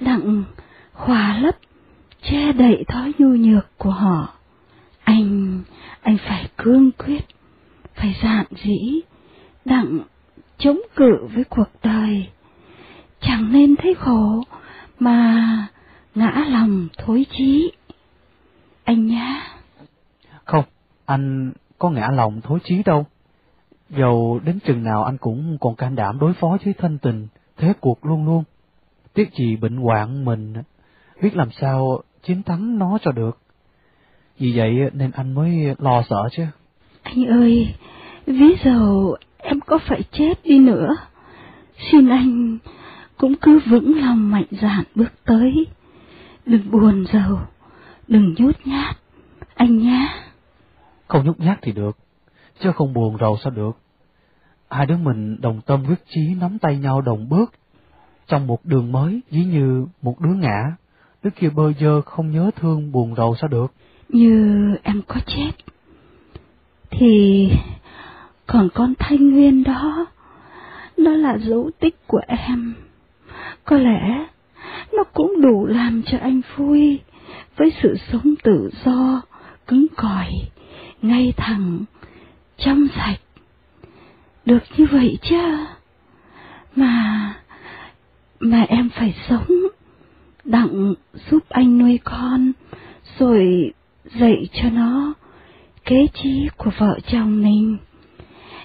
đặng 0.00 0.44
hòa 0.92 1.38
lấp, 1.38 1.56
che 2.22 2.52
đậy 2.52 2.84
thói 2.88 3.12
nhu 3.18 3.28
nhược 3.28 3.78
của 3.78 3.90
họ. 3.90 4.34
Anh, 5.04 5.60
anh 6.02 6.18
phải 6.18 6.48
cương 6.56 6.92
quyết, 6.92 7.24
phải 7.94 8.16
dạn 8.22 8.46
dĩ, 8.64 9.00
đặng 9.64 10.00
chống 10.58 10.80
cự 10.96 11.26
với 11.34 11.44
cuộc 11.44 11.70
đời. 11.82 12.28
Chẳng 13.20 13.52
nên 13.52 13.76
thấy 13.76 13.94
khổ 13.94 14.42
mà 14.98 15.46
ngã 16.14 16.44
lòng 16.48 16.88
thối 16.98 17.26
chí. 17.30 17.72
Anh 18.84 19.06
nhá. 19.06 19.42
Không, 20.44 20.64
anh 21.08 21.52
có 21.78 21.90
ngã 21.90 22.08
lòng 22.12 22.40
thối 22.40 22.58
chí 22.64 22.82
đâu. 22.82 23.06
Dầu 23.90 24.40
đến 24.44 24.58
chừng 24.66 24.84
nào 24.84 25.04
anh 25.04 25.18
cũng 25.18 25.58
còn 25.60 25.74
can 25.74 25.94
đảm 25.94 26.18
đối 26.18 26.32
phó 26.32 26.56
với 26.64 26.74
thân 26.74 26.98
tình, 26.98 27.26
thế 27.56 27.72
cuộc 27.80 28.06
luôn 28.06 28.26
luôn. 28.26 28.44
Tiếc 29.14 29.34
gì 29.34 29.56
bệnh 29.56 29.76
hoạn 29.76 30.24
mình, 30.24 30.54
biết 31.22 31.36
làm 31.36 31.50
sao 31.50 32.02
chiến 32.22 32.42
thắng 32.42 32.78
nó 32.78 32.98
cho 33.02 33.12
được. 33.12 33.38
Vì 34.38 34.52
vậy 34.56 34.90
nên 34.92 35.10
anh 35.10 35.34
mới 35.34 35.74
lo 35.78 36.02
sợ 36.10 36.28
chứ. 36.32 36.44
Anh 37.02 37.24
ơi, 37.24 37.74
ví 38.26 38.56
dụ 38.64 39.14
em 39.38 39.60
có 39.60 39.78
phải 39.78 40.02
chết 40.12 40.34
đi 40.44 40.58
nữa, 40.58 40.96
xin 41.90 42.08
anh 42.08 42.58
cũng 43.16 43.34
cứ 43.40 43.60
vững 43.66 44.00
lòng 44.00 44.30
mạnh 44.30 44.46
dạn 44.50 44.84
bước 44.94 45.12
tới. 45.24 45.66
Đừng 46.46 46.70
buồn 46.70 47.04
giàu, 47.12 47.46
đừng 48.08 48.34
nhút 48.38 48.56
nhát, 48.64 48.96
anh 49.54 49.78
nhé 49.78 50.08
không 51.08 51.24
nhút 51.24 51.40
nhát 51.40 51.58
thì 51.62 51.72
được, 51.72 51.96
chứ 52.60 52.72
không 52.72 52.94
buồn 52.94 53.16
rầu 53.20 53.36
sao 53.44 53.50
được. 53.50 53.76
Hai 54.70 54.86
đứa 54.86 54.96
mình 54.96 55.40
đồng 55.40 55.60
tâm 55.66 55.84
quyết 55.86 56.04
chí 56.08 56.34
nắm 56.40 56.58
tay 56.58 56.78
nhau 56.78 57.00
đồng 57.00 57.28
bước, 57.28 57.52
trong 58.26 58.46
một 58.46 58.64
đường 58.64 58.92
mới 58.92 59.20
ví 59.30 59.44
như 59.44 59.86
một 60.02 60.20
đứa 60.20 60.34
ngã, 60.34 60.76
đứa 61.22 61.30
kia 61.30 61.48
bơ 61.48 61.72
dơ 61.72 62.00
không 62.00 62.32
nhớ 62.32 62.50
thương 62.56 62.92
buồn 62.92 63.14
rầu 63.16 63.36
sao 63.40 63.48
được. 63.48 63.72
Như 64.08 64.76
em 64.82 65.02
có 65.08 65.20
chết, 65.26 65.50
thì 66.90 67.48
còn 68.46 68.68
con 68.74 68.94
Thanh 68.98 69.30
Nguyên 69.30 69.64
đó, 69.64 70.06
nó 70.96 71.10
là 71.10 71.38
dấu 71.38 71.70
tích 71.80 72.06
của 72.06 72.20
em. 72.26 72.74
Có 73.64 73.76
lẽ 73.76 74.26
nó 74.92 75.04
cũng 75.04 75.40
đủ 75.42 75.66
làm 75.66 76.02
cho 76.06 76.18
anh 76.18 76.40
vui 76.56 77.00
với 77.56 77.72
sự 77.82 77.94
sống 78.12 78.34
tự 78.42 78.70
do, 78.84 79.22
cứng 79.66 79.86
cỏi, 79.96 80.28
ngay 81.02 81.32
thẳng, 81.36 81.84
trong 82.56 82.86
sạch. 82.96 83.20
Được 84.44 84.62
như 84.76 84.86
vậy 84.90 85.18
chứ? 85.22 85.36
Mà, 86.76 87.34
mà 88.40 88.62
em 88.62 88.90
phải 88.90 89.14
sống, 89.28 89.46
đặng 90.44 90.94
giúp 91.30 91.48
anh 91.48 91.78
nuôi 91.78 91.98
con, 92.04 92.52
rồi 93.18 93.72
dạy 94.04 94.48
cho 94.52 94.70
nó 94.70 95.14
kế 95.84 96.06
chí 96.14 96.48
của 96.56 96.70
vợ 96.78 96.98
chồng 97.06 97.42
mình. 97.42 97.76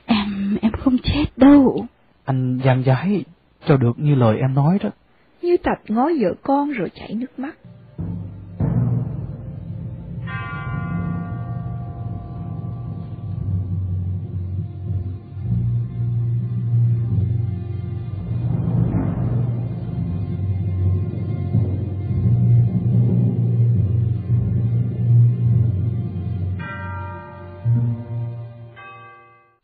Em, 0.05 0.57
em 0.61 0.72
không 0.72 0.97
chết 0.97 1.26
đâu. 1.38 1.85
Anh 2.26 2.60
gian 2.64 2.84
giái 2.84 3.23
cho 3.68 3.77
được 3.77 3.93
như 3.97 4.15
lời 4.15 4.38
em 4.38 4.53
nói 4.53 4.77
đó. 4.84 4.89
Như 5.41 5.57
Thạch 5.57 5.81
ngó 5.88 6.10
vợ 6.22 6.34
con 6.43 6.72
rồi 6.72 6.89
chảy 6.95 7.14
nước 7.14 7.39
mắt. 7.39 7.55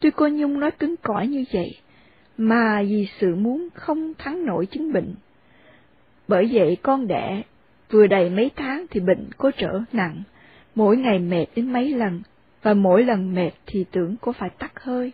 Tuy 0.10 0.14
cô 0.15 0.27
Nhung 0.27 0.60
nói 0.60 0.72
cứng 0.72 0.95
cỏi 0.98 1.27
như 1.27 1.45
vậy, 1.53 1.77
mà 2.38 2.84
vì 2.84 3.07
sự 3.19 3.36
muốn 3.36 3.68
không 3.73 4.14
thắng 4.18 4.45
nổi 4.45 4.65
chứng 4.65 4.94
bệnh. 4.94 5.15
Bởi 6.27 6.49
vậy 6.52 6.77
con 6.81 7.07
đẻ 7.07 7.41
vừa 7.90 8.07
đầy 8.07 8.30
mấy 8.30 8.52
tháng 8.56 8.86
thì 8.90 8.99
bệnh 8.99 9.30
cô 9.38 9.52
trở 9.57 9.81
nặng, 9.94 10.23
mỗi 10.76 10.98
ngày 10.98 11.19
mệt 11.19 11.45
đến 11.56 11.73
mấy 11.73 11.94
lần, 11.94 12.22
và 12.61 12.73
mỗi 12.73 13.03
lần 13.03 13.36
mệt 13.36 13.52
thì 13.65 13.86
tưởng 13.91 14.15
cô 14.22 14.31
phải 14.31 14.49
tắt 14.49 14.72
hơi. 14.84 15.11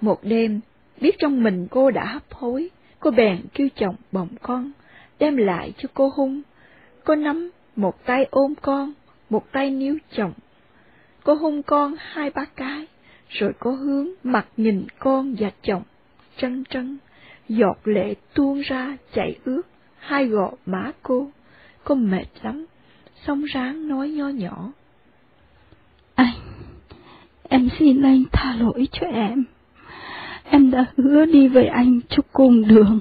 Một 0.00 0.18
đêm, 0.22 0.60
biết 1.00 1.18
trong 1.18 1.42
mình 1.42 1.66
cô 1.70 1.90
đã 1.90 2.04
hấp 2.04 2.32
hối, 2.32 2.70
cô 3.00 3.10
bèn 3.10 3.38
kêu 3.54 3.68
chồng 3.76 3.96
bồng 4.12 4.28
con, 4.42 4.72
đem 5.18 5.36
lại 5.36 5.72
cho 5.78 5.88
cô 5.94 6.12
hung. 6.16 6.42
Cô 7.04 7.14
nắm 7.14 7.50
một 7.76 8.04
tay 8.04 8.26
ôm 8.30 8.54
con, 8.62 8.92
một 9.30 9.52
tay 9.52 9.70
níu 9.70 9.98
chồng. 10.12 10.32
Cô 11.24 11.34
hung 11.34 11.62
con 11.62 11.94
hai 11.98 12.30
ba 12.30 12.44
cái, 12.56 12.86
rồi 13.28 13.52
có 13.58 13.70
hướng 13.70 14.08
mặt 14.22 14.46
nhìn 14.56 14.86
con 14.98 15.34
và 15.38 15.50
chồng, 15.62 15.82
trân 16.36 16.64
trân, 16.70 16.98
giọt 17.48 17.78
lệ 17.84 18.14
tuôn 18.34 18.60
ra 18.60 18.96
chảy 19.14 19.38
ướt 19.44 19.62
hai 19.98 20.26
gò 20.26 20.50
má 20.66 20.92
cô. 21.02 21.30
Cô 21.84 21.94
mệt 21.94 22.26
lắm, 22.42 22.66
xong 23.26 23.44
ráng 23.44 23.88
nói 23.88 24.08
nho 24.08 24.28
nhỏ. 24.28 24.72
Anh, 26.14 26.34
em 27.48 27.68
xin 27.78 28.02
anh 28.02 28.24
tha 28.32 28.54
lỗi 28.60 28.88
cho 28.92 29.06
em. 29.06 29.44
Em 30.44 30.70
đã 30.70 30.86
hứa 30.96 31.26
đi 31.26 31.48
với 31.48 31.66
anh 31.66 32.00
cho 32.08 32.22
cùng 32.32 32.68
đường, 32.68 33.00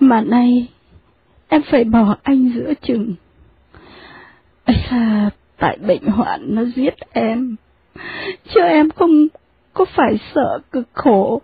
mà 0.00 0.20
nay 0.20 0.68
em 1.48 1.62
phải 1.70 1.84
bỏ 1.84 2.16
anh 2.22 2.52
giữa 2.54 2.74
chừng. 2.82 3.14
Ấy 4.64 4.76
là 4.90 5.30
tại 5.56 5.78
bệnh 5.86 6.06
hoạn 6.06 6.54
nó 6.54 6.64
giết 6.64 6.94
em, 7.12 7.56
chứ 8.44 8.60
em 8.60 8.90
không 8.90 9.26
có 9.74 9.84
phải 9.84 10.18
sợ 10.34 10.58
cực 10.72 10.88
khổ 10.92 11.42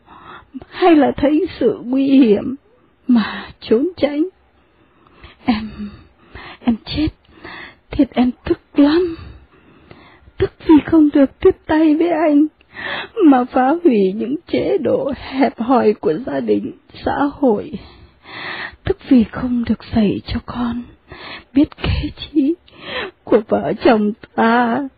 hay 0.68 0.97
là 0.97 1.12
thấy 1.16 1.47
sự 1.60 1.81
nguy 1.85 2.06
hiểm 2.06 2.55
mà 3.09 3.48
trốn 3.60 3.89
tránh. 3.97 4.28
Em, 5.44 5.90
em 6.60 6.77
chết, 6.85 7.09
thiệt 7.90 8.10
em 8.10 8.31
tức 8.44 8.59
lắm. 8.74 9.16
Tức 10.39 10.51
vì 10.66 10.74
không 10.86 11.09
được 11.14 11.40
tiếp 11.40 11.56
tay 11.66 11.94
với 11.94 12.09
anh, 12.09 12.47
mà 13.24 13.44
phá 13.44 13.74
hủy 13.85 14.12
những 14.14 14.36
chế 14.47 14.78
độ 14.78 15.12
hẹp 15.16 15.60
hòi 15.60 15.93
của 15.93 16.14
gia 16.27 16.40
đình, 16.40 16.72
xã 17.05 17.16
hội. 17.32 17.72
Tức 18.85 18.97
vì 19.09 19.24
không 19.24 19.64
được 19.68 19.81
dạy 19.94 20.20
cho 20.27 20.40
con, 20.47 20.82
biết 21.52 21.77
kế 21.77 22.10
trí 22.16 22.55
của 23.24 23.40
vợ 23.48 23.72
chồng 23.85 24.12
ta. 24.35 24.89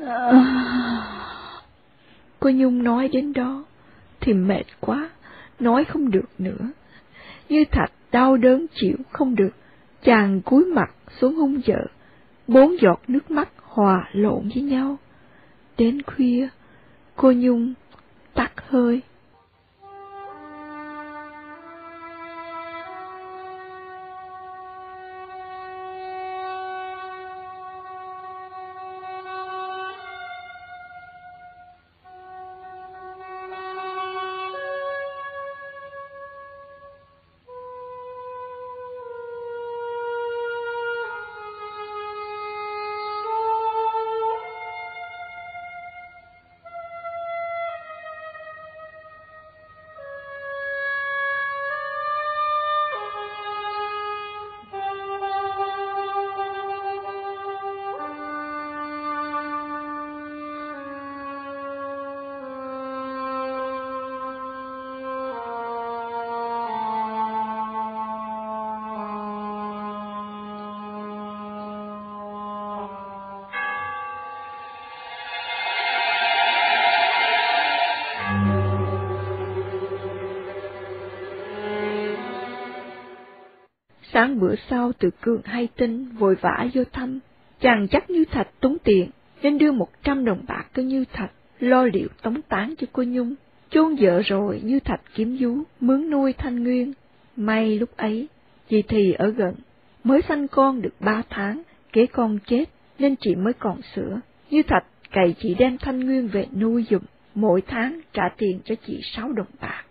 Ờ, 0.00 0.32
cô 2.40 2.50
Nhung 2.50 2.82
nói 2.82 3.08
đến 3.08 3.32
đó, 3.32 3.64
thì 4.20 4.32
mệt 4.32 4.64
quá, 4.80 5.10
nói 5.60 5.84
không 5.84 6.10
được 6.10 6.28
nữa. 6.38 6.70
Như 7.48 7.64
Thạch 7.72 7.92
đau 8.12 8.36
đớn 8.36 8.66
chịu 8.74 8.96
không 9.10 9.34
được, 9.34 9.50
chàng 10.02 10.40
cúi 10.42 10.64
mặt 10.64 10.90
xuống 11.20 11.34
hung 11.34 11.60
vợ, 11.66 11.86
bốn 12.48 12.76
giọt 12.80 13.00
nước 13.08 13.30
mắt 13.30 13.48
hòa 13.62 14.08
lộn 14.12 14.48
với 14.54 14.62
nhau. 14.62 14.96
Đến 15.78 16.02
khuya, 16.02 16.48
cô 17.16 17.32
Nhung 17.32 17.74
tắt 18.34 18.52
hơi. 18.68 19.00
Sáng 84.36 84.40
bữa 84.40 84.54
sau 84.70 84.92
từ 84.98 85.10
cường 85.20 85.40
hay 85.44 85.68
tin, 85.76 86.08
vội 86.08 86.34
vã 86.40 86.66
vô 86.74 86.82
thăm. 86.92 87.18
Chàng 87.60 87.88
chắc 87.88 88.10
Như 88.10 88.24
Thạch 88.24 88.48
tốn 88.60 88.76
tiền, 88.84 89.10
nên 89.42 89.58
đưa 89.58 89.72
một 89.72 89.88
trăm 90.02 90.24
đồng 90.24 90.44
bạc 90.48 90.66
cho 90.74 90.82
Như 90.82 91.04
Thạch, 91.12 91.30
lo 91.58 91.84
liệu 91.84 92.08
tống 92.22 92.42
tán 92.42 92.74
cho 92.78 92.86
cô 92.92 93.02
Nhung. 93.02 93.34
Chôn 93.70 93.94
vợ 94.00 94.22
rồi, 94.24 94.60
Như 94.64 94.80
Thạch 94.80 95.00
kiếm 95.14 95.36
vú, 95.40 95.62
mướn 95.80 96.10
nuôi 96.10 96.32
Thanh 96.32 96.62
Nguyên. 96.62 96.92
May 97.36 97.78
lúc 97.78 97.96
ấy, 97.96 98.28
chị 98.68 98.82
thì 98.88 99.12
ở 99.12 99.28
gần, 99.28 99.54
mới 100.04 100.20
sanh 100.28 100.48
con 100.48 100.82
được 100.82 100.94
ba 101.00 101.22
tháng, 101.30 101.62
kế 101.92 102.06
con 102.06 102.38
chết, 102.46 102.64
nên 102.98 103.16
chị 103.16 103.34
mới 103.34 103.52
còn 103.52 103.80
sữa. 103.94 104.20
Như 104.50 104.62
Thạch 104.62 104.84
cày 105.10 105.34
chị 105.38 105.54
đem 105.54 105.78
Thanh 105.78 106.00
Nguyên 106.00 106.28
về 106.28 106.46
nuôi 106.60 106.84
dùm, 106.90 107.02
mỗi 107.34 107.62
tháng 107.66 108.00
trả 108.12 108.28
tiền 108.38 108.60
cho 108.64 108.74
chị 108.86 109.00
sáu 109.02 109.32
đồng 109.32 109.50
bạc. 109.60 109.84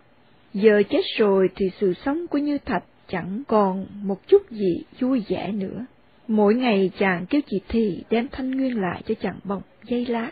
Giờ 0.52 0.82
chết 0.90 1.02
rồi 1.18 1.48
thì 1.56 1.70
sự 1.80 1.94
sống 2.04 2.26
của 2.26 2.38
Như 2.38 2.58
Thạch 2.58 2.84
chẳng 3.08 3.42
còn 3.48 3.86
một 4.02 4.26
chút 4.26 4.50
gì 4.50 4.82
vui 5.00 5.24
vẻ 5.28 5.52
nữa. 5.52 5.86
Mỗi 6.28 6.54
ngày 6.54 6.90
chàng 6.98 7.26
kêu 7.26 7.40
chị 7.46 7.60
Thì 7.68 8.04
đem 8.10 8.28
thanh 8.32 8.50
nguyên 8.50 8.80
lại 8.80 9.02
cho 9.06 9.14
chàng 9.20 9.38
bồng 9.44 9.62
dây 9.84 10.06
lát, 10.06 10.30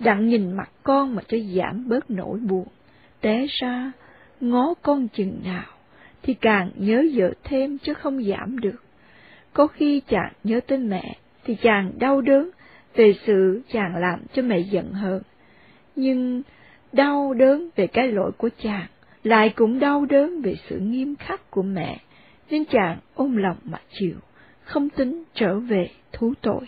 đặng 0.00 0.26
nhìn 0.26 0.52
mặt 0.52 0.70
con 0.82 1.14
mà 1.14 1.22
cho 1.28 1.38
giảm 1.56 1.88
bớt 1.88 2.10
nỗi 2.10 2.38
buồn. 2.38 2.66
Té 3.20 3.46
ra, 3.60 3.92
ngó 4.40 4.74
con 4.82 5.08
chừng 5.08 5.40
nào, 5.44 5.66
thì 6.22 6.34
càng 6.34 6.70
nhớ 6.76 7.04
vợ 7.14 7.32
thêm 7.44 7.78
chứ 7.78 7.94
không 7.94 8.22
giảm 8.22 8.60
được. 8.60 8.84
Có 9.52 9.66
khi 9.66 10.00
chàng 10.08 10.32
nhớ 10.44 10.60
tới 10.66 10.78
mẹ, 10.78 11.16
thì 11.44 11.56
chàng 11.62 11.92
đau 11.98 12.20
đớn 12.20 12.50
về 12.94 13.14
sự 13.26 13.62
chàng 13.72 13.96
làm 13.96 14.20
cho 14.32 14.42
mẹ 14.42 14.58
giận 14.58 14.92
hơn. 14.92 15.22
Nhưng 15.96 16.42
đau 16.92 17.34
đớn 17.34 17.68
về 17.76 17.86
cái 17.86 18.12
lỗi 18.12 18.32
của 18.38 18.48
chàng, 18.62 18.86
lại 19.22 19.48
cũng 19.48 19.78
đau 19.78 20.04
đớn 20.04 20.42
về 20.42 20.54
sự 20.68 20.78
nghiêm 20.78 21.16
khắc 21.16 21.50
của 21.50 21.62
mẹ 21.62 21.98
nên 22.50 22.64
chàng 22.64 22.98
ôm 23.14 23.36
lòng 23.36 23.56
mà 23.64 23.78
chịu, 23.98 24.16
không 24.64 24.90
tính 24.90 25.24
trở 25.34 25.58
về 25.58 25.90
thú 26.12 26.34
tội. 26.40 26.66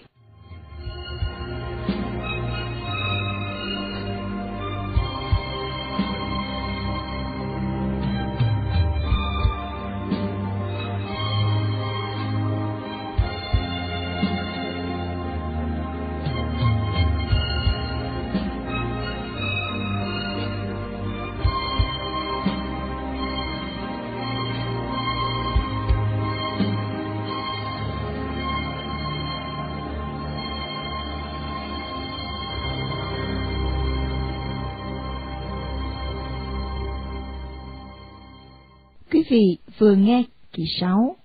Vị 39.33 39.59
vừa 39.79 39.95
nghe 39.95 40.23
kỳ 40.53 40.65
6 40.81 41.17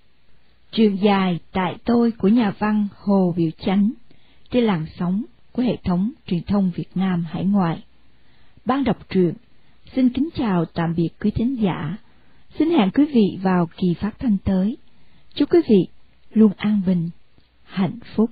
Truyền 0.72 0.96
dài 0.96 1.40
tại 1.52 1.78
tôi 1.86 2.12
của 2.12 2.28
nhà 2.28 2.54
văn 2.60 2.88
Hồ 2.96 3.34
Biểu 3.38 3.50
Chánh 3.66 3.92
trên 4.52 4.64
làn 4.64 4.86
sóng 5.00 5.24
của 5.52 5.62
hệ 5.62 5.78
thống 5.84 6.12
truyền 6.28 6.44
thông 6.44 6.72
Việt 6.76 6.90
Nam 6.96 7.26
hải 7.30 7.46
ngoại. 7.46 7.84
Ban 8.66 8.84
đọc 8.84 8.98
truyện 9.10 9.34
xin 9.96 10.10
kính 10.10 10.30
chào 10.36 10.66
tạm 10.66 10.94
biệt 10.98 11.10
quý 11.20 11.32
thính 11.32 11.56
giả. 11.62 11.98
Xin 12.60 12.70
hẹn 12.70 12.90
quý 12.92 13.06
vị 13.06 13.40
vào 13.42 13.70
kỳ 13.78 13.94
phát 13.94 14.20
thanh 14.20 14.38
tới. 14.44 14.78
Chúc 15.34 15.54
quý 15.54 15.60
vị 15.70 15.88
luôn 16.34 16.52
an 16.58 16.82
bình, 16.86 17.10
hạnh 17.64 18.00
phúc. 18.16 18.32